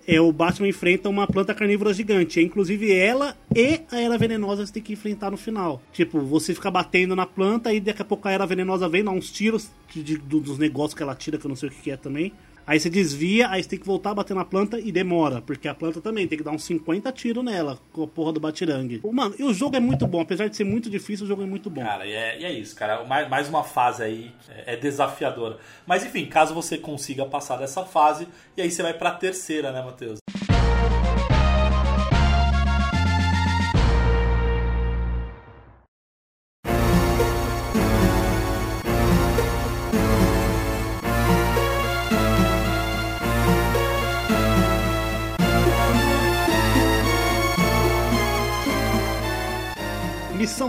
é 0.07 0.19
o 0.19 0.31
Batman 0.31 0.67
enfrenta 0.69 1.07
uma 1.07 1.27
planta 1.27 1.53
carnívora 1.53 1.93
gigante. 1.93 2.39
É, 2.39 2.41
inclusive 2.41 2.91
ela 2.91 3.37
e 3.55 3.81
a 3.91 3.99
era 4.01 4.17
venenosa 4.17 4.65
você 4.65 4.73
tem 4.73 4.81
que 4.81 4.93
enfrentar 4.93 5.29
no 5.29 5.37
final. 5.37 5.83
Tipo, 5.93 6.19
você 6.21 6.55
fica 6.55 6.71
batendo 6.71 7.15
na 7.15 7.27
planta 7.27 7.71
e 7.71 7.79
daqui 7.79 8.01
a 8.01 8.05
pouco 8.05 8.27
a 8.27 8.31
era 8.31 8.43
venenosa 8.47 8.89
vem, 8.89 9.03
dá 9.03 9.11
uns 9.11 9.29
tiros 9.29 9.69
de- 9.93 10.01
de- 10.01 10.17
do- 10.17 10.39
dos 10.39 10.57
negócios 10.57 10.95
que 10.95 11.03
ela 11.03 11.13
tira, 11.13 11.37
que 11.37 11.45
eu 11.45 11.49
não 11.49 11.55
sei 11.55 11.69
o 11.69 11.71
que, 11.71 11.79
que 11.83 11.91
é 11.91 11.97
também. 11.97 12.33
Aí 12.69 12.79
você 12.79 12.87
desvia, 12.87 13.49
aí 13.49 13.63
você 13.63 13.69
tem 13.69 13.79
que 13.79 13.85
voltar 13.87 14.11
a 14.11 14.13
bater 14.13 14.35
na 14.35 14.45
planta 14.45 14.79
e 14.79 14.91
demora, 14.91 15.41
porque 15.41 15.67
a 15.67 15.73
planta 15.73 15.99
também 15.99 16.27
tem 16.27 16.37
que 16.37 16.43
dar 16.43 16.51
uns 16.51 16.63
50 16.65 17.11
tiros 17.13 17.43
nela 17.43 17.79
com 17.91 18.03
a 18.03 18.07
porra 18.07 18.31
do 18.31 18.39
batirangue. 18.39 19.01
Mano, 19.11 19.33
e 19.39 19.43
o 19.43 19.51
jogo 19.51 19.75
é 19.75 19.79
muito 19.79 20.05
bom, 20.05 20.21
apesar 20.21 20.47
de 20.47 20.55
ser 20.55 20.65
muito 20.65 20.87
difícil, 20.87 21.25
o 21.25 21.27
jogo 21.27 21.41
é 21.41 21.47
muito 21.47 21.67
bom. 21.67 21.81
Cara, 21.81 22.05
e 22.05 22.13
é, 22.13 22.39
e 22.39 22.45
é 22.45 22.51
isso, 22.51 22.75
cara. 22.75 23.03
Mais, 23.05 23.27
mais 23.27 23.49
uma 23.49 23.63
fase 23.63 24.03
aí 24.03 24.31
é, 24.49 24.75
é 24.75 24.77
desafiadora. 24.77 25.57
Mas 25.87 26.05
enfim, 26.05 26.27
caso 26.27 26.53
você 26.53 26.77
consiga 26.77 27.25
passar 27.25 27.57
dessa 27.57 27.83
fase, 27.83 28.27
e 28.55 28.61
aí 28.61 28.69
você 28.69 28.83
vai 28.83 28.93
pra 28.93 29.13
terceira, 29.13 29.71
né, 29.71 29.81
Matheus? 29.81 30.19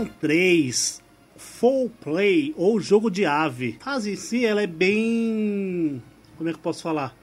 Missão 0.01 0.05
3, 0.19 1.01
Full 1.37 1.91
Play 2.01 2.53
ou 2.57 2.79
Jogo 2.79 3.09
de 3.11 3.25
Ave. 3.25 3.77
A 3.81 3.83
fase 3.83 4.13
em 4.13 4.15
si, 4.15 4.45
ela 4.45 4.61
é 4.61 4.67
bem. 4.67 6.01
Como 6.37 6.49
é 6.49 6.53
que 6.53 6.57
eu 6.57 6.63
posso 6.63 6.81
falar? 6.81 7.15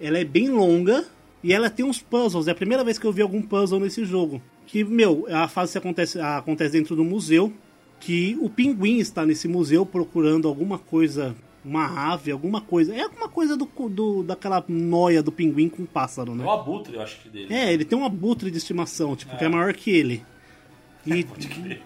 Ela 0.00 0.18
é 0.18 0.24
bem 0.24 0.48
longa 0.48 1.04
e 1.42 1.52
ela 1.52 1.68
tem 1.68 1.84
uns 1.84 2.00
puzzles. 2.00 2.46
É 2.46 2.52
a 2.52 2.54
primeira 2.54 2.84
vez 2.84 2.98
que 2.98 3.06
eu 3.06 3.12
vi 3.12 3.22
algum 3.22 3.42
puzzle 3.42 3.80
nesse 3.80 4.04
jogo. 4.04 4.40
Que, 4.66 4.84
meu, 4.84 5.26
a 5.28 5.48
fase 5.48 5.72
se 5.72 5.78
acontece, 5.78 6.20
acontece 6.20 6.72
dentro 6.72 6.94
do 6.94 7.04
museu. 7.04 7.52
Que 7.98 8.36
o 8.40 8.50
pinguim 8.50 8.98
está 8.98 9.24
nesse 9.24 9.48
museu 9.48 9.84
procurando 9.84 10.46
alguma 10.46 10.78
coisa. 10.78 11.34
Uma 11.64 12.12
ave, 12.12 12.30
alguma 12.30 12.60
coisa. 12.60 12.94
É 12.94 13.02
alguma 13.02 13.28
coisa 13.28 13.56
do, 13.56 13.66
do, 13.88 14.22
daquela 14.22 14.62
noia 14.68 15.22
do 15.22 15.32
pinguim 15.32 15.68
com 15.68 15.86
pássaro, 15.86 16.34
né? 16.34 16.44
É 16.44 16.46
o 16.46 16.50
abutre, 16.50 16.94
eu 16.94 17.00
acho 17.00 17.20
que 17.20 17.28
dele. 17.28 17.52
É, 17.52 17.72
ele 17.72 17.84
tem 17.84 17.98
um 17.98 18.04
abutre 18.04 18.50
de 18.50 18.58
estimação, 18.58 19.16
tipo, 19.16 19.36
que 19.36 19.44
é 19.44 19.48
maior 19.48 19.72
que 19.72 19.90
ele. 19.90 20.22
E, 21.06 21.24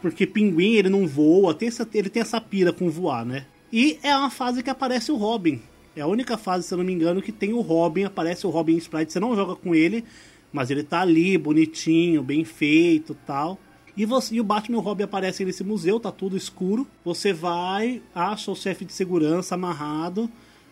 porque 0.00 0.26
pinguim, 0.26 0.74
ele 0.74 0.88
não 0.88 1.06
voa, 1.06 1.54
tem 1.54 1.68
essa, 1.68 1.88
ele 1.92 2.08
tem 2.08 2.22
essa 2.22 2.40
pira 2.40 2.72
com 2.72 2.90
voar, 2.90 3.24
né? 3.24 3.46
E 3.72 3.98
é 4.02 4.16
uma 4.16 4.30
fase 4.30 4.62
que 4.62 4.70
aparece 4.70 5.12
o 5.12 5.16
Robin. 5.16 5.60
É 5.94 6.00
a 6.00 6.06
única 6.06 6.38
fase, 6.38 6.66
se 6.66 6.72
eu 6.72 6.78
não 6.78 6.84
me 6.84 6.92
engano, 6.92 7.20
que 7.20 7.32
tem 7.32 7.52
o 7.52 7.60
Robin, 7.60 8.04
aparece 8.04 8.46
o 8.46 8.50
Robin 8.50 8.76
Sprite. 8.76 9.12
Você 9.12 9.20
não 9.20 9.34
joga 9.34 9.56
com 9.56 9.74
ele, 9.74 10.04
mas 10.52 10.70
ele 10.70 10.82
tá 10.82 11.00
ali, 11.00 11.36
bonitinho, 11.36 12.22
bem 12.22 12.44
feito 12.44 13.16
tal. 13.26 13.58
E, 13.96 14.04
você, 14.06 14.36
e 14.36 14.40
o 14.40 14.44
Batman 14.44 14.76
e 14.76 14.78
o 14.78 14.82
Robin 14.82 15.02
aparecem 15.02 15.44
nesse 15.44 15.64
museu, 15.64 15.98
tá 15.98 16.12
tudo 16.12 16.36
escuro. 16.36 16.86
Você 17.04 17.32
vai, 17.32 18.00
acha 18.14 18.50
o 18.50 18.54
chefe 18.54 18.84
de 18.84 18.92
segurança 18.92 19.56
amarrado, 19.56 20.30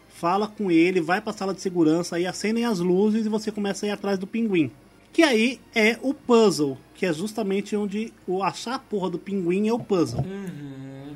fala 0.08 0.46
com 0.46 0.70
ele, 0.70 1.00
vai 1.00 1.20
pra 1.20 1.32
sala 1.32 1.52
de 1.52 1.60
segurança, 1.60 2.14
aí 2.14 2.24
acendem 2.24 2.64
as 2.64 2.78
luzes 2.78 3.26
e 3.26 3.28
você 3.28 3.50
começa 3.50 3.84
a 3.84 3.88
ir 3.88 3.92
atrás 3.92 4.16
do 4.16 4.28
pinguim. 4.28 4.70
Que 5.16 5.22
aí 5.22 5.58
é 5.74 5.98
o 6.02 6.12
puzzle, 6.12 6.76
que 6.94 7.06
é 7.06 7.10
justamente 7.10 7.74
onde 7.74 8.12
o 8.26 8.42
achar 8.42 8.74
a 8.74 8.78
porra 8.78 9.08
do 9.08 9.18
pinguim 9.18 9.66
é 9.66 9.72
o 9.72 9.78
puzzle. 9.78 10.22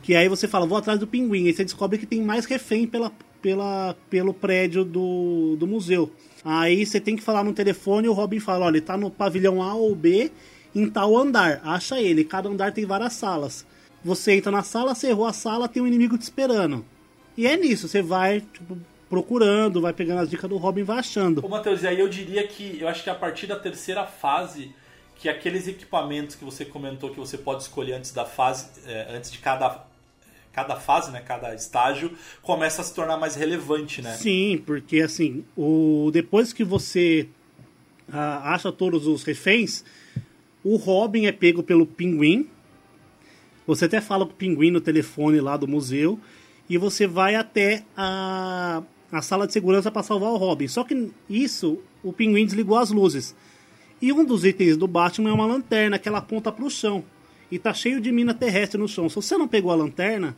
Que 0.01 0.15
aí 0.15 0.27
você 0.27 0.49
fala, 0.49 0.65
vou 0.65 0.79
atrás 0.79 0.99
do 0.99 1.07
pinguim, 1.07 1.45
e 1.45 1.53
você 1.53 1.65
descobre 1.65 1.99
que 1.99 2.07
tem 2.07 2.23
mais 2.23 2.47
refém 2.47 2.87
pela, 2.87 3.13
pela, 3.43 3.95
pelo 4.09 4.33
prédio 4.33 4.87
do, 4.87 5.55
do 5.59 5.67
museu. 5.67 6.11
Aí 6.43 6.87
você 6.87 6.99
tem 6.99 7.15
que 7.15 7.23
falar 7.23 7.45
no 7.45 7.53
telefone 7.53 8.07
e 8.07 8.09
o 8.09 8.15
Robin 8.15 8.41
fala, 8.41 8.65
olha, 8.65 8.79
ele 8.79 8.87
tá 8.87 8.97
no 8.97 9.11
pavilhão 9.11 9.63
A 9.63 9.75
ou 9.75 9.95
B, 9.95 10.33
em 10.75 10.89
tal 10.89 11.15
andar. 11.15 11.61
Acha 11.63 12.01
ele, 12.01 12.25
cada 12.25 12.49
andar 12.49 12.73
tem 12.73 12.87
várias 12.87 13.13
salas. 13.13 13.67
Você 14.03 14.33
entra 14.33 14.51
na 14.51 14.63
sala, 14.63 14.95
você 14.95 15.09
errou 15.09 15.27
a 15.27 15.35
sala, 15.35 15.69
tem 15.69 15.83
um 15.83 15.87
inimigo 15.87 16.17
te 16.17 16.23
esperando. 16.23 16.87
E 17.37 17.47
é 17.47 17.55
nisso, 17.55 17.87
você 17.87 18.01
vai 18.01 18.41
tipo, 18.41 18.79
procurando, 19.11 19.81
vai 19.81 19.93
pegando 19.93 20.21
as 20.21 20.31
dicas 20.31 20.49
do 20.49 20.57
Robin 20.57 20.83
e 20.83 20.85
vai 20.85 21.01
achando. 21.01 21.45
Ô, 21.45 21.49
Matheus, 21.49 21.83
e 21.83 21.89
aí 21.89 21.99
eu 21.99 22.09
diria 22.09 22.47
que 22.47 22.79
eu 22.81 22.87
acho 22.87 23.03
que 23.03 23.11
a 23.11 23.15
partir 23.15 23.49
da 23.49 23.57
terceira 23.57 24.07
fase, 24.07 24.73
que 25.17 25.29
aqueles 25.29 25.67
equipamentos 25.67 26.37
que 26.37 26.45
você 26.45 26.65
comentou 26.65 27.11
que 27.11 27.19
você 27.19 27.37
pode 27.37 27.63
escolher 27.63 27.95
antes 27.95 28.13
da 28.13 28.25
fase, 28.25 28.69
é, 28.87 29.09
antes 29.11 29.33
de 29.33 29.39
cada, 29.39 29.85
cada 30.53 30.77
fase, 30.77 31.11
né, 31.11 31.21
cada 31.21 31.53
estágio, 31.53 32.17
começa 32.41 32.83
a 32.83 32.85
se 32.85 32.95
tornar 32.95 33.17
mais 33.17 33.35
relevante, 33.35 34.01
né? 34.01 34.15
Sim, 34.15 34.63
porque 34.65 35.01
assim, 35.01 35.45
o 35.57 36.11
depois 36.13 36.53
que 36.53 36.63
você 36.63 37.29
ah, 38.13 38.55
acha 38.55 38.71
todos 38.71 39.09
os 39.09 39.25
reféns, 39.25 39.85
o 40.63 40.77
Robin 40.77 41.27
é 41.27 41.33
pego 41.33 41.65
pelo 41.65 41.85
pinguim. 41.85 42.49
Você 43.67 43.87
até 43.87 44.01
fala 44.01 44.25
com 44.25 44.33
o 44.33 44.37
pinguim 44.37 44.71
no 44.71 44.81
telefone 44.81 45.41
lá 45.41 45.57
do 45.57 45.67
museu. 45.67 46.19
E 46.69 46.79
você 46.79 47.05
vai 47.05 47.35
até 47.35 47.85
a, 47.97 48.81
a 49.11 49.23
sala 49.23 49.47
de 49.47 49.53
segurança 49.53 49.91
para 49.91 50.03
salvar 50.03 50.31
o 50.31 50.37
Robin. 50.37 50.69
Só 50.69 50.85
que 50.85 51.11
isso, 51.29 51.79
o 52.03 52.13
pinguim 52.13 52.45
desligou 52.45 52.77
as 52.79 52.91
luzes. 52.91 53.35
E 54.01 54.13
um 54.13 54.25
dos 54.25 54.45
itens 54.45 54.77
do 54.77 54.87
Batman 54.87 55.31
é 55.31 55.33
uma 55.33 55.47
lanterna 55.47 55.99
que 55.99 56.09
ela 56.09 56.19
aponta 56.19 56.51
para 56.51 56.65
o 56.65 56.71
chão. 56.71 57.05
E 57.51 57.59
tá 57.59 57.75
cheio 57.75 58.01
de 58.01 58.11
mina 58.13 58.33
terrestre 58.33 58.79
no 58.81 58.89
chão. 58.89 59.09
Se 59.09 59.17
você 59.17 59.37
não 59.37 59.49
pegou 59.49 59.73
a 59.73 59.75
lanterna, 59.75 60.37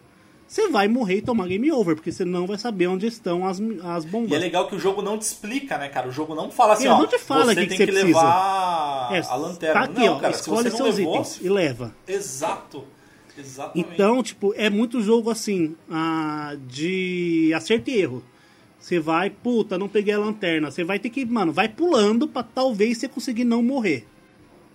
você 0.49 0.68
vai 0.68 0.89
morrer 0.89 1.18
e 1.18 1.23
tomar 1.23 1.47
game 1.47 1.70
over, 1.70 1.95
porque 1.95 2.11
você 2.11 2.25
não 2.25 2.47
vai 2.47 2.59
saber 2.59 2.87
onde 2.87 3.07
estão 3.07 3.47
as, 3.47 3.61
as 3.85 4.05
E 4.05 4.07
é 4.07 4.11
bombas. 4.11 4.41
legal 4.41 4.66
que 4.66 4.75
o 4.75 4.79
jogo 4.79 5.01
não 5.03 5.16
te 5.18 5.23
explica, 5.23 5.79
né, 5.79 5.89
cara? 5.89 6.09
O 6.09 6.12
jogo 6.12 6.35
não 6.35 6.51
fala 6.51 6.73
assim, 6.73 6.85
Ele 6.85 6.93
ó, 6.95 6.99
não 6.99 7.07
te 7.07 7.18
fala 7.18 7.45
você 7.55 7.55
que 7.55 7.66
tem 7.68 7.79
que 7.79 7.87
que, 7.87 7.93
levar 7.93 9.11
É, 9.12 9.20
a 9.20 9.35
lanterna. 9.37 9.75
Tá 9.75 9.85
aqui, 9.85 10.01
não, 10.07 10.14
ó, 10.14 10.18
cara, 10.18 10.33
se 10.33 10.41
escolhe 10.41 10.68
não 10.70 10.77
seus 10.77 10.97
levou, 10.99 11.14
itens 11.14 11.41
e 11.43 11.49
leva. 11.49 11.95
Exato. 12.09 12.85
Exatamente. 13.39 13.91
Então, 13.95 14.23
tipo, 14.23 14.53
é 14.57 14.68
muito 14.68 15.01
jogo 15.01 15.31
assim, 15.31 15.75
ah, 15.91 16.55
de 16.68 17.53
acerto 17.55 17.89
e 17.91 17.99
erro. 17.99 18.23
Você 18.83 18.99
vai, 18.99 19.30
puta, 19.30 19.78
não 19.78 19.89
peguei 19.89 20.12
a 20.12 20.18
lanterna. 20.18 20.68
Você 20.68 20.83
vai 20.83 20.99
ter 20.99 21.09
que, 21.09 21.24
mano, 21.24 21.53
vai 21.53 21.68
pulando 21.68 22.26
pra 22.26 22.43
talvez 22.43 22.99
você 22.99 23.07
conseguir 23.07 23.45
não 23.45 23.62
morrer. 23.62 24.05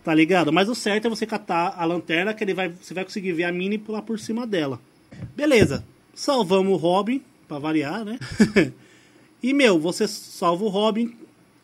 Tá 0.01 0.15
ligado? 0.15 0.53
Mas 0.53 0.69
o 0.69 0.73
certo 0.73 1.07
é 1.07 1.09
você 1.09 1.25
catar 1.25 1.75
a 1.77 1.83
lanterna, 1.83 2.33
que 2.33 2.41
ele 2.41 2.53
vai, 2.53 2.69
você 2.69 2.93
vai 2.93 3.03
conseguir 3.03 3.33
ver 3.33 3.43
a 3.43 3.51
mini 3.51 3.77
pular 3.77 4.01
por 4.01 4.17
cima 4.17 4.47
dela. 4.47 4.79
Beleza. 5.35 5.83
Salvamos 6.15 6.71
o 6.71 6.77
Robin, 6.77 7.21
pra 7.49 7.59
variar, 7.59 8.05
né? 8.05 8.17
e, 9.43 9.53
meu, 9.53 9.77
você 9.77 10.07
salva 10.07 10.63
o 10.63 10.69
Robin 10.69 11.13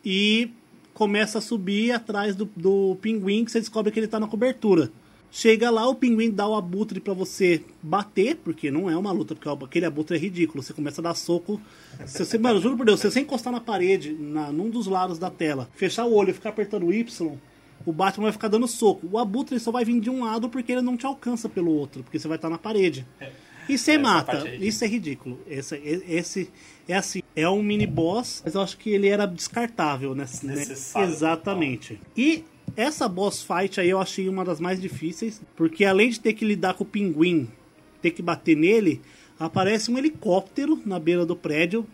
e 0.04 0.50
começa 0.92 1.38
a 1.38 1.40
subir 1.40 1.92
atrás 1.92 2.36
do, 2.36 2.44
do 2.54 2.98
pinguim, 3.00 3.46
que 3.46 3.52
você 3.52 3.58
descobre 3.58 3.90
que 3.90 3.98
ele 3.98 4.06
tá 4.06 4.20
na 4.20 4.28
cobertura. 4.28 4.92
Chega 5.36 5.68
lá, 5.68 5.88
o 5.88 5.96
pinguim 5.96 6.30
dá 6.30 6.46
o 6.46 6.54
abutre 6.54 7.00
pra 7.00 7.12
você 7.12 7.60
bater, 7.82 8.36
porque 8.36 8.70
não 8.70 8.88
é 8.88 8.96
uma 8.96 9.10
luta, 9.10 9.34
porque 9.34 9.64
aquele 9.64 9.84
abutre 9.84 10.16
é 10.16 10.20
ridículo. 10.20 10.62
Você 10.62 10.72
começa 10.72 11.00
a 11.00 11.02
dar 11.02 11.14
soco. 11.14 11.60
Se 12.06 12.24
você, 12.24 12.38
mano, 12.38 12.60
juro 12.60 12.76
por 12.76 12.86
Deus, 12.86 13.00
se 13.00 13.10
você 13.10 13.18
encostar 13.18 13.52
na 13.52 13.60
parede, 13.60 14.12
na, 14.12 14.52
num 14.52 14.70
dos 14.70 14.86
lados 14.86 15.18
da 15.18 15.30
tela, 15.30 15.68
fechar 15.74 16.04
o 16.04 16.14
olho 16.14 16.30
e 16.30 16.32
ficar 16.32 16.50
apertando 16.50 16.86
o 16.86 16.92
Y, 16.94 17.36
o 17.84 17.92
Batman 17.92 18.26
vai 18.26 18.32
ficar 18.32 18.46
dando 18.46 18.68
soco. 18.68 19.08
O 19.10 19.18
abutre 19.18 19.58
só 19.58 19.72
vai 19.72 19.84
vir 19.84 19.98
de 19.98 20.08
um 20.08 20.24
lado 20.24 20.48
porque 20.48 20.70
ele 20.70 20.82
não 20.82 20.96
te 20.96 21.04
alcança 21.04 21.48
pelo 21.48 21.72
outro, 21.72 22.04
porque 22.04 22.16
você 22.16 22.28
vai 22.28 22.36
estar 22.36 22.48
na 22.48 22.56
parede. 22.56 23.04
E 23.68 23.76
você 23.76 23.98
mata. 23.98 24.46
é. 24.48 24.54
Isso 24.54 24.84
é 24.84 24.86
ridículo. 24.86 25.40
Esse, 25.48 25.74
esse 26.06 26.48
é 26.86 26.94
assim, 26.94 27.22
é 27.34 27.48
um 27.48 27.60
mini 27.60 27.88
boss, 27.88 28.40
mas 28.44 28.54
eu 28.54 28.60
acho 28.60 28.78
que 28.78 28.90
ele 28.90 29.08
era 29.08 29.26
descartável, 29.26 30.14
né? 30.14 30.26
Desnecessário, 30.26 31.08
Exatamente. 31.08 32.00
E 32.16 32.44
essa 32.76 33.08
boss 33.08 33.42
fight 33.42 33.80
aí 33.80 33.90
eu 33.90 34.00
achei 34.00 34.28
uma 34.28 34.44
das 34.44 34.60
mais 34.60 34.80
difíceis, 34.80 35.40
porque 35.54 35.84
além 35.84 36.10
de 36.10 36.20
ter 36.20 36.32
que 36.32 36.44
lidar 36.44 36.74
com 36.74 36.84
o 36.84 36.86
pinguim, 36.86 37.48
ter 38.02 38.10
que 38.10 38.22
bater 38.22 38.56
nele, 38.56 39.00
aparece 39.38 39.90
um 39.90 39.98
helicóptero 39.98 40.80
na 40.84 40.98
beira 40.98 41.24
do 41.24 41.36
prédio 41.36 41.86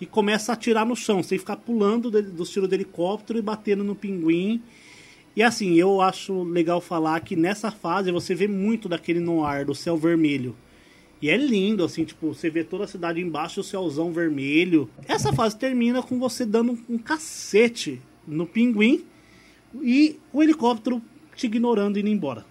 e 0.00 0.06
começa 0.06 0.52
a 0.52 0.54
atirar 0.54 0.84
no 0.84 0.94
chão, 0.94 1.22
sem 1.22 1.38
ficar 1.38 1.56
pulando 1.56 2.10
dos 2.10 2.50
tiros 2.50 2.68
do 2.68 2.74
helicóptero 2.74 3.38
e 3.38 3.42
batendo 3.42 3.82
no 3.82 3.94
pinguim. 3.94 4.62
E 5.36 5.42
assim, 5.42 5.74
eu 5.74 6.00
acho 6.00 6.42
legal 6.42 6.80
falar 6.80 7.18
que 7.20 7.34
nessa 7.34 7.70
fase 7.70 8.12
você 8.12 8.34
vê 8.34 8.46
muito 8.46 8.88
daquele 8.88 9.20
noir 9.20 9.64
do 9.64 9.74
céu 9.74 9.96
vermelho. 9.96 10.54
E 11.22 11.30
é 11.30 11.36
lindo, 11.36 11.82
assim, 11.82 12.04
tipo, 12.04 12.34
você 12.34 12.50
vê 12.50 12.62
toda 12.62 12.84
a 12.84 12.88
cidade 12.88 13.20
embaixo, 13.20 13.60
o 13.60 13.64
céuzão 13.64 14.12
vermelho. 14.12 14.90
Essa 15.08 15.32
fase 15.32 15.56
termina 15.56 16.02
com 16.02 16.18
você 16.18 16.44
dando 16.44 16.78
um 16.88 16.98
cacete 16.98 18.00
no 18.26 18.46
pinguim 18.46 19.04
e 19.82 20.18
o 20.32 20.42
helicóptero 20.42 21.02
te 21.34 21.46
ignorando 21.46 21.96
e 21.96 22.00
indo 22.00 22.08
embora. 22.08 22.44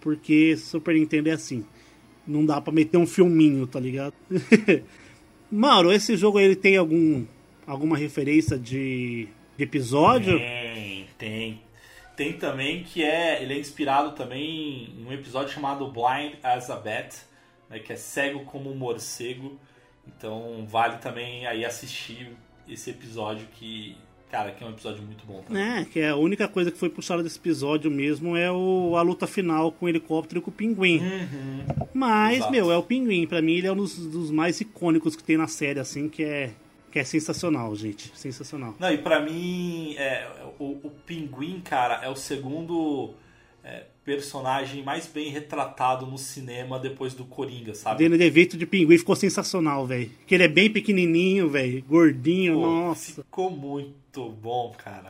Porque 0.00 0.56
Super 0.56 0.94
Nintendo 0.94 1.28
é 1.28 1.32
assim. 1.32 1.64
Não 2.26 2.44
dá 2.44 2.60
pra 2.60 2.72
meter 2.72 2.96
um 2.96 3.06
filminho, 3.06 3.66
tá 3.66 3.80
ligado? 3.80 4.14
Mauro, 5.50 5.92
esse 5.92 6.16
jogo 6.16 6.38
ele 6.38 6.54
tem 6.54 6.76
algum 6.76 7.24
alguma 7.66 7.96
referência 7.96 8.58
de, 8.58 9.28
de 9.56 9.64
episódio? 9.64 10.38
Tem, 10.38 11.06
tem. 11.18 11.62
Tem 12.16 12.32
também 12.34 12.82
que 12.82 13.02
é. 13.02 13.42
Ele 13.42 13.54
é 13.54 13.58
inspirado 13.58 14.12
também 14.12 14.92
em 14.96 15.06
um 15.06 15.12
episódio 15.12 15.52
chamado 15.52 15.90
Blind 15.90 16.34
as 16.42 16.70
a 16.70 16.76
Bat, 16.76 17.16
né, 17.68 17.78
que 17.78 17.92
é 17.92 17.96
cego 17.96 18.44
como 18.44 18.70
um 18.70 18.76
morcego. 18.76 19.58
Então 20.06 20.66
vale 20.68 20.98
também 20.98 21.46
aí 21.46 21.64
assistir 21.64 22.32
esse 22.68 22.90
episódio 22.90 23.46
que 23.54 23.96
Cara, 24.30 24.52
que 24.52 24.62
é 24.62 24.66
um 24.66 24.70
episódio 24.70 25.02
muito 25.02 25.26
bom. 25.26 25.42
Também. 25.42 25.62
É, 25.62 25.84
que 25.84 25.98
é 25.98 26.10
a 26.10 26.16
única 26.16 26.46
coisa 26.46 26.70
que 26.70 26.78
foi 26.78 26.88
puxada 26.88 27.22
desse 27.22 27.38
episódio 27.38 27.90
mesmo 27.90 28.36
é 28.36 28.50
o, 28.50 28.94
a 28.96 29.02
luta 29.02 29.26
final 29.26 29.72
com 29.72 29.86
o 29.86 29.88
helicóptero 29.88 30.38
e 30.38 30.42
com 30.42 30.50
o 30.50 30.54
pinguim. 30.54 31.00
Mas, 31.92 32.36
Exato. 32.36 32.52
meu, 32.52 32.70
é 32.70 32.76
o 32.76 32.82
pinguim. 32.82 33.26
Pra 33.26 33.42
mim, 33.42 33.54
ele 33.54 33.66
é 33.66 33.72
um 33.72 33.76
dos, 33.76 33.98
dos 33.98 34.30
mais 34.30 34.60
icônicos 34.60 35.16
que 35.16 35.24
tem 35.24 35.36
na 35.36 35.48
série, 35.48 35.80
assim, 35.80 36.08
que 36.08 36.22
é, 36.22 36.52
que 36.92 37.00
é 37.00 37.04
sensacional, 37.04 37.74
gente. 37.74 38.12
Sensacional. 38.16 38.76
Não, 38.78 38.92
e 38.92 38.98
pra 38.98 39.20
mim, 39.20 39.96
é, 39.98 40.28
o, 40.60 40.78
o 40.82 40.90
Pinguim, 41.04 41.60
cara, 41.60 42.00
é 42.04 42.08
o 42.08 42.14
segundo 42.14 43.14
é, 43.64 43.84
personagem 44.04 44.82
mais 44.82 45.06
bem 45.06 45.30
retratado 45.30 46.06
no 46.06 46.18
cinema 46.18 46.78
depois 46.78 47.14
do 47.14 47.24
Coringa, 47.24 47.74
sabe? 47.74 48.04
Danny 48.04 48.18
DeVito 48.18 48.56
de 48.56 48.66
pinguim 48.66 48.98
ficou 48.98 49.16
sensacional, 49.16 49.86
velho. 49.86 50.10
Que 50.26 50.34
ele 50.34 50.44
é 50.44 50.48
bem 50.48 50.70
pequenininho, 50.70 51.48
velho. 51.48 51.84
Gordinho, 51.86 52.54
Pô, 52.54 52.60
nossa. 52.60 53.12
Ficou 53.22 53.50
muito 53.50 54.28
bom, 54.30 54.74
cara. 54.76 55.06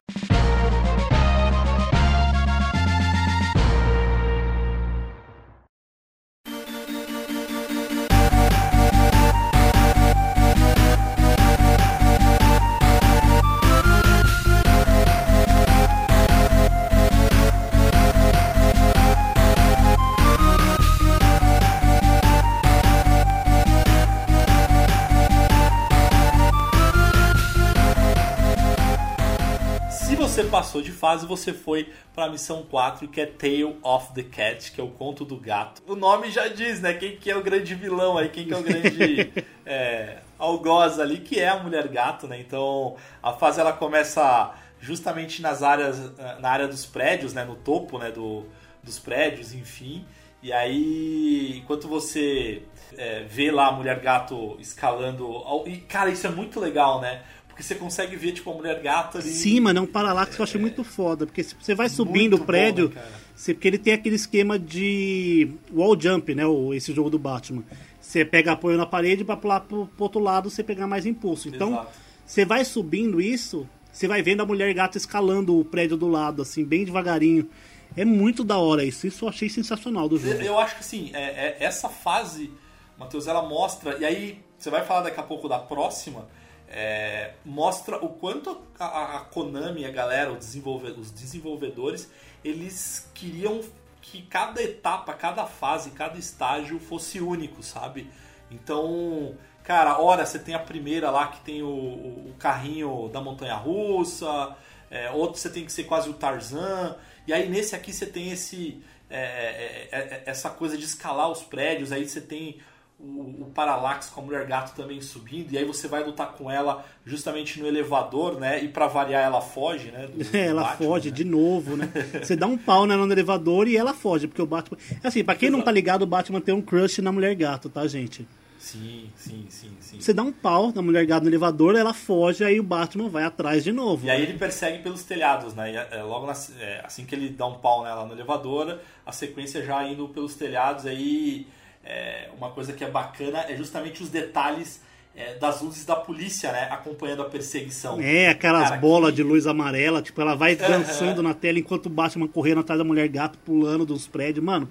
Você 30.41 30.45
passou 30.45 30.81
de 30.81 30.91
fase, 30.91 31.27
você 31.27 31.53
foi 31.53 31.93
pra 32.15 32.31
missão 32.31 32.63
4, 32.63 33.07
que 33.09 33.21
é 33.21 33.27
Tale 33.27 33.77
of 33.83 34.15
the 34.15 34.23
Cat, 34.23 34.73
que 34.73 34.81
é 34.81 34.85
o 34.85 34.89
conto 34.89 35.23
do 35.23 35.37
gato. 35.37 35.83
O 35.87 35.95
nome 35.95 36.31
já 36.31 36.49
diz, 36.49 36.81
né? 36.81 36.95
Quem 36.95 37.17
que 37.17 37.31
é 37.31 37.37
o 37.37 37.43
grande 37.43 37.75
vilão 37.75 38.17
aí, 38.17 38.31
quem 38.31 38.47
que 38.47 38.55
é 38.55 38.57
o 38.57 38.63
grande 38.63 39.33
é, 39.67 40.19
algoz 40.39 40.99
ali, 40.99 41.19
que 41.19 41.39
é 41.39 41.49
a 41.49 41.59
mulher 41.59 41.87
gato, 41.89 42.27
né? 42.27 42.41
Então 42.41 42.97
a 43.23 43.35
fase 43.35 43.61
ela 43.61 43.73
começa 43.73 44.55
justamente 44.81 45.43
nas 45.43 45.63
áreas, 45.63 46.11
na 46.41 46.49
área 46.49 46.67
dos 46.67 46.87
prédios, 46.87 47.35
né? 47.35 47.45
No 47.45 47.57
topo, 47.57 47.99
né? 47.99 48.11
Do, 48.11 48.47
dos 48.83 48.99
prédios, 48.99 49.53
enfim. 49.53 50.07
E 50.43 50.55
aí, 50.55 51.59
enquanto 51.59 51.87
você 51.87 52.63
é, 52.97 53.25
vê 53.25 53.51
lá 53.51 53.67
a 53.67 53.73
mulher 53.73 54.01
gato 54.01 54.57
escalando. 54.59 55.45
E, 55.67 55.77
cara, 55.79 56.09
isso 56.09 56.27
é 56.27 56.31
muito 56.31 56.59
legal, 56.59 56.99
né? 56.99 57.23
Porque 57.61 57.63
você 57.63 57.75
consegue 57.75 58.17
ver, 58.17 58.33
tipo, 58.33 58.51
a 58.51 58.55
mulher 58.55 58.81
gato 58.81 59.19
ali. 59.19 59.29
Sim, 59.29 59.61
mano, 59.61 59.81
é 59.81 59.83
um 59.83 59.87
paralaxe 59.87 60.33
que 60.35 60.41
eu 60.41 60.45
achei 60.45 60.59
muito 60.61 60.83
foda. 60.83 61.27
Porque 61.27 61.43
se 61.43 61.55
você 61.61 61.75
vai 61.75 61.91
subindo 61.91 62.37
o 62.37 62.41
prédio, 62.45 62.91
você- 63.35 63.53
porque 63.53 63.69
ele 63.69 63.77
tem 63.77 63.93
aquele 63.93 64.17
esquema 64.17 64.59
de 64.59 65.53
wall 65.73 66.01
jump, 66.01 66.35
né? 66.35 66.43
Esse 66.75 66.93
jogo 66.95 67.11
do 67.11 67.19
Batman. 67.19 67.63
Você 68.01 68.25
pega 68.25 68.53
apoio 68.53 68.79
na 68.79 68.87
parede 68.87 69.25
pra 69.25 69.37
pular 69.37 69.61
pro, 69.61 69.87
pro 69.87 70.05
outro 70.05 70.21
lado 70.21 70.49
você 70.49 70.65
pegar 70.65 70.87
mais 70.87 71.05
impulso. 71.05 71.49
Então, 71.49 71.73
Exato. 71.73 71.91
você 72.25 72.45
vai 72.47 72.65
subindo 72.65 73.21
isso, 73.21 73.69
você 73.93 74.09
vai 74.09 74.23
vendo 74.23 74.41
a 74.43 74.47
mulher 74.47 74.73
gata 74.73 74.97
escalando 74.97 75.59
o 75.61 75.65
prédio 75.65 75.99
do 75.99 76.09
lado, 76.09 76.41
assim, 76.41 76.65
bem 76.65 76.85
devagarinho. 76.87 77.47
É 77.95 78.07
muito 78.07 78.43
da 78.43 78.57
hora 78.57 78.83
isso. 78.85 79.07
Isso 79.07 79.27
eu 79.27 79.29
achei 79.29 79.51
sensacional 79.51 80.09
do 80.09 80.17
jogo. 80.17 80.41
Eu 80.41 80.59
acho 80.59 80.77
que 80.77 80.81
assim, 80.81 81.11
é, 81.13 81.23
é- 81.23 81.57
essa 81.61 81.89
fase, 81.91 82.51
Matheus, 82.99 83.27
ela 83.27 83.43
mostra, 83.43 83.99
e 83.99 84.05
aí 84.05 84.39
você 84.59 84.71
vai 84.71 84.83
falar 84.85 85.03
daqui 85.03 85.21
a 85.21 85.23
pouco 85.23 85.47
da 85.49 85.59
próxima, 85.59 86.27
é, 86.71 87.33
mostra 87.45 87.97
o 88.05 88.09
quanto 88.11 88.61
a, 88.79 89.17
a- 89.17 89.21
Konami, 89.25 89.85
a 89.85 89.91
galera, 89.91 90.33
os, 90.33 90.39
desenvolve- 90.39 90.93
os 90.93 91.11
desenvolvedores, 91.11 92.11
eles 92.45 93.11
queriam 93.15 93.61
que 94.01 94.23
cada 94.23 94.63
etapa, 94.63 95.13
cada 95.15 95.45
fase, 95.47 95.91
cada 95.91 96.19
estágio 96.19 96.79
fosse 96.79 97.21
único, 97.21 97.63
sabe? 97.63 98.09
Então, 98.51 99.35
cara, 99.63 100.01
ora 100.01 100.25
você 100.27 100.39
tem 100.39 100.55
a 100.55 100.59
primeira 100.59 101.11
lá 101.11 101.29
que 101.29 101.41
tem 101.41 101.63
o, 101.63 101.67
o- 101.69 102.31
o 102.31 102.35
carrinho 102.39 103.09
da 103.13 103.21
montanha 103.21 103.55
russa, 103.55 104.57
é, 104.91 105.11
outro 105.11 105.39
você 105.41 105.51
tem 105.51 105.65
que 105.65 105.73
ser 105.73 105.85
quase 105.85 106.09
o 106.09 106.15
Tarzan, 106.15 106.97
e 107.27 107.33
aí 107.33 107.49
nesse 107.49 107.75
aqui 107.77 107.93
você 107.93 108.07
tem 108.07 108.31
esse 108.31 108.83
é, 109.09 109.19
é, 109.21 109.89
é, 109.93 109.99
é, 109.99 110.23
essa 110.27 110.51
coisa 110.51 110.79
de 110.79 110.85
escalar 110.85 111.29
os 111.31 111.43
prédios, 111.43 111.91
aí 111.93 112.09
você 112.09 112.21
tem 112.21 112.61
o, 113.03 113.45
o 113.47 113.51
Parallax 113.55 114.09
com 114.11 114.21
a 114.21 114.25
Mulher 114.25 114.47
Gato 114.47 114.75
também 114.77 115.01
subindo, 115.01 115.53
e 115.53 115.59
aí 115.59 115.65
você 115.65 115.89
vai 115.89 116.05
lutar 116.05 116.33
com 116.33 116.51
ela 116.51 116.85
justamente 117.07 117.59
no 117.61 117.67
elevador, 117.67 118.39
né? 118.39 118.63
E 118.63 118.69
pra 118.69 118.87
variar 118.87 119.25
ela 119.25 119.41
foge, 119.41 119.91
né? 119.91 120.07
do- 120.07 120.37
É, 120.37 120.47
ela 120.49 120.63
Batman, 120.63 120.87
foge 120.89 121.11
né? 121.11 121.17
de 121.17 121.25
novo, 121.25 121.77
né? 121.77 121.91
Você 122.23 122.37
dá 122.37 122.47
um 122.47 122.59
pau 122.59 122.87
nela 122.87 123.07
no 123.07 123.13
elevador 123.13 123.67
e 123.69 123.77
ela 123.77 123.95
foge, 123.95 124.27
porque 124.29 124.43
o 124.43 124.47
Batman. 124.47 124.77
Assim, 125.03 125.25
pra 125.25 125.35
quem 125.35 125.49
não 125.51 125.63
tá 125.63 125.71
ligado, 125.73 126.03
o 126.03 126.07
Batman 126.07 126.41
tem 126.41 126.55
um 126.55 126.61
crush 126.63 127.01
na 127.01 127.11
mulher 127.11 127.35
gato, 127.35 127.69
tá, 127.71 127.87
gente? 127.87 128.27
Sim, 128.59 129.11
sim, 129.17 129.47
sim, 129.49 129.71
sim. 129.81 129.99
Você 129.99 130.13
dá 130.13 130.23
um 130.23 130.31
pau 130.31 130.71
na 130.75 130.83
mulher 130.83 131.07
gato 131.07 131.23
no 131.23 131.31
elevador, 131.31 131.75
ela 131.77 131.95
foge, 131.95 132.45
aí 132.45 132.61
o 132.61 132.63
Batman 132.63 133.09
vai 133.09 133.25
atrás 133.25 133.65
de 133.65 133.73
novo. 133.73 134.05
E 134.07 134.11
aí 134.11 134.21
ele 134.23 134.35
persegue 134.35 134.83
pelos 134.83 135.03
telhados, 135.03 135.55
né? 135.55 135.73
E, 135.73 135.77
é, 135.77 136.03
logo 136.03 136.27
na- 136.27 136.35
é, 136.61 136.83
assim 136.85 137.07
que 137.07 137.15
ele 137.15 137.31
dá 137.31 137.47
um 137.47 137.55
pau 137.55 137.83
nela 137.83 138.05
no 138.05 138.13
elevador, 138.13 138.79
a 139.07 139.13
sequência 139.13 139.65
já 139.65 139.83
indo 139.89 140.07
pelos 140.09 140.35
telhados, 140.35 140.85
aí 140.85 141.47
é, 141.85 142.29
uma 142.37 142.51
coisa 142.51 142.73
que 142.73 142.85
é 142.85 142.91
bacana 142.91 143.45
é 143.49 143.57
justamente 143.57 144.03
os 144.03 144.09
detalhes 144.11 144.81
é, 145.17 145.35
das 145.35 145.61
luzes 145.61 145.85
da 145.85 145.97
polícia, 145.97 146.53
né? 146.53 146.69
Acompanhando 146.71 147.23
a 147.23 147.25
perseguição. 147.25 148.01
É, 148.01 148.29
aquelas 148.29 148.69
Cara, 148.69 148.81
bolas 148.81 149.11
que- 149.11 149.17
de 149.17 149.23
luz 149.23 149.47
amarela, 149.47 150.01
tipo, 150.01 150.21
ela 150.21 150.35
vai 150.37 150.55
dançando 150.55 151.23
na 151.23 151.35
tela 151.35 151.59
enquanto 151.59 151.87
o 151.87 151.91
Batman 151.91 152.29
correndo 152.29 152.61
atrás 152.61 152.79
da 152.79 152.85
mulher 152.85 153.09
gato, 153.09 153.37
pulando 153.39 153.85
dos 153.85 154.07
prédios. 154.07 154.45
Mano, 154.45 154.71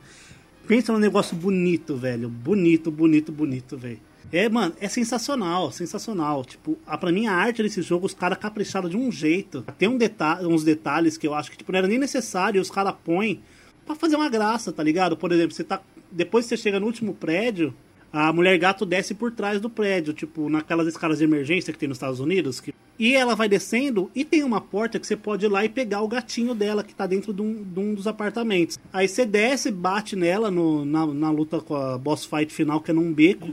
pensa 0.68 0.94
num 0.94 1.00
negócio 1.00 1.36
bonito, 1.36 1.96
velho. 1.98 2.30
Bonito, 2.30 2.90
bonito, 2.90 3.32
bonito, 3.32 3.78
velho. 3.78 4.00
É, 4.32 4.48
mano, 4.48 4.74
é 4.80 4.88
sensacional, 4.88 5.72
sensacional. 5.72 6.46
Tipo, 6.46 6.78
a, 6.88 6.98
pra 6.98 7.12
mim 7.12 7.26
a 7.28 7.34
arte 7.34 7.62
desse 7.64 7.82
jogo, 7.82 8.06
os 8.06 8.14
caras 8.14 8.38
capricharam 8.38 8.88
de 8.88 8.96
um 8.96 9.12
jeito. 9.12 9.64
Tem 9.78 9.90
um 9.90 9.98
deta 9.98 10.40
uns 10.48 10.64
detalhes 10.64 11.18
que 11.18 11.28
eu 11.28 11.34
acho 11.34 11.50
que 11.52 11.58
tipo, 11.58 11.72
não 11.72 11.80
era 11.80 11.88
nem 11.88 11.98
necessário, 11.98 12.60
e 12.60 12.62
os 12.62 12.70
caras 12.72 12.94
põem 13.04 13.42
pra 13.86 13.96
fazer 13.96 14.16
uma 14.16 14.30
graça, 14.30 14.72
tá 14.72 14.84
ligado? 14.84 15.18
Por 15.18 15.32
exemplo, 15.32 15.52
você 15.54 15.64
tá. 15.64 15.82
Depois 16.12 16.46
que 16.46 16.50
você 16.50 16.58
chega 16.58 16.80
no 16.80 16.86
último 16.86 17.14
prédio, 17.14 17.74
a 18.12 18.34
mulher 18.34 18.58
gato 18.58 18.86
desce 18.86 19.14
por 19.14 19.32
trás 19.32 19.62
do 19.62 19.70
prédio, 19.70 20.14
tipo, 20.14 20.50
naquelas 20.50 20.88
escalas 20.88 21.20
de 21.20 21.24
emergência 21.24 21.72
que 21.72 21.78
tem 21.80 21.88
nos 21.88 21.98
Estados 21.98 22.20
Unidos. 22.20 22.60
que- 22.60 22.74
E 22.98 23.16
ela 23.16 23.34
vai 23.36 23.48
descendo 23.48 24.10
e 24.16 24.26
tem 24.26 24.44
uma 24.44 24.60
porta 24.60 25.00
que 25.00 25.06
você 25.08 25.16
pode 25.16 25.46
ir 25.46 25.50
lá 25.50 25.64
e 25.64 25.70
pegar 25.70 26.02
o 26.02 26.08
gatinho 26.08 26.54
dela 26.56 26.84
que 26.84 26.94
tá 26.94 27.06
dentro 27.08 27.32
de 27.34 27.42
um, 27.42 27.64
de 27.64 27.80
um 27.80 27.94
dos 27.94 28.08
apartamentos. 28.08 28.78
Aí 28.92 29.08
você 29.08 29.26
desce, 29.26 29.72
bate 29.72 30.16
nela 30.16 30.50
no- 30.52 30.84
na, 30.84 31.06
na 31.06 31.32
luta 31.32 31.62
com 31.62 31.76
a 31.76 31.98
boss 31.98 32.26
fight 32.26 32.52
final, 32.54 32.82
que 32.82 32.92
é 32.92 32.94
num 32.94 33.14
beco, 33.14 33.48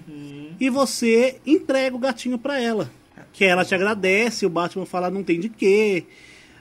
e 0.59 0.69
você 0.71 1.37
entrega 1.47 1.95
o 1.95 1.99
gatinho 1.99 2.39
pra 2.39 2.61
ela. 2.61 2.91
Que 3.33 3.45
ela 3.45 3.65
te 3.65 3.75
agradece, 3.75 4.47
o 4.47 4.51
Batman 4.51 4.87
fala 4.87 5.11
não 5.11 5.23
tem 5.23 5.39
de 5.39 5.49
quê. 5.51 6.05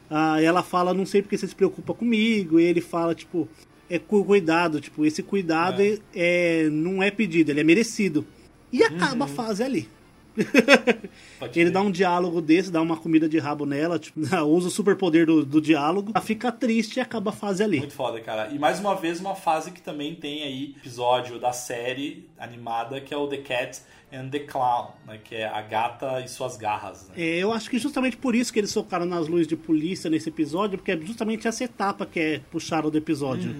Ah, 0.09 0.39
ela 0.41 0.61
fala, 0.61 0.93
não 0.93 1.05
sei 1.05 1.21
porque 1.21 1.37
você 1.37 1.47
se 1.47 1.55
preocupa 1.55 1.93
comigo. 1.93 2.59
E 2.59 2.63
ele 2.65 2.81
fala, 2.81 3.15
tipo, 3.15 3.47
é 3.89 3.99
cu- 3.99 4.23
cuidado, 4.25 4.79
tipo, 4.81 5.05
esse 5.05 5.21
cuidado 5.23 5.81
é. 5.81 5.97
é- 6.13 6.69
não 6.69 7.01
é 7.03 7.11
pedido, 7.11 7.51
ele 7.51 7.59
é 7.61 7.63
merecido. 7.63 8.25
E 8.71 8.83
acaba 8.83 9.25
a 9.25 9.27
fase 9.27 9.63
ali. 9.63 9.87
Ele 11.55 11.69
dá 11.69 11.81
um 11.81 11.91
diálogo 11.91 12.41
desse, 12.41 12.71
dá 12.71 12.81
uma 12.81 12.97
comida 12.97 13.27
de 13.27 13.37
rabo 13.39 13.65
nela, 13.65 13.97
tipo, 13.97 14.19
usa 14.45 14.67
o 14.67 14.71
superpoder 14.71 15.25
do, 15.25 15.45
do 15.45 15.61
diálogo, 15.61 16.11
ela 16.13 16.23
fica 16.23 16.51
triste 16.51 16.97
e 16.97 16.99
acaba 16.99 17.29
a 17.31 17.33
fase 17.33 17.63
ali. 17.63 17.79
Muito 17.79 17.93
foda, 17.93 18.19
cara. 18.19 18.49
E 18.49 18.59
mais 18.59 18.79
uma 18.79 18.95
vez, 18.95 19.19
uma 19.19 19.35
fase 19.35 19.71
que 19.71 19.81
também 19.81 20.15
tem 20.15 20.43
aí 20.43 20.75
episódio 20.77 21.39
da 21.39 21.51
série 21.51 22.27
animada, 22.37 22.99
que 22.99 23.13
é 23.13 23.17
o 23.17 23.27
The 23.27 23.37
Cat 23.37 23.81
and 24.13 24.29
the 24.29 24.39
Clown, 24.39 24.91
né? 25.05 25.19
Que 25.23 25.35
é 25.35 25.45
a 25.45 25.61
gata 25.61 26.21
e 26.21 26.27
suas 26.27 26.57
garras, 26.57 27.07
né? 27.07 27.13
É, 27.17 27.37
eu 27.37 27.51
acho 27.51 27.69
que 27.69 27.77
justamente 27.77 28.17
por 28.17 28.35
isso 28.35 28.51
que 28.51 28.59
eles 28.59 28.73
focaram 28.73 29.05
nas 29.05 29.27
luzes 29.27 29.47
de 29.47 29.55
polícia 29.55 30.09
nesse 30.09 30.29
episódio, 30.29 30.77
porque 30.77 30.91
é 30.91 30.97
justamente 30.97 31.47
essa 31.47 31.63
etapa 31.63 32.05
que 32.05 32.19
é 32.19 32.41
puxada 32.51 32.89
do 32.89 32.97
episódio. 32.97 33.55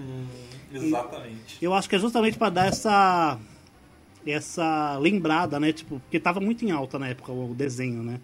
Exatamente. 0.72 1.58
Eu 1.60 1.72
acho 1.72 1.88
que 1.88 1.96
é 1.96 1.98
justamente 1.98 2.36
pra 2.36 2.50
dar 2.50 2.66
essa 2.66 3.38
essa 4.32 4.96
lembrada, 4.98 5.58
né? 5.60 5.72
Tipo, 5.72 6.00
porque 6.00 6.18
tava 6.20 6.40
muito 6.40 6.64
em 6.64 6.70
alta 6.70 6.98
na 6.98 7.08
época 7.08 7.32
o 7.32 7.54
desenho, 7.54 8.02
né? 8.02 8.20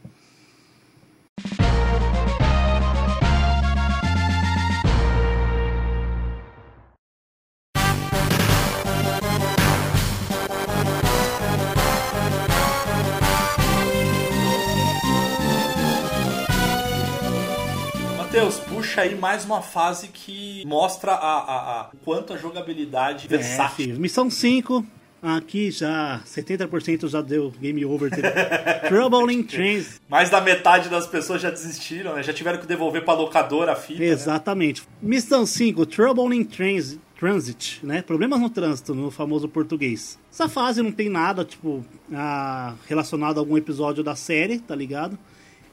Matheus, 18.16 18.58
puxa 18.60 19.02
aí 19.02 19.14
mais 19.14 19.44
uma 19.44 19.60
fase 19.60 20.08
que 20.08 20.64
mostra 20.66 21.12
a, 21.12 21.38
a- 21.38 21.80
a- 21.82 21.90
quanto 22.04 22.32
a 22.32 22.36
jogabilidade 22.36 23.26
É, 23.26 23.28
versátil. 23.28 23.76
filho. 23.76 24.00
Missão 24.00 24.30
5, 24.30 24.84
Aqui 25.22 25.70
já 25.70 26.20
70% 26.26 27.08
já 27.08 27.22
deu 27.22 27.52
game 27.60 27.84
over. 27.84 28.10
Trouble 28.88 29.32
in 29.32 29.44
Trains. 29.44 30.00
Mais 30.08 30.28
da 30.28 30.40
metade 30.40 30.88
das 30.88 31.06
pessoas 31.06 31.40
já 31.40 31.48
desistiram, 31.48 32.16
né? 32.16 32.24
Já 32.24 32.32
tiveram 32.32 32.58
que 32.58 32.66
devolver 32.66 33.04
pra 33.04 33.14
locadora 33.14 33.70
a 33.72 33.76
fita. 33.76 34.00
né? 34.00 34.06
Exatamente. 34.06 34.82
Missão 35.00 35.46
5, 35.46 35.86
Trouble 35.86 36.36
in 36.36 36.42
Trans 36.44 36.98
Transit, 37.22 37.78
né? 37.86 38.02
Problemas 38.02 38.40
no 38.40 38.50
trânsito, 38.50 38.96
no 38.96 39.08
famoso 39.08 39.48
português. 39.48 40.18
Essa 40.28 40.48
fase 40.48 40.82
não 40.82 40.90
tem 40.90 41.08
nada, 41.08 41.44
tipo, 41.44 41.84
ah, 42.12 42.74
relacionado 42.88 43.36
a 43.38 43.40
algum 43.40 43.56
episódio 43.56 44.02
da 44.02 44.16
série, 44.16 44.58
tá 44.58 44.74
ligado? 44.74 45.16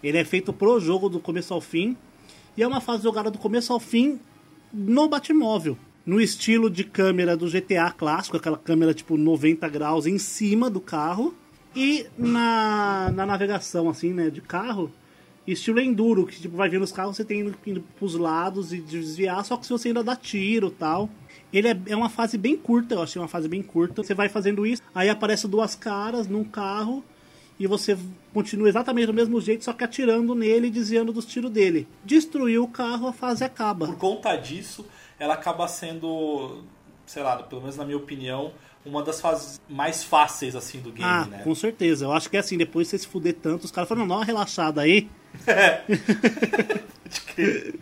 Ele 0.04 0.20
é 0.20 0.24
feito 0.24 0.54
pro 0.54 0.80
jogo 0.80 1.10
do 1.10 1.20
começo 1.20 1.52
ao 1.52 1.60
fim. 1.60 1.98
E 2.56 2.62
é 2.62 2.68
uma 2.68 2.80
fase 2.80 3.02
jogada 3.02 3.32
do 3.32 3.40
começo 3.40 3.74
ao 3.74 3.80
fim 3.80 4.20
no 4.72 5.10
Batmóvel. 5.10 5.76
No 6.10 6.20
estilo 6.20 6.72
de 6.72 6.84
câmera 6.84 7.38
do 7.38 7.48
GTA 7.48 7.92
clássico, 7.92 8.36
aquela 8.36 8.58
câmera 8.58 8.96
tipo 8.96 9.16
90 9.16 9.70
graus 9.70 10.08
em 10.08 10.18
cima 10.18 10.68
do 10.68 10.82
carro. 10.82 11.36
E 11.76 12.08
na, 12.18 13.12
na 13.14 13.28
navegação, 13.28 13.88
assim, 13.88 14.12
né, 14.12 14.32
de 14.32 14.42
carro, 14.42 14.92
estilo 15.46 15.80
enduro, 15.80 16.26
que 16.26 16.42
tipo, 16.42 16.58
vai 16.58 16.68
vendo 16.68 16.82
os 16.82 16.92
carros, 16.92 17.16
você 17.16 17.24
tem 17.24 17.42
indo, 17.42 17.56
indo 17.64 17.84
pros 18.00 18.16
lados 18.16 18.74
e 18.74 18.80
desviar, 18.80 19.46
só 19.46 19.56
que 19.56 19.68
se 19.68 19.72
você 19.72 19.90
ainda 19.90 20.04
dá 20.04 20.16
tiro 20.16 20.72
tal. 20.72 21.12
Ele 21.54 21.68
é, 21.68 21.80
é 21.90 21.96
uma 21.96 22.10
fase 22.10 22.40
bem 22.40 22.58
curta, 22.58 22.96
eu 22.96 23.04
achei 23.04 23.22
uma 23.22 23.28
fase 23.28 23.48
bem 23.48 23.62
curta. 23.62 24.02
Você 24.02 24.16
vai 24.16 24.28
fazendo 24.30 24.66
isso, 24.66 24.82
aí 24.96 25.10
aparece 25.10 25.48
duas 25.48 25.76
caras 25.76 26.28
num 26.28 26.44
carro 26.44 27.06
e 27.60 27.68
você 27.68 27.96
continua 28.34 28.68
exatamente 28.68 29.06
do 29.06 29.14
mesmo 29.14 29.40
jeito, 29.40 29.64
só 29.64 29.74
que 29.74 29.84
atirando 29.84 30.34
nele 30.34 30.70
e 30.70 30.72
desviando 30.72 31.14
dos 31.14 31.26
tiros 31.26 31.52
dele. 31.52 31.88
Destruiu 32.04 32.64
o 32.64 32.68
carro, 32.68 33.06
a 33.06 33.14
fase 33.14 33.44
acaba. 33.44 33.86
Por 33.86 33.98
conta 33.98 34.36
disso, 34.36 34.84
ela 35.20 35.34
acaba 35.34 35.68
sendo, 35.68 36.64
sei 37.06 37.22
lá, 37.24 37.38
pelo 37.44 37.62
menos 37.62 37.76
na 37.78 37.86
minha 37.86 37.98
opinião, 37.98 38.54
uma 38.86 39.04
das 39.04 39.20
fases 39.20 39.60
mais 39.70 40.04
fáceis 40.04 40.56
assim 40.56 40.80
do 40.80 40.92
game, 40.92 41.04
Ah, 41.08 41.26
né? 41.30 41.42
com 41.44 41.54
certeza. 41.54 42.06
Eu 42.06 42.12
acho 42.14 42.30
que 42.30 42.38
é 42.38 42.40
assim, 42.40 42.58
depois 42.58 42.88
você 42.88 42.98
se 42.98 43.08
fuder 43.08 43.36
tanto, 43.36 43.66
os 43.66 43.72
caras 43.72 43.88
falam, 43.90 44.06
não, 44.06 44.16
dá 44.16 44.20
uma 44.20 44.26
relaxada 44.26 44.82
aí. 44.82 45.10
Crer. 47.34 47.76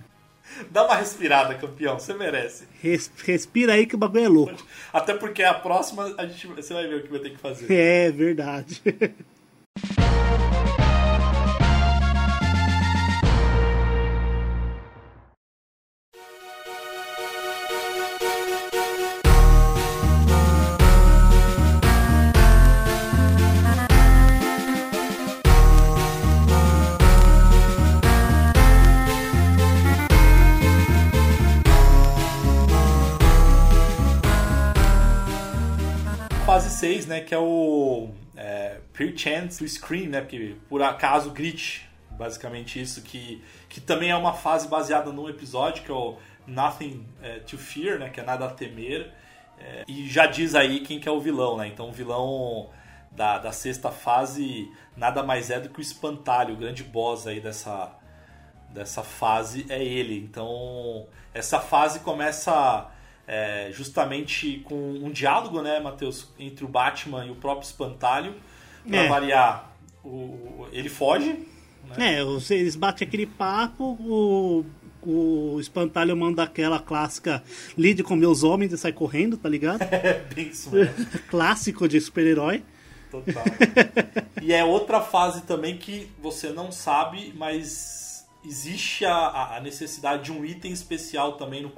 Dá 0.71 0.85
uma 0.85 0.95
respirada, 0.95 1.53
campeão, 1.53 1.99
você 1.99 2.13
merece. 2.15 2.67
Res- 2.81 3.11
respira 3.23 3.73
aí 3.73 3.85
que 3.85 3.93
o 3.93 3.97
bagulho 3.97 4.23
é 4.25 4.27
louco. 4.27 4.65
Até 4.91 5.13
porque 5.13 5.43
a 5.43 5.53
próxima 5.53 6.15
a 6.17 6.25
gente, 6.25 6.47
você 6.47 6.73
vai 6.73 6.87
ver 6.87 6.95
o 6.95 7.03
que 7.03 7.09
vai 7.11 7.19
ter 7.19 7.29
que 7.29 7.37
fazer. 7.37 7.71
É 7.71 8.11
verdade. 8.11 8.81
Fase 37.07 37.07
6, 37.07 37.09
né, 37.09 37.21
que 37.21 37.33
é 37.33 37.39
o 37.39 38.09
é, 38.35 38.79
Pre-Chance 38.93 39.59
to 39.59 39.67
Scream, 39.67 40.09
né, 40.09 40.21
porque 40.21 40.55
por 40.69 40.81
acaso 40.81 41.31
grite, 41.31 41.89
basicamente 42.11 42.81
isso, 42.81 43.01
que, 43.01 43.43
que 43.69 43.79
também 43.79 44.11
é 44.11 44.15
uma 44.15 44.33
fase 44.33 44.67
baseada 44.67 45.11
num 45.11 45.29
episódio, 45.29 45.83
que 45.83 45.91
é 45.91 45.93
o 45.93 46.17
Nothing 46.45 47.05
é, 47.21 47.39
to 47.39 47.57
Fear, 47.57 47.99
né, 47.99 48.09
que 48.09 48.19
é 48.19 48.23
nada 48.23 48.45
a 48.45 48.49
temer, 48.49 49.11
é, 49.59 49.83
e 49.87 50.07
já 50.07 50.27
diz 50.27 50.53
aí 50.53 50.81
quem 50.81 50.99
que 50.99 51.07
é 51.07 51.11
o 51.11 51.19
vilão, 51.19 51.57
né, 51.57 51.67
então 51.67 51.89
o 51.89 51.91
vilão 51.91 52.69
da, 53.11 53.39
da 53.39 53.51
sexta 53.51 53.89
fase 53.89 54.71
nada 54.95 55.23
mais 55.23 55.49
é 55.49 55.59
do 55.59 55.69
que 55.69 55.79
o 55.79 55.81
Espantalho, 55.81 56.53
o 56.53 56.57
grande 56.57 56.83
boss 56.83 57.25
aí 57.25 57.39
dessa, 57.39 57.91
dessa 58.69 59.01
fase 59.01 59.65
é 59.69 59.83
ele. 59.83 60.19
Então, 60.19 61.07
essa 61.33 61.59
fase 61.59 61.99
começa 62.01 62.91
é, 63.27 63.69
justamente 63.73 64.61
com 64.63 64.75
um 64.75 65.11
diálogo, 65.11 65.61
né, 65.61 65.79
Matheus, 65.79 66.27
entre 66.39 66.63
o 66.63 66.67
Batman 66.67 67.25
e 67.25 67.29
o 67.31 67.35
próprio 67.35 67.65
Espantalho. 67.65 68.33
Pra 68.87 68.97
É. 68.99 69.07
variar, 69.09 69.71
o, 70.03 70.65
ele 70.71 70.87
foge. 70.87 71.45
É, 71.97 72.23
os- 72.23 72.49
eles 72.51 72.75
batem 72.75 73.05
aquele 73.07 73.25
papo, 73.25 73.97
o, 73.99 74.65
o 75.05 75.59
espantalho 75.59 76.15
manda 76.15 76.43
aquela 76.43 76.79
clássica 76.79 77.43
lide 77.77 78.01
com 78.03 78.15
meus 78.15 78.43
homens 78.43 78.71
e 78.73 78.77
sai 78.77 78.91
correndo, 78.93 79.37
tá 79.37 79.47
ligado? 79.49 79.81
É 79.91 80.23
bem 80.33 80.47
isso 80.47 80.69
mesmo, 80.71 81.05
Clássico 81.29 81.87
de 81.87 81.99
super-herói. 81.99 82.63
total. 83.11 83.43
e 84.41 84.53
é 84.53 84.63
outra 84.63 85.01
fase 85.01 85.41
também 85.43 85.77
que 85.77 86.09
você 86.21 86.49
não 86.49 86.71
sabe, 86.71 87.33
mas 87.37 88.16
existe 88.45 89.05
a- 89.05 89.55
a, 89.57 89.59
necessidade 89.61 90.23
de 90.25 90.31
um 90.31 90.43
item 90.45 90.71
especial 90.71 91.33
também 91.33 91.69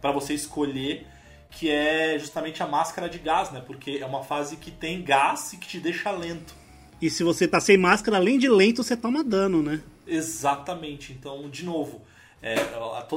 para 0.00 0.10
você 0.12 0.34
escolher, 0.34 1.06
que 1.50 1.70
é 1.70 2.18
justamente 2.18 2.62
a 2.62 2.66
máscara 2.66 3.08
de 3.08 3.18
gás, 3.18 3.50
né? 3.50 3.62
Porque 3.64 3.98
é 4.00 4.06
uma 4.06 4.22
fase 4.22 4.56
que 4.56 4.70
tem 4.70 5.02
gás 5.02 5.52
e 5.52 5.56
que 5.56 5.66
te 5.66 5.78
deixa 5.80 6.10
lento. 6.10 6.54
E 7.00 7.08
se 7.10 7.22
você 7.22 7.46
tá 7.46 7.60
sem 7.60 7.76
máscara, 7.76 8.16
além 8.16 8.38
de 8.38 8.48
lento, 8.48 8.82
você 8.82 8.96
toma 8.96 9.22
dano, 9.22 9.62
né? 9.62 9.80
Exatamente. 10.06 11.12
Então, 11.12 11.48
de 11.48 11.64
novo, 11.64 12.02
é, 12.42 12.54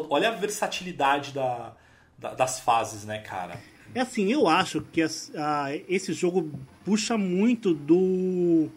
olha 0.09 0.29
a 0.29 0.31
versatilidade 0.31 1.31
da, 1.33 1.73
da- 2.17 2.33
das 2.33 2.59
fases, 2.59 3.03
né, 3.05 3.19
cara? 3.19 3.59
É 3.95 4.01
assim, 4.01 4.31
eu 4.31 4.47
acho 4.47 4.81
que 4.91 5.01
as- 5.01 5.31
a- 5.35 5.69
esse 5.87 6.13
jogo 6.13 6.51
puxa 6.85 7.17
muito 7.17 7.73
do 7.73 8.69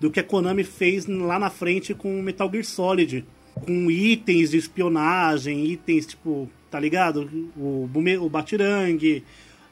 do 0.00 0.10
que 0.10 0.20
a 0.20 0.24
Konami 0.24 0.64
fez 0.64 1.06
lá 1.06 1.38
na 1.38 1.48
frente 1.48 1.94
com 1.94 2.18
o 2.18 2.22
Metal 2.22 2.50
Gear 2.50 2.64
Solid, 2.64 3.24
com 3.54 3.90
itens 3.90 4.50
de 4.50 4.56
espionagem, 4.58 5.64
itens 5.66 6.06
tipo, 6.06 6.48
tá 6.70 6.78
ligado? 6.78 7.50
O, 7.56 7.88
bume- 7.90 8.18
o 8.18 8.28
batirangue, 8.28 9.24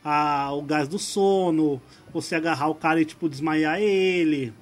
a- 0.04 0.50
o 0.52 0.62
gás 0.62 0.88
do 0.88 0.98
sono, 0.98 1.80
você 2.12 2.34
agarrar 2.34 2.68
o 2.68 2.74
cara 2.74 3.00
e 3.00 3.04
tipo 3.04 3.28
desmaiar 3.28 3.80
ele, 3.80 4.52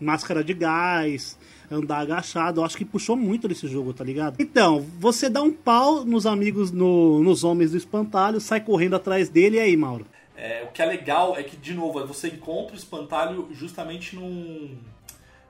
máscara 0.00 0.42
de 0.42 0.54
gás, 0.54 1.38
andar 1.70 1.98
agachado. 1.98 2.60
Eu 2.60 2.64
acho 2.64 2.76
que 2.76 2.84
puxou 2.84 3.16
muito 3.16 3.46
desse 3.46 3.68
jogo, 3.68 3.92
tá 3.92 4.02
ligado? 4.02 4.36
Então, 4.40 4.80
você 4.98 5.28
dá 5.28 5.42
um 5.42 5.52
pau 5.52 6.04
nos 6.04 6.26
amigos, 6.26 6.70
no- 6.72 7.22
nos 7.22 7.44
homens 7.44 7.70
do 7.72 7.76
espantalho, 7.76 8.40
sai 8.40 8.60
correndo 8.60 8.96
atrás 8.96 9.28
dele 9.28 9.56
e 9.56 9.60
aí, 9.60 9.76
Mauro? 9.76 10.06
É, 10.36 10.64
o 10.64 10.72
que 10.72 10.80
é 10.80 10.86
legal 10.86 11.36
é 11.36 11.42
que, 11.42 11.54
de 11.56 11.74
novo, 11.74 12.04
você 12.06 12.28
encontra 12.28 12.74
o 12.74 12.78
espantalho 12.78 13.48
justamente 13.52 14.16
num, 14.16 14.70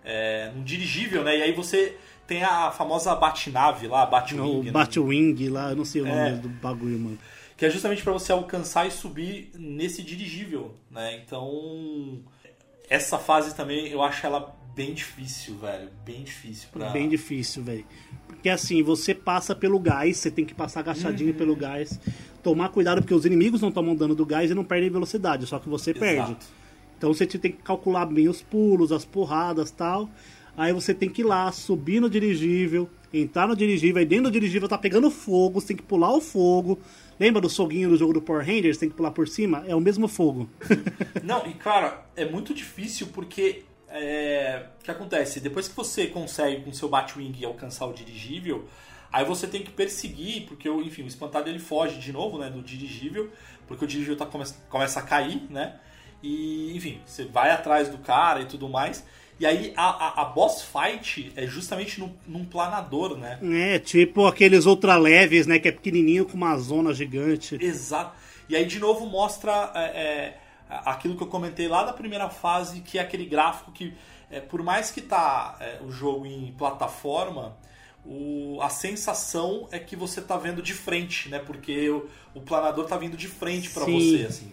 é, 0.05 0.51
num 0.55 0.65
dirigível, 0.65 1.23
né? 1.23 1.39
E 1.39 1.43
aí 1.43 1.53
você 1.53 1.97
tem 2.31 2.45
a 2.45 2.71
famosa 2.71 3.13
Batnave 3.17 3.89
lá, 3.89 4.07
Batwing, 4.07 4.67
né? 4.67 4.71
Batwing 4.71 5.49
lá, 5.49 5.71
eu 5.71 5.77
não 5.77 5.85
sei 5.85 6.03
o 6.03 6.07
nome 6.07 6.29
É. 6.29 6.33
do 6.37 6.49
bagulho, 6.49 6.97
mano. 6.97 7.19
que 7.57 7.67
é 7.67 7.71
justamente 7.71 8.05
para 8.05 8.13
você 8.13 8.31
alcançar 8.31 8.87
e 8.87 8.91
subir 8.93 9.51
nesse 9.59 10.01
dirigível, 10.01 10.77
né? 10.89 11.21
Então, 11.27 12.21
essa 12.89 13.19
fase 13.19 13.53
também 13.55 13.89
eu 13.89 14.01
acho 14.01 14.25
ela 14.25 14.57
bem 14.77 14.95
difícil, 14.95 15.57
velho, 15.59 15.91
bem 16.07 16.23
difícil 16.23 16.69
pra... 16.73 16.91
Bem 16.91 17.09
difícil, 17.09 17.65
velho. 17.65 17.85
Porque 18.29 18.49
assim, 18.49 18.81
você 18.81 19.13
passa 19.13 19.53
pelo 19.53 19.81
gás, 19.81 20.17
você 20.17 20.31
tem 20.31 20.45
que 20.45 20.55
passar 20.55 20.81
agachadinho 20.81 21.35
pelo 21.35 21.57
gás. 21.57 21.99
Tomar 22.45 22.69
cuidado, 22.69 23.03
porque 23.03 23.13
os 23.13 23.27
inimigos 23.27 23.61
não 23.61 23.73
tomam 23.73 23.97
dano 23.97 24.15
do 24.15 24.25
gás 24.25 24.53
e 24.53 24.55
não 24.55 24.65
perdem 24.65 24.89
velocidade, 24.89 25.47
só 25.47 25.59
que 25.59 25.69
você 25.69 25.93
perde. 25.93 26.31
Exato. 26.31 26.47
Então 26.97 27.13
você 27.13 27.27
tem 27.27 27.51
que 27.51 27.63
calcular 27.63 28.07
bem 28.07 28.29
os 28.29 28.41
pulos, 28.41 28.93
as 28.93 29.05
porradas 29.05 29.71
tal. 29.73 30.09
Aí 30.57 30.73
você 30.73 30.93
tem 30.93 31.09
que 31.09 31.23
ir 31.23 31.25
lá, 31.25 31.51
subir 31.53 32.01
no 32.01 32.11
dirigível, 32.11 32.89
entrar 33.13 33.47
no 33.49 33.57
dirigível, 33.57 33.99
aí 33.99 34.05
dentro 34.07 34.25
do 34.25 34.31
dirigível 34.31 34.69
tá 34.69 34.77
pegando 34.79 35.11
fogo, 35.11 35.61
você 35.61 35.69
tem 35.69 35.77
que 35.77 35.83
pular 35.83 36.13
o 36.13 36.21
fogo. 36.21 36.79
Lembra 37.19 37.41
do 37.41 37.49
soguinho 37.51 37.91
do 37.91 37.97
jogo 37.97 38.15
do 38.15 38.23
Power 38.23 38.45
Rangers? 38.45 38.79
Tem 38.79 38.89
que 38.89 38.95
pular 38.97 39.11
por 39.11 39.29
cima? 39.29 39.65
É 39.67 39.75
o 39.75 39.81
mesmo 39.81 40.09
fogo. 40.09 40.49
Não, 41.23 41.47
e 41.47 41.55
cara, 41.55 42.05
é 42.17 42.25
muito 42.25 42.55
difícil 42.55 43.09
porque 43.09 43.63
é, 43.89 44.65
o 44.81 44.85
que 44.85 44.91
acontece? 44.91 45.41
Depois 45.41 45.69
que 45.69 45.77
você 45.77 46.07
consegue 46.07 46.63
com 46.63 46.73
seu 46.73 46.89
Batwing 46.89 47.45
alcançar 47.45 47.87
o 47.87 47.93
dirigível, 47.93 48.65
aí 49.13 49.25
você 49.25 49.47
tem 49.47 49.63
que 49.63 49.71
perseguir, 49.71 50.47
porque 50.47 50.69
enfim, 50.69 51.03
o 51.03 51.07
espantado 51.07 51.49
ele 51.49 51.59
foge 51.59 51.99
de 51.99 52.13
novo, 52.13 52.39
né, 52.39 52.49
do 52.49 52.63
dirigível, 52.63 53.31
porque 53.67 53.85
o 53.85 53.89
dirigível 53.89 54.17
tá, 54.17 54.25
come- 54.27 54.45
começa 54.69 55.01
a 55.01 55.03
cair, 55.03 55.43
né? 55.51 55.75
E, 56.23 56.75
enfim, 56.77 57.01
você 57.05 57.25
vai 57.25 57.51
atrás 57.51 57.89
do 57.89 57.99
cara 57.99 58.41
e 58.43 58.47
tudo 58.47 58.69
mais. 58.69 59.05
E 59.41 59.47
aí 59.47 59.73
a, 59.75 59.85
a, 59.89 60.23
a 60.23 60.25
boss 60.27 60.63
fight 60.63 61.33
é 61.35 61.47
justamente 61.47 61.99
num, 61.99 62.15
num 62.29 62.45
planador, 62.45 63.17
né? 63.17 63.39
É, 63.43 63.79
tipo 63.79 64.27
aqueles 64.27 64.67
ultra 64.67 64.97
leves, 64.99 65.47
né? 65.47 65.59
Que 65.59 65.69
é 65.69 65.73
pequenininho 65.73 66.27
com 66.27 66.35
uma 66.35 66.59
zona 66.59 66.93
gigante. 66.93 67.57
Exato. 67.59 68.13
E 68.51 68.55
aí, 68.55 68.67
de 68.67 68.79
novo, 68.79 69.07
mostra 69.07 69.73
é, 69.75 69.81
é, 69.81 70.39
aquilo 70.69 71.17
que 71.17 71.23
eu 71.23 71.27
comentei 71.27 71.69
lá 71.69 71.85
da 71.85 71.93
primeira 71.95 72.29
fase, 72.29 72.81
que 72.81 72.99
é 72.99 73.01
aquele 73.01 73.25
gráfico 73.25 73.73
que, 73.73 73.95
é, 74.31 74.41
por 74.41 74.63
mais 74.63 74.91
que 74.91 75.01
tá 75.01 75.57
é, 75.59 75.79
o 75.83 75.91
jogo 75.91 76.27
em 76.27 76.53
plataforma, 76.59 77.57
o- 78.05 78.59
a 78.61 78.69
sensação 78.69 79.69
é 79.73 79.79
que 79.79 79.97
você 79.97 80.21
tá 80.21 80.37
vendo 80.37 80.61
de 80.61 80.75
frente, 80.75 81.31
né? 81.31 81.39
Porque 81.39 81.89
o, 81.89 82.09
o 82.35 82.41
planador 82.43 82.85
tá 82.87 82.99
vindo 82.99 83.17
de 83.17 83.29
frente 83.29 83.71
Sim. 83.71 84.17
você, 84.19 84.27
assim. 84.27 84.53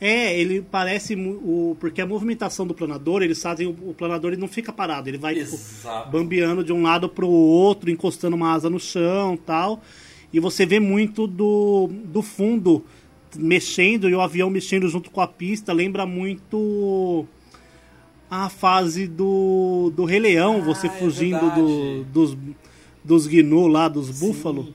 É, 0.00 0.38
ele 0.38 0.62
parece 0.62 1.16
o 1.16 1.76
porque 1.80 2.00
a 2.00 2.06
movimentação 2.06 2.64
do 2.64 2.72
planador, 2.72 3.22
eles 3.22 3.42
fazem 3.42 3.66
o, 3.66 3.70
o 3.70 3.94
planador 3.94 4.32
ele 4.32 4.40
não 4.40 4.46
fica 4.46 4.72
parado, 4.72 5.08
ele 5.08 5.18
vai 5.18 5.34
tipo, 5.34 5.58
bambeando 6.10 6.62
de 6.62 6.72
um 6.72 6.82
lado 6.82 7.08
pro 7.08 7.28
outro, 7.28 7.90
encostando 7.90 8.36
uma 8.36 8.52
asa 8.52 8.70
no 8.70 8.78
chão, 8.78 9.36
tal. 9.36 9.82
E 10.32 10.38
você 10.38 10.64
vê 10.64 10.78
muito 10.78 11.26
do, 11.26 11.90
do 12.04 12.22
fundo 12.22 12.84
mexendo 13.36 14.08
e 14.08 14.14
o 14.14 14.20
avião 14.20 14.48
mexendo 14.48 14.88
junto 14.88 15.10
com 15.10 15.20
a 15.20 15.26
pista, 15.26 15.72
lembra 15.72 16.06
muito 16.06 17.26
a 18.30 18.48
fase 18.48 19.08
do 19.08 19.92
do 19.96 20.04
Rei 20.04 20.20
Leão, 20.20 20.62
você 20.62 20.86
é 20.86 20.90
fugindo 20.90 21.40
verdade. 21.40 21.60
do, 21.60 22.04
dos 22.04 22.38
dos 23.04 23.26
gnu 23.26 23.66
lá, 23.66 23.88
dos 23.88 24.10
búfalos. 24.20 24.66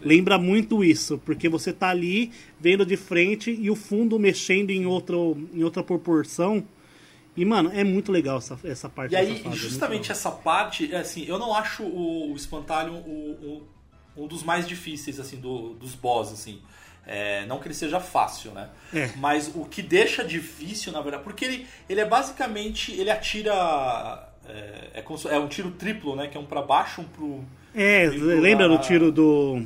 Lembra 0.00 0.38
muito 0.38 0.82
isso, 0.84 1.18
porque 1.24 1.48
você 1.48 1.72
tá 1.72 1.88
ali 1.90 2.32
vendo 2.60 2.84
de 2.86 2.96
frente 2.96 3.50
e 3.50 3.70
o 3.70 3.76
fundo 3.76 4.18
mexendo 4.18 4.70
em, 4.70 4.86
outro, 4.86 5.36
em 5.52 5.62
outra 5.64 5.82
proporção. 5.82 6.64
E, 7.36 7.44
mano, 7.44 7.70
é 7.72 7.84
muito 7.84 8.10
legal 8.10 8.38
essa, 8.38 8.58
essa 8.64 8.88
parte 8.88 9.12
E 9.12 9.16
aí, 9.16 9.36
fase, 9.42 9.48
é 9.56 9.58
justamente 9.58 10.02
legal. 10.02 10.12
essa 10.16 10.30
parte, 10.30 10.92
é 10.92 10.98
assim, 10.98 11.24
eu 11.26 11.38
não 11.38 11.54
acho 11.54 11.84
o, 11.84 12.32
o 12.32 12.36
Espantalho 12.36 12.94
o- 12.94 13.62
o- 14.16 14.22
um 14.24 14.26
dos 14.26 14.42
mais 14.42 14.66
difíceis, 14.66 15.20
assim, 15.20 15.36
do- 15.36 15.74
dos 15.74 15.94
boss, 15.94 16.32
assim. 16.32 16.60
É, 17.06 17.46
não 17.46 17.58
que 17.60 17.68
ele 17.68 17.74
seja 17.74 18.00
fácil, 18.00 18.50
né? 18.50 18.68
É. 18.92 19.10
Mas 19.16 19.50
o 19.54 19.64
que 19.64 19.80
deixa 19.80 20.22
difícil, 20.24 20.92
na 20.92 21.00
verdade, 21.00 21.22
porque 21.22 21.44
ele, 21.44 21.66
ele 21.88 22.00
é 22.00 22.04
basicamente, 22.04 22.92
ele 22.92 23.08
atira... 23.10 24.27
É, 24.48 25.00
é, 25.00 25.34
é 25.34 25.38
um 25.38 25.48
tiro 25.48 25.70
triplo, 25.70 26.16
né? 26.16 26.26
Que 26.26 26.36
é 26.36 26.40
um 26.40 26.46
pra 26.46 26.62
baixo, 26.62 27.00
um 27.00 27.04
pro... 27.04 27.40
É, 27.74 28.08
pro 28.10 28.40
lembra 28.40 28.68
do 28.68 28.78
tiro 28.78 29.12
do 29.12 29.62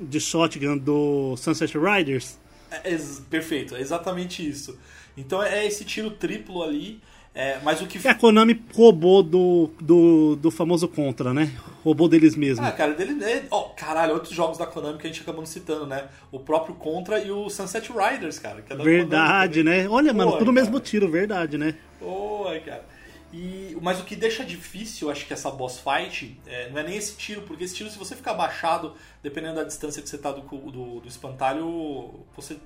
de 0.00 0.20
shotgun 0.20 0.76
do 0.76 1.36
Sunset 1.36 1.76
Riders? 1.78 2.38
É, 2.70 2.90
ex- 2.90 3.22
perfeito, 3.30 3.76
é 3.76 3.80
exatamente 3.80 4.46
isso. 4.46 4.78
Então 5.16 5.42
é 5.42 5.66
esse 5.66 5.84
tiro 5.84 6.10
triplo 6.10 6.62
ali, 6.62 7.00
é, 7.34 7.58
mas 7.62 7.80
o 7.80 7.86
que... 7.86 7.98
Que 7.98 8.08
a 8.08 8.14
Konami 8.14 8.60
roubou 8.74 9.22
do, 9.22 9.70
do, 9.80 10.36
do 10.36 10.50
famoso 10.50 10.88
Contra, 10.88 11.32
né? 11.32 11.52
Roubou 11.84 12.08
deles 12.08 12.34
mesmos. 12.34 12.66
Ah, 12.66 12.72
cara, 12.72 12.94
dele. 12.94 13.22
É, 13.22 13.44
ó, 13.50 13.64
caralho, 13.76 14.14
outros 14.14 14.34
jogos 14.34 14.58
da 14.58 14.66
Konami 14.66 14.98
que 14.98 15.06
a 15.06 15.10
gente 15.10 15.20
acabou 15.20 15.44
citando, 15.46 15.86
né? 15.86 16.08
O 16.30 16.40
próprio 16.40 16.74
Contra 16.74 17.20
e 17.20 17.30
o 17.30 17.48
Sunset 17.50 17.90
Riders, 17.92 18.38
cara. 18.38 18.64
É 18.68 18.76
verdade, 18.76 19.62
né? 19.62 19.88
Olha, 19.88 20.12
mano, 20.12 20.32
tudo 20.32 20.46
cara. 20.46 20.52
mesmo 20.52 20.80
tiro, 20.80 21.08
verdade, 21.10 21.58
né? 21.58 21.74
Boa, 22.00 22.58
cara. 22.60 22.84
E, 23.32 23.76
mas 23.80 23.98
o 23.98 24.04
que 24.04 24.14
deixa 24.14 24.44
difícil, 24.44 25.10
acho 25.10 25.26
que 25.26 25.32
essa 25.32 25.50
boss 25.50 25.78
fight, 25.80 26.38
é, 26.46 26.68
não 26.70 26.78
é 26.78 26.82
nem 26.82 26.96
esse 26.96 27.16
tiro, 27.16 27.42
porque 27.42 27.64
esse 27.64 27.74
tiro, 27.74 27.88
se 27.90 27.98
você 27.98 28.14
ficar 28.14 28.32
abaixado, 28.32 28.94
dependendo 29.22 29.54
da 29.56 29.64
distância 29.64 30.02
que 30.02 30.08
você 30.08 30.18
tá 30.18 30.30
do, 30.32 30.42
do, 30.42 31.00
do 31.00 31.08
espantalho, 31.08 32.26
você 32.36 32.58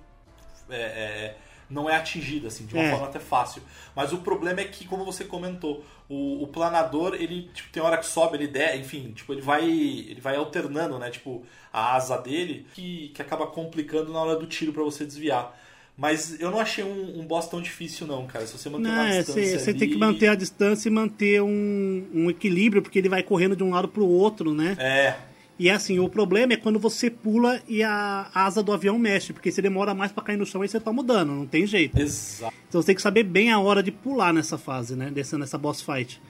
é, 0.68 0.76
é, 0.76 1.36
não 1.70 1.88
é 1.88 1.94
atingido, 1.94 2.48
assim, 2.48 2.66
de 2.66 2.74
uma 2.74 2.82
É. 2.82 2.90
forma 2.90 3.06
até 3.06 3.20
fácil. 3.20 3.62
Mas 3.94 4.12
o 4.12 4.18
problema 4.18 4.60
é 4.60 4.64
que, 4.64 4.86
como 4.86 5.04
você 5.04 5.24
comentou, 5.24 5.84
o, 6.08 6.42
o 6.42 6.46
planador, 6.48 7.14
ele 7.14 7.48
tipo, 7.54 7.70
tem 7.70 7.80
hora 7.82 7.98
que 7.98 8.06
sobe, 8.06 8.36
ele 8.36 8.48
der, 8.48 8.76
enfim, 8.78 9.12
tipo, 9.12 9.32
ele 9.32 9.42
vai. 9.42 9.64
Ele 9.64 10.20
vai 10.20 10.34
alternando, 10.36 10.98
né? 10.98 11.10
Tipo, 11.10 11.44
a 11.72 11.94
asa 11.94 12.16
dele, 12.18 12.66
que, 12.74 13.10
que 13.10 13.22
acaba 13.22 13.46
complicando 13.46 14.12
na 14.12 14.20
hora 14.20 14.36
do 14.36 14.46
tiro 14.46 14.72
pra 14.72 14.82
você 14.82 15.04
desviar. 15.04 15.56
Mas 15.97 16.38
eu 16.40 16.51
não 16.51 16.61
achei 16.61 16.84
um, 16.84 17.20
um 17.20 17.26
boss 17.26 17.49
tão 17.49 17.61
difícil, 17.62 18.07
não, 18.07 18.26
cara. 18.26 18.47
Se 18.47 18.53
você 18.59 18.68
manter 18.68 18.82
Não, 18.88 18.92
uma 18.94 19.09
é, 19.09 19.18
distância. 19.22 19.59
você 19.59 19.72
tem 19.72 19.88
que 19.88 19.94
ali- 19.94 19.99
manter 19.99 20.28
a 20.28 20.34
distância 20.34 20.88
e 20.88 20.92
manter 20.92 21.40
um, 21.42 22.07
um 22.12 22.30
equilíbrio, 22.30 22.82
porque 22.82 22.99
ele 22.99 23.09
vai 23.09 23.22
correndo 23.22 23.57
de 23.57 23.64
um 23.64 23.70
lado 23.70 23.88
pro 23.88 24.05
outro, 24.07 24.53
né? 24.55 24.76
É, 24.78 25.14
E 25.59 25.70
assim, 25.70 25.99
o 25.99 26.07
problema 26.07 26.53
é 26.53 26.57
quando 26.59 26.78
você 26.78 27.09
pula 27.09 27.62
e 27.66 27.82
a 27.82 28.30
asa 28.34 28.62
do 28.62 28.72
avião 28.74 28.99
mexe, 28.99 29.32
porque 29.32 29.51
você 29.51 29.62
demora 29.62 29.94
mais 29.94 30.12
pra 30.12 30.22
cair 30.22 30.36
no 30.36 30.44
chão 30.44 30.62
e 30.62 30.68
você 30.68 30.78
tá 30.78 30.92
mudando, 30.92 31.32
não 31.32 31.47
tem 31.47 31.66
jeito. 31.66 31.99
exato. 31.99 32.55
Então 32.68 32.82
você 32.82 32.88
tem 32.88 32.94
que 32.94 33.01
saber 33.01 33.22
bem 33.22 33.51
a 33.51 33.59
hora 33.59 33.82
de 33.82 33.90
pular 33.90 34.34
nessa 34.34 34.59
fase, 34.59 34.94
né? 34.94 35.11
Dessa, 35.11 35.38
nessa 35.38 35.57
boss 35.57 35.80
fight. 35.80 36.20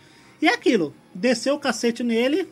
E 0.40 0.46
é 0.46 0.54
aquilo, 0.54 0.94
desceu 1.12 1.56
o 1.56 1.58
cacete 1.58 2.04
nele, 2.04 2.46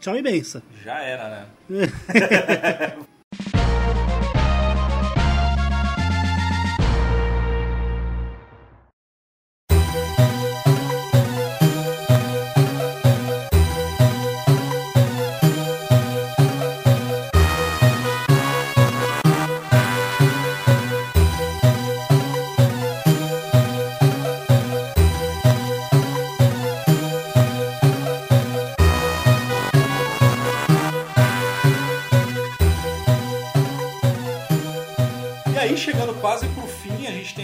tchau 0.00 0.16
e 0.16 0.22
benção. 0.22 0.62
Já 0.82 0.98
era, 1.02 1.28
né? 1.28 1.46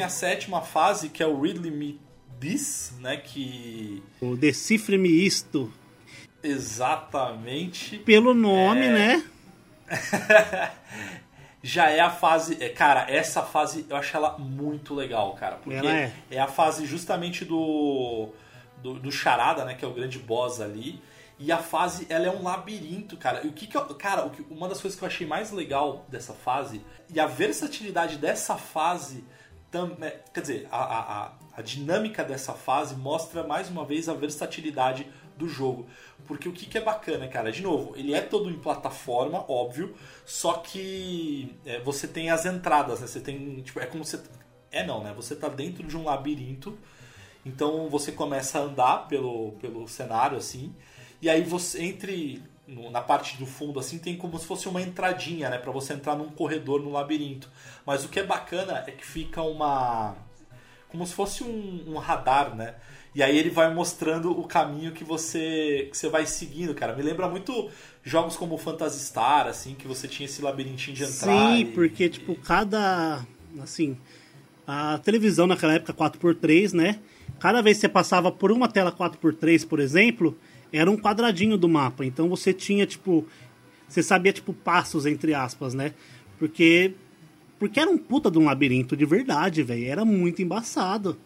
a 0.04 0.08
sétima 0.08 0.60
fase, 0.62 1.08
que 1.08 1.22
é 1.22 1.26
o 1.26 1.40
Ridley 1.40 1.70
Me 1.70 2.00
This, 2.40 2.92
né? 3.00 3.16
Que. 3.16 4.02
O 4.20 4.36
Decifre-me 4.36 5.08
isto. 5.08 5.72
Exatamente. 6.42 7.98
Pelo 7.98 8.34
nome, 8.34 8.84
É. 8.86 8.92
né? 8.92 9.24
Já 11.62 11.88
é 11.88 12.00
a 12.00 12.10
fase. 12.10 12.62
é, 12.62 12.68
Cara, 12.68 13.10
essa 13.10 13.42
fase 13.42 13.86
eu 13.88 13.96
acho 13.96 14.14
ela 14.16 14.36
muito 14.38 14.94
legal, 14.94 15.32
cara. 15.34 15.56
Porque 15.56 15.86
é. 15.86 16.12
é 16.30 16.38
a 16.38 16.46
fase 16.46 16.84
justamente 16.84 17.44
do, 17.44 18.28
do. 18.82 18.94
do 19.00 19.10
Charada, 19.10 19.64
né? 19.64 19.74
Que 19.74 19.84
é 19.84 19.88
o 19.88 19.94
grande 19.94 20.18
boss 20.18 20.60
ali. 20.60 21.00
E 21.38 21.50
a 21.50 21.58
fase, 21.58 22.06
ela 22.10 22.26
é 22.26 22.30
um 22.30 22.42
labirinto, 22.44 23.16
cara. 23.16 23.44
E 23.44 23.48
o 23.48 23.52
que 23.52 23.66
que 23.66 23.76
eu, 23.76 23.84
Cara, 23.94 24.30
uma 24.50 24.68
das 24.68 24.80
coisas 24.80 24.96
que 24.98 25.04
eu 25.04 25.08
achei 25.08 25.26
mais 25.26 25.50
legal 25.50 26.04
dessa 26.08 26.32
fase. 26.34 26.80
E 27.12 27.18
a 27.18 27.26
versatilidade 27.26 28.18
dessa 28.18 28.56
fase. 28.56 29.24
Tam- 29.74 29.96
é, 30.00 30.20
Quer 30.32 30.40
dizer, 30.40 30.68
a, 30.70 30.78
a, 30.78 31.24
a, 31.26 31.32
a 31.56 31.62
dinâmica 31.62 32.22
dessa 32.24 32.52
fase 32.52 32.94
mostra 32.94 33.42
mais 33.42 33.68
uma 33.68 33.84
vez 33.84 34.08
a 34.08 34.14
versatilidade 34.14 35.06
do 35.36 35.48
jogo. 35.48 35.86
Porque 36.28 36.48
o 36.48 36.52
que, 36.52 36.66
que 36.66 36.78
é 36.78 36.80
bacana, 36.80 37.26
cara? 37.26 37.50
De 37.50 37.60
novo, 37.60 37.92
ele 37.96 38.14
é 38.14 38.20
todo 38.20 38.48
em 38.48 38.58
plataforma, 38.58 39.44
óbvio, 39.48 39.94
só 40.24 40.54
que 40.54 41.54
é, 41.66 41.80
você 41.80 42.06
tem 42.06 42.30
as 42.30 42.46
entradas, 42.46 43.00
né? 43.00 43.06
Você 43.08 43.20
tem. 43.20 43.60
Tipo, 43.62 43.80
é 43.80 43.86
como 43.86 44.04
você. 44.04 44.20
É 44.70 44.86
não, 44.86 45.02
né? 45.02 45.12
Você 45.16 45.34
tá 45.36 45.48
dentro 45.48 45.86
de 45.86 45.96
um 45.96 46.04
labirinto, 46.04 46.78
então 47.44 47.88
você 47.88 48.10
começa 48.12 48.58
a 48.58 48.62
andar 48.62 49.08
pelo, 49.08 49.52
pelo 49.60 49.86
cenário, 49.88 50.36
assim, 50.38 50.74
e 51.20 51.28
aí 51.28 51.42
você 51.42 51.82
entre. 51.82 52.42
No- 52.66 52.90
na 52.90 53.00
parte 53.00 53.36
do 53.36 53.46
fundo, 53.46 53.78
assim, 53.78 53.98
tem 53.98 54.16
como 54.16 54.38
se 54.38 54.46
fosse 54.46 54.68
uma 54.68 54.80
entradinha, 54.80 55.50
né? 55.50 55.58
Pra 55.58 55.70
você 55.72 55.92
entrar 55.92 56.16
num 56.16 56.28
corredor 56.30 56.80
no 56.82 56.90
labirinto. 56.92 57.50
Mas 57.86 58.04
o 58.04 58.08
que 58.08 58.20
é 58.20 58.24
bacana 58.24 58.82
é 58.86 58.90
que 58.90 59.04
fica 59.04 59.42
uma 59.42 60.16
como 60.88 61.04
se 61.06 61.12
fosse 61.12 61.42
um, 61.42 61.84
um 61.88 61.98
radar, 61.98 62.54
né? 62.54 62.74
E 63.14 63.22
aí 63.22 63.36
ele 63.36 63.50
vai 63.50 63.72
mostrando 63.72 64.30
o 64.30 64.44
caminho 64.44 64.92
que 64.92 65.04
você 65.04 65.88
que 65.90 65.96
você 65.96 66.08
vai 66.08 66.24
seguindo, 66.26 66.74
cara. 66.74 66.94
Me 66.96 67.02
lembra 67.02 67.28
muito 67.28 67.68
jogos 68.02 68.36
como 68.36 68.54
o 68.54 68.58
Phantasy 68.58 69.04
Star, 69.04 69.46
assim, 69.46 69.74
que 69.74 69.86
você 69.88 70.06
tinha 70.08 70.26
esse 70.26 70.40
labirintinho 70.42 70.96
de 70.96 71.02
entrar. 71.04 71.14
Sim, 71.56 71.58
e- 71.60 71.64
porque, 71.66 72.08
tipo, 72.08 72.34
cada. 72.36 73.24
Assim. 73.62 73.96
A 74.66 74.98
televisão 74.98 75.46
naquela 75.46 75.74
época 75.74 75.92
4x3, 75.92 76.72
né? 76.72 76.98
Cada 77.38 77.60
vez 77.60 77.76
que 77.76 77.82
você 77.82 77.88
passava 77.88 78.32
por 78.32 78.50
uma 78.50 78.66
tela 78.68 78.90
4x3, 78.90 79.64
por 79.66 79.78
exemplo, 79.78 80.36
era 80.78 80.90
um 80.90 80.96
quadradinho 80.96 81.56
do 81.56 81.68
mapa. 81.68 82.04
Então 82.04 82.28
você 82.28 82.52
tinha, 82.52 82.86
tipo. 82.86 83.24
Você 83.88 84.02
sabia, 84.02 84.32
tipo, 84.32 84.52
passos, 84.52 85.06
entre 85.06 85.34
aspas, 85.34 85.74
né? 85.74 85.92
Porque. 86.38 86.92
Porque 87.58 87.78
era 87.78 87.88
um 87.88 87.96
puta 87.96 88.30
de 88.30 88.38
um 88.38 88.44
labirinto 88.44 88.96
de 88.96 89.06
verdade, 89.06 89.62
velho. 89.62 89.86
Era 89.86 90.04
muito 90.04 90.42
embaçado. 90.42 91.16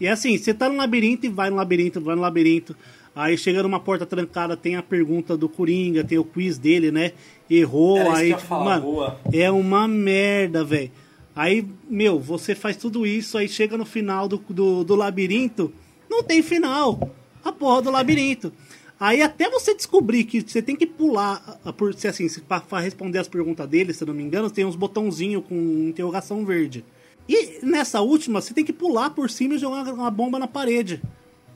E 0.00 0.06
é 0.06 0.10
assim, 0.10 0.36
você 0.36 0.52
tá 0.52 0.68
no 0.68 0.76
labirinto 0.76 1.24
e 1.24 1.28
vai 1.28 1.48
no 1.48 1.56
labirinto, 1.56 2.00
vai 2.00 2.16
no 2.16 2.20
labirinto. 2.20 2.76
Aí 3.14 3.38
chega 3.38 3.62
numa 3.62 3.78
porta 3.78 4.04
trancada, 4.04 4.56
tem 4.56 4.74
a 4.74 4.82
pergunta 4.82 5.36
do 5.36 5.48
Coringa, 5.48 6.02
tem 6.02 6.18
o 6.18 6.24
quiz 6.24 6.58
dele, 6.58 6.90
né? 6.90 7.12
Errou, 7.48 7.96
Era 7.98 8.16
aí, 8.16 8.28
tipo, 8.30 8.40
falar, 8.40 8.64
mano, 8.64 8.82
boa. 8.82 9.20
é 9.32 9.48
uma 9.50 9.86
merda, 9.86 10.64
velho. 10.64 10.90
Aí, 11.36 11.64
meu, 11.88 12.18
você 12.18 12.56
faz 12.56 12.76
tudo 12.76 13.06
isso, 13.06 13.38
aí 13.38 13.48
chega 13.48 13.76
no 13.78 13.84
final 13.84 14.26
do, 14.26 14.38
do, 14.48 14.82
do 14.82 14.94
labirinto, 14.96 15.72
não 16.10 16.24
tem 16.24 16.42
final. 16.42 17.14
A 17.44 17.52
porra 17.52 17.82
do 17.82 17.90
labirinto. 17.90 18.52
Aí 18.98 19.20
até 19.20 19.50
você 19.50 19.74
descobrir 19.74 20.24
que 20.24 20.40
você 20.40 20.62
tem 20.62 20.74
que 20.74 20.86
pular, 20.86 21.60
por 21.76 21.90
assim, 21.90 22.26
pra 22.68 22.80
responder 22.80 23.18
as 23.18 23.28
perguntas 23.28 23.68
dele, 23.68 23.92
se 23.92 24.04
não 24.04 24.14
me 24.14 24.22
engano, 24.22 24.50
tem 24.50 24.64
uns 24.64 24.76
botãozinhos 24.76 25.44
com 25.46 25.54
interrogação 25.88 26.44
verde. 26.44 26.84
E 27.28 27.58
nessa 27.64 28.00
última, 28.00 28.40
você 28.40 28.54
tem 28.54 28.64
que 28.64 28.72
pular 28.72 29.10
por 29.10 29.28
cima 29.28 29.54
e 29.54 29.58
jogar 29.58 29.92
uma 29.92 30.10
bomba 30.10 30.38
na 30.38 30.46
parede. 30.46 31.02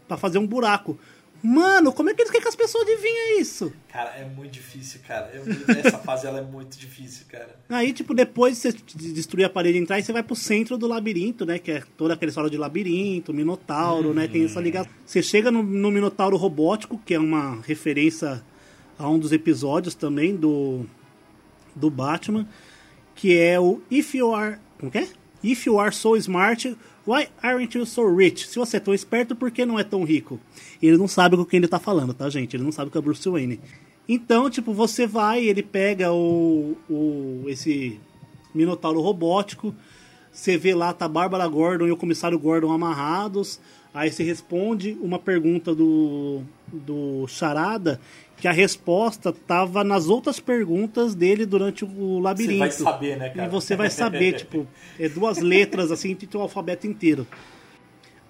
Pra 0.07 0.17
fazer 0.17 0.39
um 0.39 0.47
buraco. 0.47 0.99
Mano, 1.43 1.93
como 1.93 2.11
é 2.11 2.15
que 2.15 2.21
eles 2.23 2.31
querem 2.31 2.43
que 2.43 2.49
as 2.49 2.57
pessoas 2.57 2.83
adivinhem 2.89 3.41
isso? 3.41 3.73
Cara, 3.93 4.11
é 4.11 4.25
muito 4.25 4.51
difícil, 4.53 5.01
cara. 5.07 5.31
Essa 5.85 5.99
fase 5.99 6.27
ela 6.27 6.41
é 6.41 6.43
muito 6.43 6.77
difícil, 6.77 7.27
cara. 7.31 7.55
Aí, 7.69 7.93
tipo, 7.93 8.13
depois 8.13 8.57
de 8.57 8.59
você 8.63 8.73
de- 8.73 9.13
destruir 9.13 9.45
a 9.45 9.49
parede 9.51 9.79
e 9.79 9.81
entrar, 9.81 10.03
você 10.03 10.13
vai 10.13 10.23
pro 10.23 10.35
centro 10.35 10.77
do 10.77 10.89
labirinto, 10.89 11.47
né? 11.47 11.59
Que 11.59 11.71
é 11.73 11.83
toda 11.97 12.15
aquela 12.15 12.29
história 12.29 12.51
de 12.51 12.57
labirinto, 12.57 13.33
Minotauro, 13.33 14.13
né? 14.13 14.27
Tem 14.27 14.45
essa 14.45 14.61
ligação. 14.61 14.91
Você 15.07 15.23
chega 15.23 15.51
no, 15.51 15.63
no 15.63 15.91
Minotauro 15.93 16.37
robótico, 16.37 16.99
que 17.07 17.15
é 17.15 17.19
uma 17.21 17.61
referência 17.63 18.43
a 18.99 19.09
um 19.09 19.19
dos 19.19 19.31
episódios 19.31 19.95
também 19.95 20.35
do, 20.35 20.85
do 21.75 21.89
Batman, 21.89 22.49
que 23.15 23.39
é 23.39 23.61
o 23.61 23.81
If 23.91 24.15
You 24.15 24.35
Are. 24.35 24.57
Como 24.79 24.91
que 24.91 24.99
é? 24.99 25.09
If 25.43 25.67
you 25.67 25.79
are 25.79 25.95
so 25.95 26.17
smart, 26.17 26.77
why 27.09 27.27
aren't 27.43 27.77
you 27.77 27.87
so 27.87 28.07
rich? 28.07 28.47
Se 28.47 28.59
você 28.59 28.77
é 28.77 28.81
tão 28.81 28.93
esperto, 28.93 29.35
por 29.35 29.51
que 29.51 29.65
não 29.65 29.79
é 29.79 29.85
tão 29.85 30.05
rico? 30.05 30.39
Ele 30.83 30.99
não 30.99 31.09
sabe 31.09 31.39
com 31.39 31.45
quem 31.45 31.57
ele 31.57 31.67
tá 31.67 31.79
falando, 31.79 32.13
tá, 32.13 32.29
gente? 32.29 32.55
Ele 32.55 32.63
não 32.63 32.71
sabe 32.71 32.91
que 32.91 32.99
é 32.99 33.01
Bruce 33.01 33.27
Wayne. 33.27 33.59
Então, 34.07 34.51
tipo, 34.51 34.75
você 34.75 35.07
vai, 35.07 35.43
ele 35.43 35.63
pega 35.63 36.13
o, 36.13 36.77
o 36.89 37.45
esse 37.47 37.99
Minotauro 38.55 39.01
robótico, 39.01 39.75
você 40.31 40.59
vê 40.59 40.75
lá, 40.75 40.93
tá 40.93 41.09
Bárbara 41.09 41.47
Gordon 41.49 41.87
e 41.87 41.93
o 41.93 41.97
comissário 41.97 42.39
Gordon 42.39 42.71
amarrados, 42.71 43.59
aí 43.93 44.13
você 44.13 44.23
responde 44.23 44.97
uma 45.01 45.19
pergunta 45.19 45.75
do, 45.75 46.43
do 46.71 47.27
Charada, 47.27 48.01
que 48.41 48.47
a 48.47 48.53
resposta 48.53 49.33
tava 49.33 49.83
nas 49.83 50.09
outras 50.09 50.39
perguntas 50.39 51.15
dele 51.15 51.45
durante 51.45 51.85
o 51.85 52.19
labirinto. 52.21 52.55
Você 52.55 52.83
vai 52.83 52.93
saber, 52.93 53.17
né, 53.17 53.29
cara? 53.31 53.49
E 53.49 53.51
você 53.51 53.77
vai 53.77 53.91
saber, 53.91 54.33
tipo, 54.39 54.67
é 54.99 55.09
duas 55.09 55.39
letras 55.39 55.91
assim, 55.91 56.15
tem 56.15 56.29
o 56.35 56.43
alfabeto 56.43 56.87
inteiro. 56.87 57.27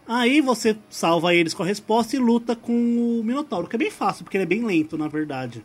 Aí 0.06 0.40
você 0.40 0.74
salva 0.88 1.34
eles 1.34 1.52
com 1.52 1.62
a 1.62 1.66
resposta 1.66 2.16
e 2.16 2.18
luta 2.18 2.56
com 2.56 2.72
o 2.72 3.22
Minotauro, 3.22 3.68
que 3.68 3.76
é 3.76 3.78
bem 3.78 3.90
fácil, 3.90 4.24
porque 4.24 4.38
ele 4.38 4.44
é 4.44 4.46
bem 4.46 4.64
lento, 4.64 4.96
na 4.96 5.06
verdade. 5.06 5.62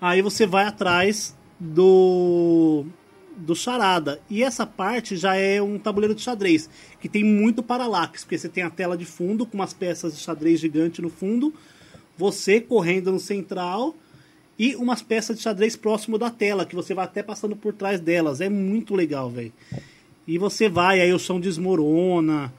Aí 0.00 0.20
você 0.20 0.44
vai 0.44 0.64
atrás 0.66 1.36
do 1.58 2.84
do 3.36 3.54
charada. 3.54 4.18
E 4.30 4.42
essa 4.42 4.66
parte 4.66 5.14
já 5.14 5.36
é 5.36 5.60
um 5.60 5.78
tabuleiro 5.78 6.14
de 6.14 6.22
xadrez, 6.22 6.70
que 6.98 7.08
tem 7.08 7.22
muito 7.22 7.62
paralaxe, 7.62 8.24
porque 8.24 8.38
você 8.38 8.48
tem 8.48 8.64
a 8.64 8.70
tela 8.70 8.96
de 8.96 9.04
fundo 9.04 9.44
com 9.44 9.58
umas 9.58 9.74
peças 9.74 10.16
de 10.16 10.20
xadrez 10.20 10.58
gigante 10.58 11.02
no 11.02 11.10
fundo, 11.10 11.52
você 12.16 12.60
correndo 12.60 13.12
no 13.12 13.20
central 13.20 13.94
e 14.58 14.74
umas 14.76 15.02
peças 15.02 15.36
de 15.36 15.42
xadrez 15.42 15.76
próximo 15.76 16.16
da 16.16 16.30
tela, 16.30 16.64
que 16.64 16.74
você 16.74 16.94
vai 16.94 17.04
até 17.04 17.22
passando 17.22 17.54
por 17.54 17.74
trás 17.74 18.00
delas. 18.00 18.40
É 18.40 18.48
muito 18.48 18.94
legal, 18.94 19.30
velho. 19.30 19.52
E 20.26 20.38
você 20.38 20.68
vai, 20.68 21.00
aí 21.00 21.12
o 21.12 21.18
chão 21.18 21.38
desmorona. 21.38 22.52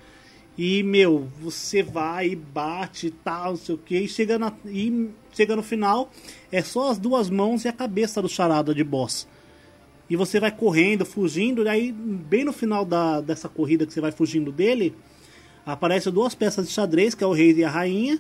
E, 0.58 0.82
meu, 0.82 1.28
você 1.40 1.84
vai 1.84 2.36
bate 2.36 3.08
e 3.08 3.12
tal, 3.12 3.52
não 3.52 3.58
sei 3.58 3.76
o 3.76 3.78
que. 3.78 3.98
E 3.98 4.08
chega, 4.08 4.40
na, 4.40 4.52
e 4.66 5.10
chega 5.32 5.56
no 5.56 5.62
final, 5.62 6.12
é 6.52 6.62
só 6.64 6.90
as 6.90 6.98
duas 6.98 7.30
mãos 7.30 7.66
e 7.66 7.68
a 7.68 7.74
cabeça 7.74 8.22
do 8.22 8.30
charada 8.30 8.74
de 8.74 8.84
boss. 8.84 9.28
E 10.10 10.16
você 10.16 10.40
vai 10.40 10.52
correndo, 10.52 11.06
fugindo, 11.06 11.64
e 11.64 11.70
aí, 11.70 11.92
bem 11.92 12.46
no 12.46 12.54
final 12.54 12.86
da, 12.86 13.22
dessa 13.22 13.50
corrida 13.50 13.86
que 13.86 13.94
você 13.94 14.00
vai 14.00 14.12
fugindo 14.12 14.52
dele, 14.52 14.96
aparecem 15.66 16.12
duas 16.12 16.34
peças 16.34 16.66
de 16.66 16.74
xadrez, 16.74 17.14
que 17.14 17.24
é 17.24 17.28
o 17.28 17.34
rei 17.34 17.52
e 17.52 17.64
a 17.64 17.70
rainha. 17.70 18.20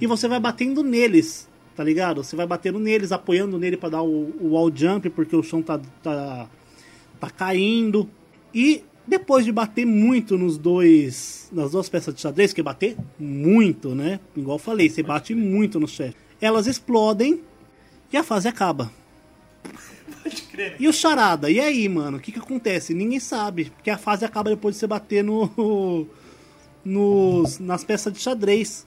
E 0.00 0.06
você 0.06 0.28
vai 0.28 0.38
batendo 0.38 0.82
neles, 0.82 1.48
tá 1.74 1.82
ligado? 1.82 2.22
Você 2.22 2.36
vai 2.36 2.46
batendo 2.46 2.78
neles, 2.78 3.12
apoiando 3.12 3.58
nele 3.58 3.76
para 3.76 3.90
dar 3.90 4.02
o, 4.02 4.32
o 4.40 4.50
wall 4.50 4.70
jump, 4.74 5.10
porque 5.10 5.34
o 5.34 5.42
chão 5.42 5.62
tá, 5.62 5.80
tá, 6.02 6.48
tá 7.18 7.30
caindo. 7.30 8.08
E 8.54 8.84
depois 9.06 9.44
de 9.44 9.52
bater 9.52 9.84
muito 9.84 10.38
nos 10.38 10.56
dois, 10.56 11.48
nas 11.52 11.72
duas 11.72 11.88
peças 11.88 12.14
de 12.14 12.20
xadrez, 12.20 12.52
que 12.52 12.60
é 12.60 12.64
bater 12.64 12.96
muito, 13.18 13.94
né? 13.94 14.20
Igual 14.36 14.56
eu 14.56 14.62
falei, 14.62 14.88
você 14.88 15.02
bate 15.02 15.34
muito 15.34 15.80
no 15.80 15.88
chefe. 15.88 16.16
Elas 16.40 16.66
explodem 16.66 17.40
e 18.12 18.16
a 18.16 18.22
fase 18.22 18.48
acaba. 18.48 18.90
Pode 20.22 20.42
crer. 20.42 20.76
E 20.78 20.88
o 20.88 20.92
charada? 20.92 21.50
E 21.50 21.60
aí, 21.60 21.88
mano? 21.88 22.18
O 22.18 22.20
que 22.20 22.32
que 22.32 22.38
acontece? 22.38 22.94
Ninguém 22.94 23.20
sabe. 23.20 23.66
Porque 23.76 23.90
a 23.90 23.98
fase 23.98 24.24
acaba 24.24 24.50
depois 24.50 24.74
de 24.74 24.80
você 24.80 24.86
bater 24.86 25.22
no, 25.22 26.06
nos, 26.84 27.58
nas 27.58 27.84
peças 27.84 28.12
de 28.12 28.20
xadrez. 28.20 28.86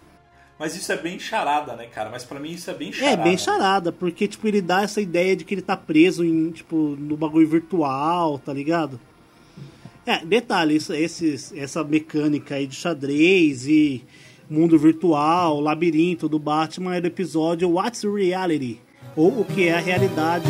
Mas 0.59 0.75
isso 0.75 0.91
é 0.91 0.97
bem 0.97 1.19
charada, 1.19 1.75
né, 1.75 1.85
cara? 1.85 2.09
Mas 2.09 2.23
pra 2.23 2.39
mim 2.39 2.51
isso 2.51 2.69
é 2.71 2.73
bem 2.73 2.89
É, 2.89 2.93
charada. 2.93 3.23
bem 3.23 3.37
charada, 3.37 3.91
porque, 3.91 4.27
tipo, 4.27 4.47
ele 4.47 4.61
dá 4.61 4.81
essa 4.81 4.99
ideia 4.99 5.35
de 5.35 5.45
que 5.45 5.53
ele 5.53 5.61
tá 5.61 5.77
preso 5.77 6.25
em, 6.25 6.49
tipo, 6.51 6.95
no 6.99 7.15
bagulho 7.15 7.47
virtual, 7.47 8.39
tá 8.39 8.51
ligado? 8.53 8.99
É, 10.05 10.25
detalhe, 10.25 10.75
isso, 10.75 10.93
esses, 10.93 11.53
essa 11.55 11.83
mecânica 11.83 12.55
aí 12.55 12.65
de 12.65 12.75
xadrez 12.75 13.67
e 13.67 14.03
mundo 14.49 14.79
virtual, 14.79 15.59
labirinto 15.59 16.27
do 16.29 16.39
Batman 16.39 16.95
é 16.95 17.01
do 17.01 17.07
episódio 17.07 17.69
What's 17.69 18.03
Reality? 18.03 18.79
Ou 19.15 19.41
o 19.41 19.45
que 19.45 19.67
é 19.67 19.73
a 19.73 19.79
realidade. 19.79 20.49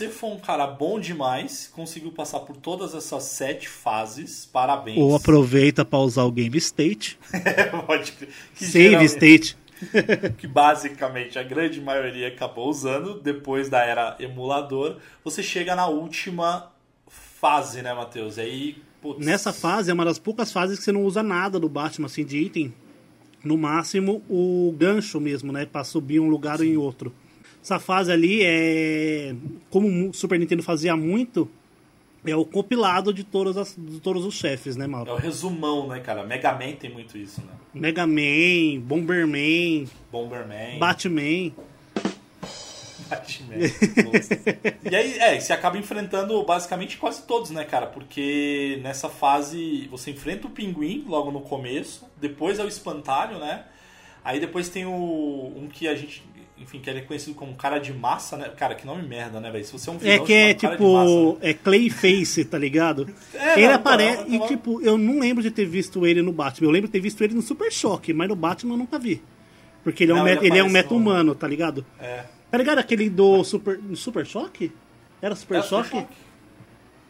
Você 0.00 0.08
for 0.08 0.32
um 0.32 0.38
cara 0.38 0.66
bom 0.66 0.98
demais, 0.98 1.70
conseguiu 1.74 2.10
passar 2.10 2.40
por 2.40 2.56
todas 2.56 2.94
essas 2.94 3.22
sete 3.24 3.68
fases, 3.68 4.48
parabéns. 4.50 4.96
Ou 4.96 5.14
aproveita 5.14 5.84
pra 5.84 5.98
usar 5.98 6.24
o 6.24 6.32
Game 6.32 6.56
State. 6.56 7.18
Pode. 7.86 8.12
Que 8.54 8.64
Save 8.64 9.04
State. 9.04 9.58
que 10.38 10.46
basicamente 10.46 11.38
a 11.38 11.42
grande 11.42 11.80
maioria 11.80 12.28
acabou 12.28 12.68
usando 12.68 13.20
depois 13.20 13.68
da 13.68 13.82
era 13.82 14.16
emulador, 14.20 14.98
você 15.24 15.42
chega 15.42 15.74
na 15.74 15.86
última 15.86 16.70
fase, 17.08 17.82
né, 17.82 17.92
Matheus? 17.92 18.38
Aí, 18.38 18.76
putz, 19.00 19.24
Nessa 19.24 19.52
fase 19.52 19.90
é 19.90 19.94
uma 19.94 20.04
das 20.04 20.18
poucas 20.18 20.52
fases 20.52 20.78
que 20.78 20.84
você 20.84 20.92
não 20.92 21.04
usa 21.04 21.22
nada 21.22 21.58
do 21.58 21.68
Batman, 21.68 22.06
assim, 22.06 22.24
de 22.24 22.38
item. 22.38 22.72
No 23.42 23.56
máximo, 23.56 24.22
o 24.28 24.74
gancho 24.78 25.18
mesmo, 25.18 25.50
né? 25.50 25.64
Pra 25.64 25.82
subir 25.82 26.20
um 26.20 26.28
lugar 26.28 26.58
ou 26.58 26.64
em 26.64 26.76
outro. 26.76 27.12
Essa 27.62 27.78
fase 27.78 28.10
ali 28.10 28.42
é. 28.42 29.34
Como 29.70 30.08
o 30.08 30.14
Super 30.14 30.38
Nintendo 30.38 30.62
fazia 30.62 30.96
muito, 30.96 31.50
é 32.24 32.36
o 32.36 32.44
compilado 32.44 33.12
de 33.12 33.24
todos, 33.24 33.56
as, 33.56 33.74
de 33.76 34.00
todos 34.00 34.24
os 34.24 34.34
chefes, 34.34 34.76
né, 34.76 34.84
é 34.84 34.88
Mauro? 34.88 35.12
o 35.12 35.16
resumão, 35.16 35.88
né, 35.88 36.00
cara? 36.00 36.24
Mega 36.24 36.52
Man 36.52 36.72
tem 36.72 36.90
muito 36.90 37.16
isso, 37.16 37.40
né? 37.40 37.52
Mega 37.72 38.06
Man, 38.06 38.80
Bomberman, 38.80 39.86
Bomberman, 40.10 40.78
Batman. 40.78 41.52
Batman. 43.08 43.54
E 44.90 44.94
aí, 44.94 45.18
é, 45.18 45.40
você 45.40 45.52
acaba 45.52 45.76
enfrentando 45.76 46.42
basicamente 46.44 46.96
quase 46.96 47.22
todos, 47.22 47.50
né, 47.50 47.64
cara? 47.64 47.86
Porque 47.86 48.78
nessa 48.82 49.08
fase 49.08 49.88
você 49.90 50.12
enfrenta 50.12 50.46
o 50.46 50.50
pinguim 50.50 51.04
logo 51.08 51.30
no 51.30 51.40
começo, 51.40 52.06
depois 52.20 52.58
é 52.58 52.64
o 52.64 52.68
espantalho, 52.68 53.38
né? 53.38 53.64
Aí 54.24 54.38
depois 54.38 54.68
tem 54.68 54.84
o 54.84 54.92
um 55.56 55.68
que 55.72 55.88
a 55.88 55.94
gente, 55.94 56.22
enfim, 56.60 56.78
que 56.78 56.88
ele 56.90 56.98
é 56.98 57.02
conhecido 57.02 57.34
como 57.34 57.54
cara 57.54 57.78
de 57.78 57.92
massa, 57.92 58.36
né? 58.36 58.48
Cara, 58.56 58.74
que 58.74 58.86
nome 58.86 59.02
merda, 59.06 59.40
né, 59.40 59.50
velho? 59.50 59.64
Se 59.64 59.72
você 59.72 59.88
é 59.88 59.92
um 59.92 59.98
vilão 59.98 60.14
É 60.14 60.18
que 60.18 60.32
é 60.32 60.52
de 60.54 60.64
massa, 60.66 60.76
tipo. 60.76 61.32
né? 61.32 61.38
É 61.50 61.54
Clayface, 61.54 62.44
tá 62.44 62.58
ligado? 62.58 63.08
É, 63.34 63.54
ele 63.58 63.68
não, 63.68 63.74
aparece. 63.76 64.22
é 64.22 64.24
uma- 64.26 64.44
E 64.44 64.48
tipo, 64.48 64.80
eu 64.82 64.98
não 64.98 65.18
lembro 65.20 65.42
de 65.42 65.50
ter 65.50 65.64
visto 65.64 66.06
ele 66.06 66.20
no 66.22 66.32
Batman. 66.32 66.68
Eu 66.68 66.70
lembro 66.72 66.88
de 66.88 66.92
ter 66.92 67.00
visto 67.00 67.22
ele 67.24 67.34
no 67.34 67.42
Super 67.42 67.72
Choque, 67.72 68.12
mas 68.12 68.28
no 68.28 68.36
Batman 68.36 68.74
eu 68.74 68.78
nunca 68.78 68.98
vi. 68.98 69.22
Porque 69.82 70.04
ele 70.04 70.12
é 70.12 70.14
um, 70.14 70.18
Não, 70.18 70.24
meta, 70.24 70.44
ele 70.44 70.52
ele 70.52 70.58
é 70.58 70.64
um 70.64 70.68
meta 70.68 70.90
no- 70.90 70.96
humano, 71.00 71.34
tá 71.34 71.48
ligado? 71.48 71.84
É. 71.98 72.24
Tá 72.50 72.58
ligado 72.58 72.78
aquele 72.78 73.08
do 73.08 73.42
Super. 73.42 73.80
Super 73.94 74.26
Choque? 74.26 74.70
Era 75.22 75.34
Super 75.34 75.58
É 75.58 75.62
Super 75.62 75.84
Choque? 75.84 75.90
Choque. 75.90 76.14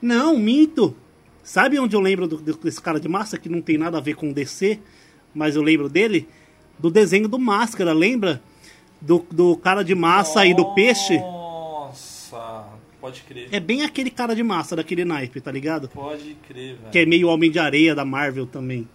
Não, 0.01 0.39
minto. 0.39 0.97
Sabe 1.43 1.79
onde 1.79 1.97
eu 1.97 2.01
lembro 2.01 2.29
do- 2.29 2.39
desse 2.57 2.81
cara 2.81 3.01
de 3.01 3.09
massa 3.09 3.39
que 3.39 3.49
não 3.49 3.61
tem 3.61 3.77
nada 3.77 3.99
a 3.99 4.01
ver 4.01 4.15
com 4.15 4.31
o 4.31 4.35
DC, 4.35 4.79
mas 5.35 5.57
eu 5.57 5.63
lembro 5.63 5.89
dele? 5.89 6.29
Do 6.79 6.91
desenho 6.91 7.27
do 7.29 7.39
Máscara, 7.39 7.93
lembra? 7.93 8.41
Do, 9.01 9.25
do 9.31 9.57
cara 9.57 9.83
de 9.83 9.95
massa 9.95 10.45
e 10.47 10.53
do 10.55 10.75
peixe. 10.75 11.19
Nossa, 11.19 12.65
pode 13.01 13.23
crer. 13.23 13.49
É 13.51 13.59
bem 13.59 13.83
aquele 13.83 14.11
cara 14.11 14.35
de 14.35 14.43
massa 14.43 14.77
daquele 14.77 15.05
naipe, 15.05 15.41
tá 15.41 15.51
ligado? 15.51 15.89
Pode 15.89 16.37
crer, 16.47 16.77
velho. 16.77 16.91
Que 16.93 16.99
é 17.01 17.07
meio 17.07 17.29
Homem 17.29 17.51
de 17.51 17.59
Areia 17.59 17.95
da 17.95 18.05
Marvel 18.05 18.47
também. 18.47 18.87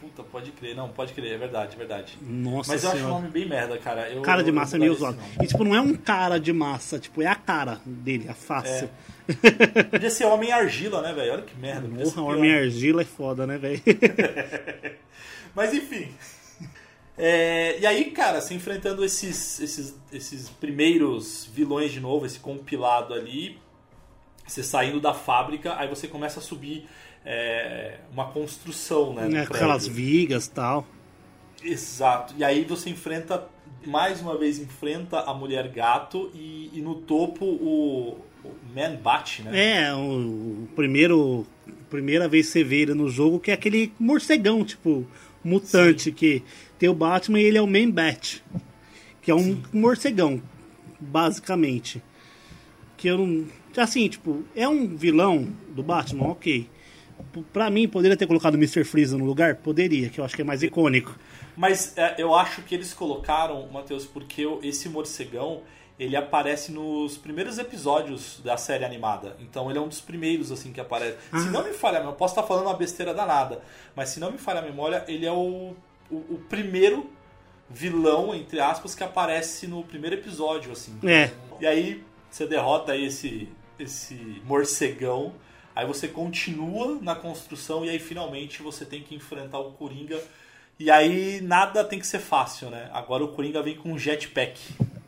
Puta, 0.00 0.22
pode 0.22 0.52
crer. 0.52 0.76
Não, 0.76 0.88
pode 0.88 1.12
crer, 1.12 1.32
é 1.32 1.36
verdade, 1.36 1.74
é 1.74 1.78
verdade. 1.78 2.16
Nossa 2.22 2.72
Mas 2.72 2.84
eu 2.84 2.90
acho 2.90 2.98
o 2.98 3.00
senhora. 3.02 3.20
nome 3.20 3.30
bem 3.32 3.48
merda, 3.48 3.76
cara. 3.78 4.08
Eu, 4.08 4.22
Cara 4.22 4.42
de 4.42 4.50
eu- 4.50 4.54
eu 4.54 4.60
massa 4.60 4.76
é 4.76 4.78
meio 4.78 4.94
zoado. 4.94 5.18
E 5.42 5.46
tipo, 5.48 5.64
não 5.64 5.74
é 5.74 5.80
um 5.80 5.94
cara 5.94 6.38
de 6.38 6.52
massa, 6.52 6.98
tipo, 7.00 7.20
é 7.20 7.26
a 7.26 7.34
cara 7.34 7.80
dele, 7.84 8.28
a 8.28 8.34
face. 8.34 8.88
Podia 9.90 10.08
ser 10.10 10.24
Homem 10.26 10.52
Argila, 10.52 11.02
né, 11.02 11.12
velho? 11.12 11.32
Olha 11.32 11.42
que 11.42 11.58
merda. 11.58 11.88
Porra. 11.88 12.22
Homem 12.22 12.54
Argila 12.54 13.02
é 13.02 13.04
foda, 13.04 13.46
né, 13.48 13.58
velho? 13.58 13.82
Mas 15.56 15.74
enfim. 15.74 16.08
É, 17.18 17.78
e 17.80 17.86
aí, 17.86 18.10
cara, 18.10 18.40
se 18.40 18.52
enfrentando 18.52 19.04
esses, 19.04 19.58
esses, 19.60 19.94
esses 20.12 20.48
primeiros 20.50 21.48
vilões 21.52 21.90
de 21.90 22.00
novo, 22.00 22.26
esse 22.26 22.38
compilado 22.38 23.14
ali, 23.14 23.58
você 24.46 24.62
saindo 24.62 25.00
da 25.00 25.14
fábrica, 25.14 25.78
aí 25.78 25.88
você 25.88 26.06
começa 26.06 26.40
a 26.40 26.42
subir 26.42 26.86
é, 27.24 27.98
uma 28.12 28.26
construção, 28.26 29.14
né? 29.14 29.40
É, 29.40 29.42
aquelas 29.42 29.86
vigas 29.86 30.46
e 30.46 30.50
tal. 30.50 30.86
Exato. 31.62 32.34
E 32.36 32.44
aí 32.44 32.64
você 32.64 32.90
enfrenta, 32.90 33.48
mais 33.84 34.20
uma 34.20 34.36
vez, 34.36 34.58
enfrenta 34.58 35.20
a 35.20 35.34
mulher 35.34 35.68
gato 35.68 36.30
e, 36.34 36.70
e 36.72 36.80
no 36.80 36.96
topo 36.96 37.44
o, 37.44 38.18
o 38.44 38.54
Man 38.74 38.96
Bat, 38.96 39.42
né? 39.42 39.82
É, 39.88 39.94
o, 39.94 39.98
o 39.98 40.68
primeiro. 40.76 41.46
Primeira 41.90 42.28
vez 42.28 42.46
que 42.46 42.52
você 42.52 42.64
vê 42.64 42.82
ele 42.82 42.94
no 42.94 43.08
jogo, 43.08 43.38
que 43.38 43.50
é 43.50 43.54
aquele 43.54 43.92
morcegão, 43.98 44.64
tipo, 44.64 45.06
mutante, 45.42 46.10
que 46.10 46.42
tem 46.78 46.88
o 46.88 46.94
Batman 46.94 47.40
e 47.40 47.44
ele 47.44 47.58
é 47.58 47.62
o 47.62 47.66
Man 47.66 47.90
Bat. 47.90 48.42
Que 49.22 49.30
é 49.30 49.34
um 49.34 49.60
morcegão, 49.72 50.40
basicamente. 51.00 52.02
Que 52.96 53.08
eu 53.08 53.18
não. 53.18 53.46
Assim, 53.76 54.08
tipo, 54.08 54.44
é 54.54 54.68
um 54.68 54.96
vilão 54.96 55.52
do 55.68 55.82
Batman, 55.82 56.28
ok. 56.28 56.68
Pra 57.52 57.68
mim, 57.68 57.88
poderia 57.88 58.16
ter 58.16 58.26
colocado 58.26 58.54
o 58.54 58.56
Mr. 58.56 58.84
Freeza 58.84 59.18
no 59.18 59.24
lugar? 59.24 59.56
Poderia, 59.56 60.08
que 60.08 60.20
eu 60.20 60.24
acho 60.24 60.34
que 60.34 60.42
é 60.42 60.44
mais 60.44 60.62
icônico. 60.62 61.14
Mas 61.56 61.96
é, 61.96 62.14
eu 62.18 62.34
acho 62.34 62.62
que 62.62 62.74
eles 62.74 62.94
colocaram, 62.94 63.68
Matheus, 63.68 64.06
porque 64.06 64.46
esse 64.62 64.88
morcegão 64.88 65.62
ele 65.98 66.14
aparece 66.14 66.70
nos 66.72 67.16
primeiros 67.16 67.58
episódios 67.58 68.40
da 68.44 68.56
série 68.56 68.84
animada. 68.84 69.36
Então 69.40 69.68
ele 69.70 69.78
é 69.78 69.82
um 69.82 69.88
dos 69.88 70.00
primeiros 70.00 70.52
assim 70.52 70.72
que 70.72 70.80
aparece. 70.80 71.16
Se 71.32 71.48
não 71.48 71.64
me 71.64 71.72
falha, 71.72 71.98
eu 71.98 72.12
posso 72.12 72.32
estar 72.32 72.46
falando 72.46 72.66
uma 72.66 72.76
besteira 72.76 73.14
danada, 73.14 73.62
mas 73.94 74.10
se 74.10 74.20
não 74.20 74.30
me 74.30 74.38
falha 74.38 74.60
a 74.60 74.62
memória, 74.62 75.04
ele 75.08 75.24
é 75.24 75.32
o, 75.32 75.74
o, 76.10 76.16
o 76.16 76.42
primeiro 76.48 77.10
vilão 77.68 78.34
entre 78.34 78.60
aspas 78.60 78.94
que 78.94 79.02
aparece 79.02 79.66
no 79.66 79.82
primeiro 79.82 80.16
episódio 80.16 80.72
assim. 80.72 80.98
É. 81.04 81.30
E 81.60 81.66
aí 81.66 82.04
você 82.30 82.46
derrota 82.46 82.96
esse 82.96 83.48
esse 83.78 84.42
morcegão, 84.44 85.34
aí 85.74 85.86
você 85.86 86.08
continua 86.08 86.98
na 87.02 87.14
construção 87.14 87.84
e 87.84 87.90
aí 87.90 87.98
finalmente 87.98 88.62
você 88.62 88.84
tem 88.84 89.02
que 89.02 89.14
enfrentar 89.14 89.58
o 89.58 89.72
Coringa. 89.72 90.18
E 90.78 90.90
aí 90.90 91.40
nada 91.40 91.84
tem 91.84 91.98
que 91.98 92.06
ser 92.06 92.18
fácil, 92.18 92.70
né? 92.70 92.88
Agora 92.92 93.24
o 93.24 93.28
Coringa 93.28 93.62
vem 93.62 93.76
com 93.76 93.92
um 93.92 93.98
jetpack. 93.98 94.58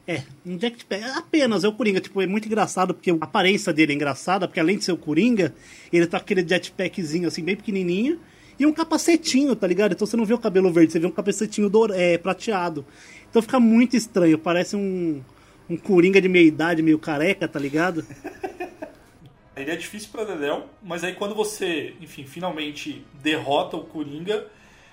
É, 0.06 0.22
um 0.44 0.58
jetpack. 0.58 1.04
Apenas 1.04 1.64
é 1.64 1.68
o 1.68 1.72
Coringa. 1.72 2.00
Tipo, 2.00 2.22
é 2.22 2.26
muito 2.26 2.46
engraçado 2.46 2.94
porque 2.94 3.10
a 3.10 3.14
aparência 3.20 3.72
dele 3.72 3.92
é 3.92 3.94
engraçada, 3.94 4.48
porque 4.48 4.60
além 4.60 4.78
de 4.78 4.84
ser 4.84 4.92
o 4.92 4.96
Coringa, 4.96 5.54
ele 5.92 6.06
tá 6.06 6.18
com 6.18 6.24
aquele 6.24 6.46
jetpackzinho 6.46 7.28
assim, 7.28 7.44
bem 7.44 7.56
pequenininho. 7.56 8.18
E 8.58 8.66
um 8.66 8.72
capacetinho, 8.72 9.54
tá 9.54 9.66
ligado? 9.66 9.92
Então 9.92 10.06
você 10.06 10.16
não 10.16 10.24
vê 10.24 10.34
o 10.34 10.38
cabelo 10.38 10.72
verde, 10.72 10.92
você 10.92 10.98
vê 10.98 11.06
um 11.06 11.10
capacetinho 11.12 11.68
dour- 11.70 11.92
é, 11.94 12.18
prateado. 12.18 12.84
Então 13.30 13.40
fica 13.40 13.60
muito 13.60 13.96
estranho, 13.96 14.36
parece 14.38 14.74
um, 14.74 15.22
um 15.70 15.76
Coringa 15.76 16.20
de 16.20 16.28
meia 16.28 16.46
idade, 16.46 16.82
meio 16.82 16.98
careca, 16.98 17.46
tá 17.46 17.58
ligado? 17.58 18.04
Ele 19.56 19.70
é 19.72 19.76
difícil 19.76 20.10
pra 20.12 20.22
Dedel, 20.24 20.66
mas 20.82 21.02
aí 21.02 21.14
quando 21.14 21.34
você, 21.34 21.94
enfim, 22.00 22.24
finalmente 22.24 23.04
derrota 23.20 23.76
o 23.76 23.84
Coringa, 23.84 24.46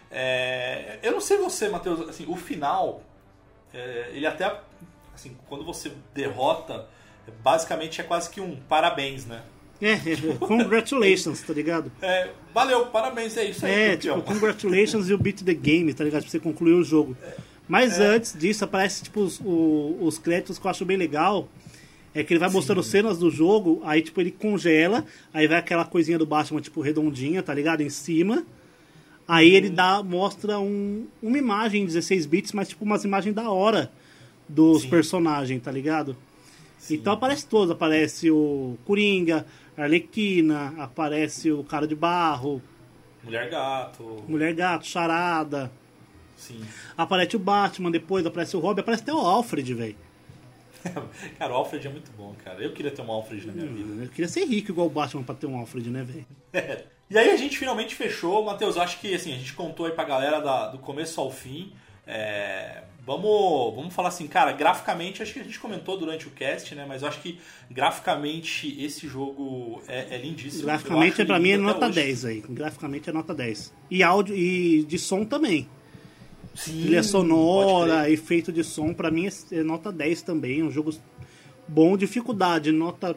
é, 0.10 0.98
eu 1.04 1.12
não 1.12 1.22
sei 1.22 1.38
você, 1.38 1.70
Matheus, 1.70 2.10
assim, 2.10 2.26
o 2.28 2.36
final, 2.36 3.04
é, 3.72 4.10
ele 4.14 4.26
até, 4.26 4.60
assim, 5.14 5.38
quando 5.48 5.64
você 5.64 5.92
derrota, 6.16 6.88
basicamente 7.44 8.02
é 8.02 8.04
quase 8.04 8.30
que 8.30 8.42
um 8.42 8.56
parabéns, 8.56 9.26
né? 9.28 9.44
É, 9.82 9.92
é, 9.94 10.00
congratulations, 10.40 11.42
tá 11.42 11.54
ligado? 11.54 11.92
É, 12.02 12.30
valeu, 12.54 12.86
parabéns, 12.88 13.36
é 13.38 13.46
isso 13.50 13.66
aí, 13.66 13.72
É, 13.72 13.96
campeão. 13.96 14.22
tipo, 14.22 14.34
congratulations 14.34 15.10
you 15.10 15.18
beat 15.18 15.44
the 15.44 15.54
game, 15.54 15.94
tá 15.94 16.04
ligado? 16.04 16.22
Pra 16.24 16.32
você 16.32 16.40
concluir 16.40 16.74
o 16.74 16.84
jogo. 16.84 17.16
Mas 17.68 18.00
antes 18.00 18.34
disso, 18.38 18.64
aparece, 18.64 19.04
tipo, 19.04 19.22
os, 19.22 19.40
o- 19.44 19.98
os 20.02 20.18
créditos 20.18 20.58
que 20.60 20.66
eu 20.66 20.72
acho 20.72 20.86
bem 20.86 20.98
legal. 20.98 21.48
É 22.18 22.24
que 22.24 22.32
ele 22.34 22.40
vai 22.40 22.50
mostrando 22.50 22.82
cenas 22.82 23.18
do 23.18 23.30
jogo, 23.30 23.82
aí, 23.84 24.02
tipo, 24.02 24.22
ele 24.22 24.32
congela, 24.32 25.04
aí 25.34 25.48
vai 25.48 25.58
aquela 25.58 25.84
coisinha 25.84 26.18
do 26.18 26.26
Batman, 26.26 26.62
tipo, 26.62 26.80
redondinha, 26.80 27.44
tá 27.44 27.54
ligado? 27.54 27.82
Em 27.82 27.90
cima. 27.90 28.46
Aí 29.28 29.54
ele 29.54 29.70
dá, 29.70 30.02
mostra 30.02 30.58
um, 30.58 31.08
uma 31.22 31.38
imagem 31.38 31.84
em 31.84 31.86
16 31.86 32.26
bits, 32.26 32.54
mas, 32.54 32.70
tipo, 32.70 32.86
umas 32.86 33.04
imagens 33.04 33.36
da 33.36 33.50
hora 33.52 33.92
dos 34.48 34.84
Sim. 34.84 34.90
personagens, 34.90 35.62
tá 35.62 35.70
ligado? 35.72 36.16
Então 36.90 37.12
aparece 37.12 37.46
todos, 37.48 37.72
aparece 37.72 38.30
o 38.32 38.78
Coringa, 38.86 39.46
Arlequina, 39.78 40.74
aparece 40.78 41.52
o 41.52 41.64
Cara 41.64 41.88
de 41.88 41.96
Barro, 41.96 42.62
Mulher 43.24 43.50
Gato, 43.50 44.24
Mulher 44.28 44.54
Gato, 44.54 44.86
Charada. 44.86 45.72
sim. 46.38 46.62
Aparece 46.98 47.36
o 47.36 47.40
Batman, 47.40 47.92
depois 47.92 48.26
aparece 48.26 48.56
o 48.56 48.60
Robin, 48.60 48.82
aparece 48.82 49.04
até 49.04 49.14
o 49.14 49.18
Alfred, 49.20 49.74
velho. 49.74 49.96
Cara, 51.40 51.52
o 51.54 51.56
Alfred 51.56 51.88
é 51.88 51.90
muito 51.90 52.12
bom, 52.16 52.36
cara. 52.44 52.62
Eu 52.64 52.72
queria 52.72 52.92
ter 52.92 53.02
um 53.02 53.10
Alfred 53.12 53.48
na 53.48 53.54
minha 53.54 53.66
vida. 53.66 54.04
Eu 54.04 54.10
queria 54.10 54.28
ser 54.28 54.46
rico 54.46 54.70
igual 54.72 54.86
o 54.86 54.90
Batman 54.90 55.24
pra 55.24 55.34
ter 55.34 55.48
um 55.48 55.58
Alfred, 55.58 55.90
né, 55.90 56.04
velho? 56.04 56.26
E 57.08 57.20
aí 57.20 57.30
a 57.30 57.38
gente 57.38 57.56
finalmente 57.60 57.94
fechou, 57.94 58.44
Matheus. 58.44 58.78
Acho 58.78 59.00
que 59.00 59.14
assim, 59.14 59.32
a 59.32 59.36
gente 59.38 59.54
contou 59.54 59.86
aí 59.86 59.92
pra 59.92 60.04
galera 60.04 60.40
da- 60.42 60.70
do 60.70 60.80
começo 60.80 61.22
ao 61.22 61.30
fim. 61.30 61.72
É, 62.08 62.84
vamos, 63.06 63.76
vamos 63.76 63.94
falar 63.94 64.10
assim, 64.10 64.28
cara, 64.28 64.52
graficamente, 64.52 65.22
acho 65.22 65.34
que 65.34 65.40
a 65.40 65.44
gente 65.44 65.60
comentou 65.60 65.98
durante 65.98 66.28
o 66.28 66.32
cast, 66.32 66.74
né? 66.76 66.86
Mas 66.88 67.02
eu 67.02 67.08
acho 67.08 67.22
que 67.22 67.40
graficamente 67.70 68.76
esse 68.84 69.08
jogo 69.08 69.82
é, 69.88 70.16
é 70.16 70.18
lindíssimo. 70.18 70.66
Graficamente, 70.66 71.26
pra 71.26 71.40
mim, 71.40 71.52
é 71.52 71.58
nota 71.58 71.88
hoje. 71.88 71.96
10 71.96 72.26
aí. 72.26 72.44
Graficamente 72.50 73.10
é 73.10 73.14
nota 73.14 73.34
10. 73.34 73.74
E 73.90 74.04
áudio 74.04 74.36
e 74.36 74.84
de 74.84 75.00
som 75.00 75.26
também. 75.26 75.68
Sim, 76.56 76.84
Trilha 76.84 77.04
sonora, 77.04 78.10
efeito 78.10 78.52
de 78.52 78.64
som, 78.64 78.94
pra 78.94 79.12
mim 79.12 79.28
é 79.28 79.56
é 79.58 79.64
nota 79.64 79.92
10 79.92 80.22
também. 80.22 80.62
É 80.62 80.64
um 80.64 80.72
jogo 80.72 80.94
bom, 81.68 81.98
dificuldade, 81.98 82.72
nota. 82.72 83.16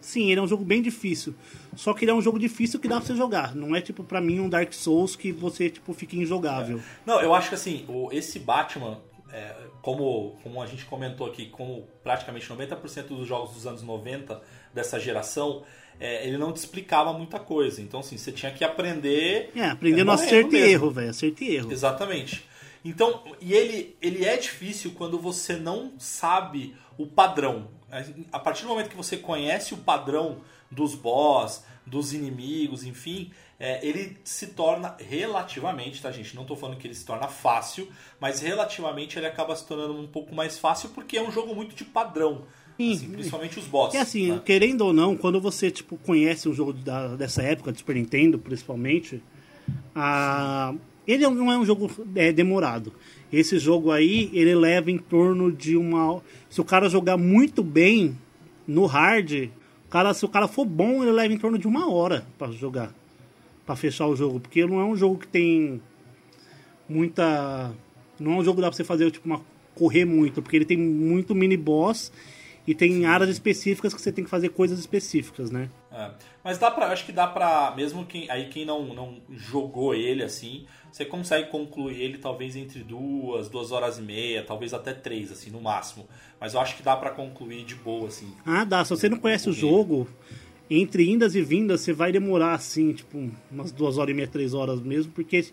Sim, 0.00 0.30
ele 0.30 0.40
é 0.40 0.42
um 0.42 0.48
jogo 0.48 0.64
bem 0.64 0.80
difícil. 0.82 1.34
Só 1.76 1.92
que 1.92 2.04
ele 2.04 2.10
é 2.10 2.14
um 2.14 2.22
jogo 2.22 2.38
difícil 2.38 2.80
que 2.80 2.88
dá 2.88 2.96
pra 2.96 3.06
você 3.06 3.14
jogar. 3.14 3.54
Não 3.54 3.74
é 3.76 3.80
tipo, 3.80 4.02
pra 4.02 4.20
mim, 4.20 4.40
um 4.40 4.48
Dark 4.48 4.72
Souls 4.72 5.14
que 5.14 5.30
você, 5.30 5.70
tipo, 5.70 5.92
fica 5.92 6.16
injogável. 6.16 6.80
Não, 7.04 7.20
eu 7.20 7.34
acho 7.34 7.48
que 7.48 7.54
assim, 7.54 7.86
esse 8.12 8.38
Batman, 8.38 9.00
é, 9.32 9.54
como, 9.82 10.36
como 10.42 10.62
a 10.62 10.66
gente 10.66 10.84
comentou 10.86 11.26
aqui, 11.26 11.46
como 11.46 11.86
praticamente 12.02 12.48
90% 12.48 13.08
dos 13.08 13.26
jogos 13.26 13.52
dos 13.52 13.66
anos 13.66 13.82
90 13.82 14.40
dessa 14.74 14.98
geração, 14.98 15.62
é, 15.98 16.26
ele 16.26 16.38
não 16.38 16.52
te 16.52 16.56
explicava 16.56 17.12
muita 17.12 17.38
coisa. 17.38 17.80
Então, 17.82 18.00
assim, 18.00 18.16
você 18.16 18.32
tinha 18.32 18.50
que 18.50 18.64
aprender. 18.64 19.50
É, 19.54 19.66
aprendendo 19.66 20.06
morrendo 20.06 20.24
acerto 20.24 20.56
e 20.56 20.58
erro, 20.58 20.90
velho. 20.90 21.10
Acerto 21.10 21.44
e 21.44 21.54
erro. 21.54 21.70
Exatamente. 21.70 22.44
Então, 22.84 23.22
e 23.40 23.52
ele, 23.52 23.96
ele 24.00 24.24
é 24.24 24.36
difícil 24.36 24.92
quando 24.96 25.18
você 25.18 25.56
não 25.56 25.92
sabe 25.98 26.74
o 26.96 27.06
padrão. 27.06 27.68
A 28.32 28.38
partir 28.38 28.62
do 28.62 28.68
momento 28.68 28.88
que 28.88 28.96
você 28.96 29.16
conhece 29.16 29.74
o 29.74 29.78
padrão 29.78 30.38
dos 30.70 30.94
boss, 30.94 31.64
dos 31.84 32.12
inimigos, 32.12 32.84
enfim, 32.84 33.30
é, 33.58 33.84
ele 33.86 34.16
se 34.24 34.48
torna 34.48 34.96
relativamente, 34.98 36.00
tá, 36.00 36.10
gente? 36.10 36.34
Não 36.36 36.44
tô 36.44 36.54
falando 36.56 36.78
que 36.78 36.86
ele 36.86 36.94
se 36.94 37.04
torna 37.04 37.28
fácil, 37.28 37.88
mas 38.20 38.40
relativamente 38.40 39.18
ele 39.18 39.26
acaba 39.26 39.54
se 39.56 39.66
tornando 39.66 39.98
um 39.98 40.06
pouco 40.06 40.34
mais 40.34 40.58
fácil 40.58 40.90
porque 40.90 41.18
é 41.18 41.22
um 41.22 41.30
jogo 41.30 41.54
muito 41.54 41.74
de 41.74 41.84
padrão. 41.84 42.42
Sim. 42.76 42.92
assim, 42.92 43.10
principalmente 43.10 43.58
os 43.58 43.66
bosses. 43.66 43.94
E 43.94 43.98
assim, 43.98 44.32
né? 44.32 44.40
querendo 44.42 44.80
ou 44.82 44.92
não, 44.92 45.14
quando 45.14 45.38
você 45.40 45.70
tipo 45.70 45.98
conhece 45.98 46.48
um 46.48 46.54
jogo 46.54 46.72
da- 46.72 47.14
dessa 47.16 47.42
época, 47.42 47.72
de 47.72 47.78
Super 47.78 47.96
Nintendo, 47.96 48.38
principalmente, 48.38 49.22
a... 49.94 50.72
ele 51.06 51.28
não 51.28 51.52
é 51.52 51.58
um 51.58 51.64
jogo 51.66 51.90
é, 52.14 52.32
demorado. 52.32 52.94
Esse 53.32 53.58
jogo 53.58 53.92
aí, 53.92 54.30
ele 54.32 54.54
leva 54.54 54.90
em 54.90 54.98
torno 54.98 55.52
de 55.52 55.76
uma. 55.76 56.20
Se 56.48 56.60
o 56.60 56.64
cara 56.64 56.88
jogar 56.88 57.16
muito 57.16 57.62
bem 57.62 58.16
no 58.66 58.86
hard, 58.86 59.48
cara, 59.88 60.12
se 60.12 60.24
o 60.24 60.28
cara 60.28 60.48
for 60.48 60.64
bom, 60.64 61.02
ele 61.02 61.12
leva 61.12 61.32
em 61.32 61.38
torno 61.38 61.58
de 61.58 61.68
uma 61.68 61.90
hora 61.90 62.26
pra 62.38 62.50
jogar, 62.50 62.92
Pra 63.64 63.76
fechar 63.76 64.06
o 64.06 64.16
jogo, 64.16 64.40
porque 64.40 64.66
não 64.66 64.80
é 64.80 64.84
um 64.84 64.96
jogo 64.96 65.18
que 65.18 65.28
tem 65.28 65.80
muita. 66.88 67.72
Não 68.18 68.32
é 68.32 68.36
um 68.36 68.44
jogo 68.44 68.56
que 68.56 68.62
dá 68.62 68.68
pra 68.68 68.76
você 68.76 68.82
fazer 68.82 69.10
tipo 69.12 69.26
uma 69.26 69.40
correr 69.74 70.04
muito, 70.04 70.42
porque 70.42 70.56
ele 70.56 70.64
tem 70.64 70.76
muito 70.76 71.34
mini 71.34 71.56
boss 71.56 72.12
e 72.66 72.74
tem 72.74 73.06
áreas 73.06 73.30
específicas 73.30 73.94
que 73.94 74.00
você 74.00 74.10
tem 74.12 74.24
que 74.24 74.30
fazer 74.30 74.50
coisas 74.50 74.78
específicas, 74.78 75.50
né? 75.50 75.70
É. 75.92 76.10
Mas 76.44 76.58
dá 76.58 76.70
pra, 76.70 76.86
acho 76.86 77.04
que 77.04 77.12
dá 77.12 77.26
pra, 77.26 77.74
mesmo 77.76 78.06
quem, 78.06 78.30
aí 78.30 78.48
quem 78.48 78.64
não, 78.64 78.94
não 78.94 79.16
jogou 79.30 79.94
ele 79.94 80.22
assim, 80.22 80.66
você 80.90 81.04
consegue 81.04 81.50
concluir 81.50 82.00
ele 82.00 82.18
talvez 82.18 82.56
entre 82.56 82.80
duas, 82.80 83.48
duas 83.48 83.72
horas 83.72 83.98
e 83.98 84.02
meia, 84.02 84.44
talvez 84.44 84.72
até 84.72 84.92
três, 84.92 85.32
assim, 85.32 85.50
no 85.50 85.60
máximo. 85.60 86.06
Mas 86.40 86.54
eu 86.54 86.60
acho 86.60 86.76
que 86.76 86.82
dá 86.82 86.96
pra 86.96 87.10
concluir 87.10 87.64
de 87.64 87.74
boa, 87.74 88.08
assim. 88.08 88.32
Ah, 88.46 88.64
dá. 88.64 88.84
Se 88.84 88.90
você 88.90 89.08
não 89.08 89.18
conhece 89.18 89.48
o 89.50 89.52
jogo, 89.52 90.08
entre 90.68 91.10
indas 91.10 91.34
e 91.34 91.42
vindas, 91.42 91.80
você 91.80 91.92
vai 91.92 92.12
demorar 92.12 92.54
assim, 92.54 92.92
tipo, 92.92 93.30
umas 93.50 93.72
duas 93.72 93.98
horas 93.98 94.12
e 94.12 94.14
meia, 94.14 94.28
três 94.28 94.54
horas 94.54 94.80
mesmo, 94.80 95.12
porque 95.12 95.44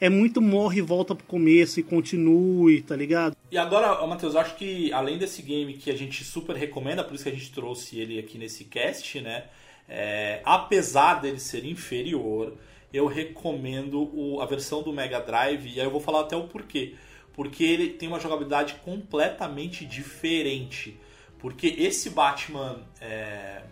é 0.00 0.08
muito 0.08 0.40
morre 0.40 0.78
e 0.78 0.82
volta 0.82 1.14
pro 1.14 1.26
começo 1.26 1.80
e 1.80 1.82
continue, 1.82 2.82
tá 2.82 2.94
ligado? 2.94 3.36
E 3.50 3.58
agora, 3.58 4.06
Matheus, 4.06 4.34
eu 4.34 4.40
acho 4.40 4.54
que 4.56 4.92
além 4.92 5.18
desse 5.18 5.42
game 5.42 5.74
que 5.74 5.90
a 5.90 5.96
gente 5.96 6.22
super 6.24 6.54
recomenda, 6.54 7.02
por 7.02 7.14
isso 7.14 7.24
que 7.24 7.30
a 7.30 7.32
gente 7.32 7.50
trouxe 7.50 7.98
ele 7.98 8.18
aqui 8.18 8.38
nesse 8.38 8.64
cast, 8.64 9.20
né? 9.20 9.44
É, 9.88 10.40
apesar 10.44 11.20
dele 11.20 11.38
ser 11.40 11.64
inferior, 11.64 12.54
eu 12.92 13.06
recomendo 13.06 14.10
o- 14.14 14.40
a 14.40 14.46
versão 14.46 14.82
do 14.82 14.92
Mega 14.92 15.20
Drive, 15.20 15.66
e 15.66 15.80
aí 15.80 15.86
eu 15.86 15.90
vou 15.90 16.00
falar 16.00 16.20
até 16.20 16.36
o 16.36 16.48
porquê. 16.48 16.94
Porque 17.32 17.62
ele 17.62 17.90
tem 17.90 18.08
uma 18.08 18.18
jogabilidade 18.18 18.74
completamente 18.84 19.84
diferente. 19.84 20.98
Porque 21.38 21.68
esse 21.78 22.10
Batman, 22.10 22.80
é, 23.00 23.62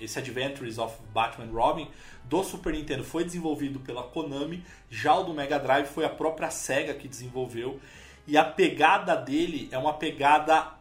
esse 0.00 0.18
Adventures 0.18 0.78
of 0.78 0.96
Batman 1.12 1.52
Robin 1.52 1.88
do 2.24 2.42
Super 2.42 2.72
Nintendo 2.72 3.04
foi 3.04 3.24
desenvolvido 3.24 3.80
pela 3.80 4.02
Konami, 4.02 4.64
já 4.88 5.14
o 5.14 5.24
do 5.24 5.34
Mega 5.34 5.58
Drive 5.58 5.86
foi 5.86 6.04
a 6.04 6.08
própria 6.08 6.50
Sega 6.50 6.94
que 6.94 7.06
desenvolveu. 7.06 7.78
E 8.26 8.36
a 8.38 8.44
pegada 8.44 9.14
dele 9.14 9.68
é 9.70 9.76
uma 9.76 9.92
pegada 9.94 10.72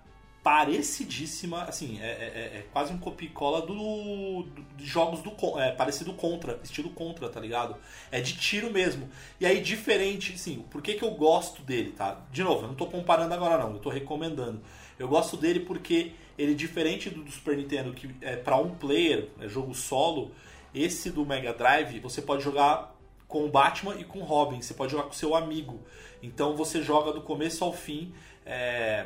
parecidíssima, 0.44 1.64
assim, 1.64 2.00
é, 2.02 2.06
é- 2.06 2.10
é- 2.56 2.58
é 2.60 2.66
quase 2.74 2.92
um 2.92 2.98
copia 2.98 3.28
e 3.28 3.32
cola 3.32 3.62
do, 3.62 4.44
do- 4.44 4.64
de 4.76 4.86
jogos 4.86 5.22
do 5.22 5.32
é, 5.60 5.72
parecido 5.72 6.14
Contra, 6.14 6.60
estilo 6.64 6.90
Contra, 6.92 7.30
tá 7.30 7.40
ligado? 7.40 7.76
É 8.12 8.20
de 8.22 8.36
tiro 8.38 8.72
mesmo. 8.72 9.10
E 9.40 9.46
aí 9.46 9.62
diferente, 9.62 10.34
assim, 10.34 10.66
por 10.72 10.82
que, 10.82 10.96
que 10.96 11.04
eu 11.04 11.12
gosto 11.12 11.62
dele, 11.62 11.92
tá? 11.92 12.22
De 12.32 12.44
novo, 12.44 12.64
eu 12.64 12.68
não 12.70 12.76
tô 12.76 12.88
comparando 12.88 13.34
agora 13.34 13.58
não, 13.64 13.74
eu 13.74 13.80
tô 13.80 13.90
recomendando. 13.90 14.62
Eu 14.98 15.08
gosto 15.08 15.38
dele 15.38 15.60
porque 15.62 16.14
ele 16.38 16.56
diferente 16.56 17.10
do, 17.10 17.24
do 17.24 17.32
Super 17.32 17.56
Nintendo, 17.58 17.94
que 17.94 18.10
é 18.22 18.36
para 18.36 18.58
um 18.58 18.72
player, 18.76 19.30
é 19.40 19.48
jogo 19.48 19.74
solo, 19.76 20.32
esse 20.74 21.12
do 21.12 21.26
Mega 21.26 21.54
Drive, 21.54 22.00
você 22.00 22.22
pode 22.22 22.44
jogar 22.44 22.96
com 23.28 23.46
o 23.46 23.50
Batman 23.50 23.96
e 23.96 24.04
com 24.04 24.20
o 24.20 24.24
Robin, 24.24 24.62
você 24.62 24.74
pode 24.74 24.92
jogar 24.92 25.04
com 25.04 25.14
seu 25.14 25.36
amigo. 25.36 25.80
Então 26.24 26.56
você 26.56 26.82
joga 26.82 27.12
do 27.14 27.22
começo 27.22 27.64
ao 27.64 27.74
fim. 27.74 28.14
é, 28.46 29.06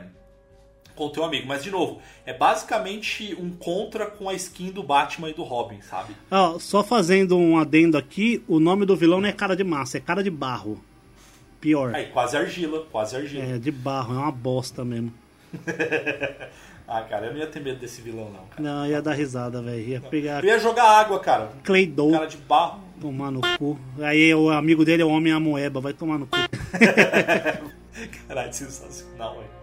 com 0.96 1.06
o 1.06 1.10
teu 1.10 1.24
amigo. 1.24 1.46
Mas, 1.48 1.64
de 1.64 1.72
novo, 1.72 2.00
é 2.26 2.34
basicamente 2.34 3.36
um 3.40 3.52
contra 3.52 4.06
com 4.06 4.30
a 4.30 4.34
skin 4.34 4.72
do 4.72 4.82
Batman 4.82 5.30
e 5.30 5.34
do 5.34 5.44
Robin, 5.44 5.82
sabe? 5.82 6.16
Ó, 6.32 6.58
só 6.60 6.84
fazendo 6.84 7.38
um 7.38 7.58
adendo 7.58 7.98
aqui, 7.98 8.44
o 8.48 8.60
nome 8.60 8.86
do 8.86 8.96
vilão 8.96 9.20
não 9.22 9.30
é 9.30 9.34
cara 9.34 9.56
de 9.56 9.64
massa, 9.64 9.98
é 9.98 10.00
cara 10.02 10.24
de 10.24 10.30
barro. 10.30 10.82
Pior. 11.60 11.94
Aí, 11.96 12.08
quase 12.08 12.38
argila, 12.38 12.86
quase 12.92 13.16
argila. 13.16 13.44
É, 13.44 13.58
de 13.58 13.72
barro, 13.72 14.14
é 14.16 14.18
uma 14.18 14.32
bosta 14.32 14.84
mesmo. 14.86 15.14
Ah, 16.88 17.02
cara, 17.02 17.26
eu 17.26 17.34
não 17.34 17.40
ia 17.40 17.48
ter 17.48 17.60
medo 17.62 17.80
desse 17.80 18.00
vilão, 18.00 18.26
não, 18.26 18.46
cara. 18.46 18.62
Não, 18.62 18.86
ia 18.86 19.02
dar 19.02 19.14
risada, 19.14 19.60
velho. 19.60 19.82
Ia 19.82 20.02
pegar 20.02 20.44
Eu 20.44 20.50
ia 20.50 20.60
jogar 20.60 20.84
água, 20.84 21.20
cara. 21.20 21.52
Clay 21.64 21.88
Doh, 21.88 22.12
Cara 22.12 22.28
de 22.28 22.38
barro. 22.38 22.80
tomar 23.02 23.32
no 23.32 23.42
cu. 23.58 23.80
Aí 24.00 24.32
o 24.36 24.52
amigo 24.52 24.86
dele 24.86 25.02
é 25.02 25.06
o 25.06 25.10
Homem 25.10 25.34
Amoeba, 25.34 25.82
vai 25.82 25.94
tomar 25.94 26.20
no 26.20 26.28
cu. 26.28 26.38
Caralho, 28.28 28.54
sensacional, 28.54 29.34
velho. 29.34 29.55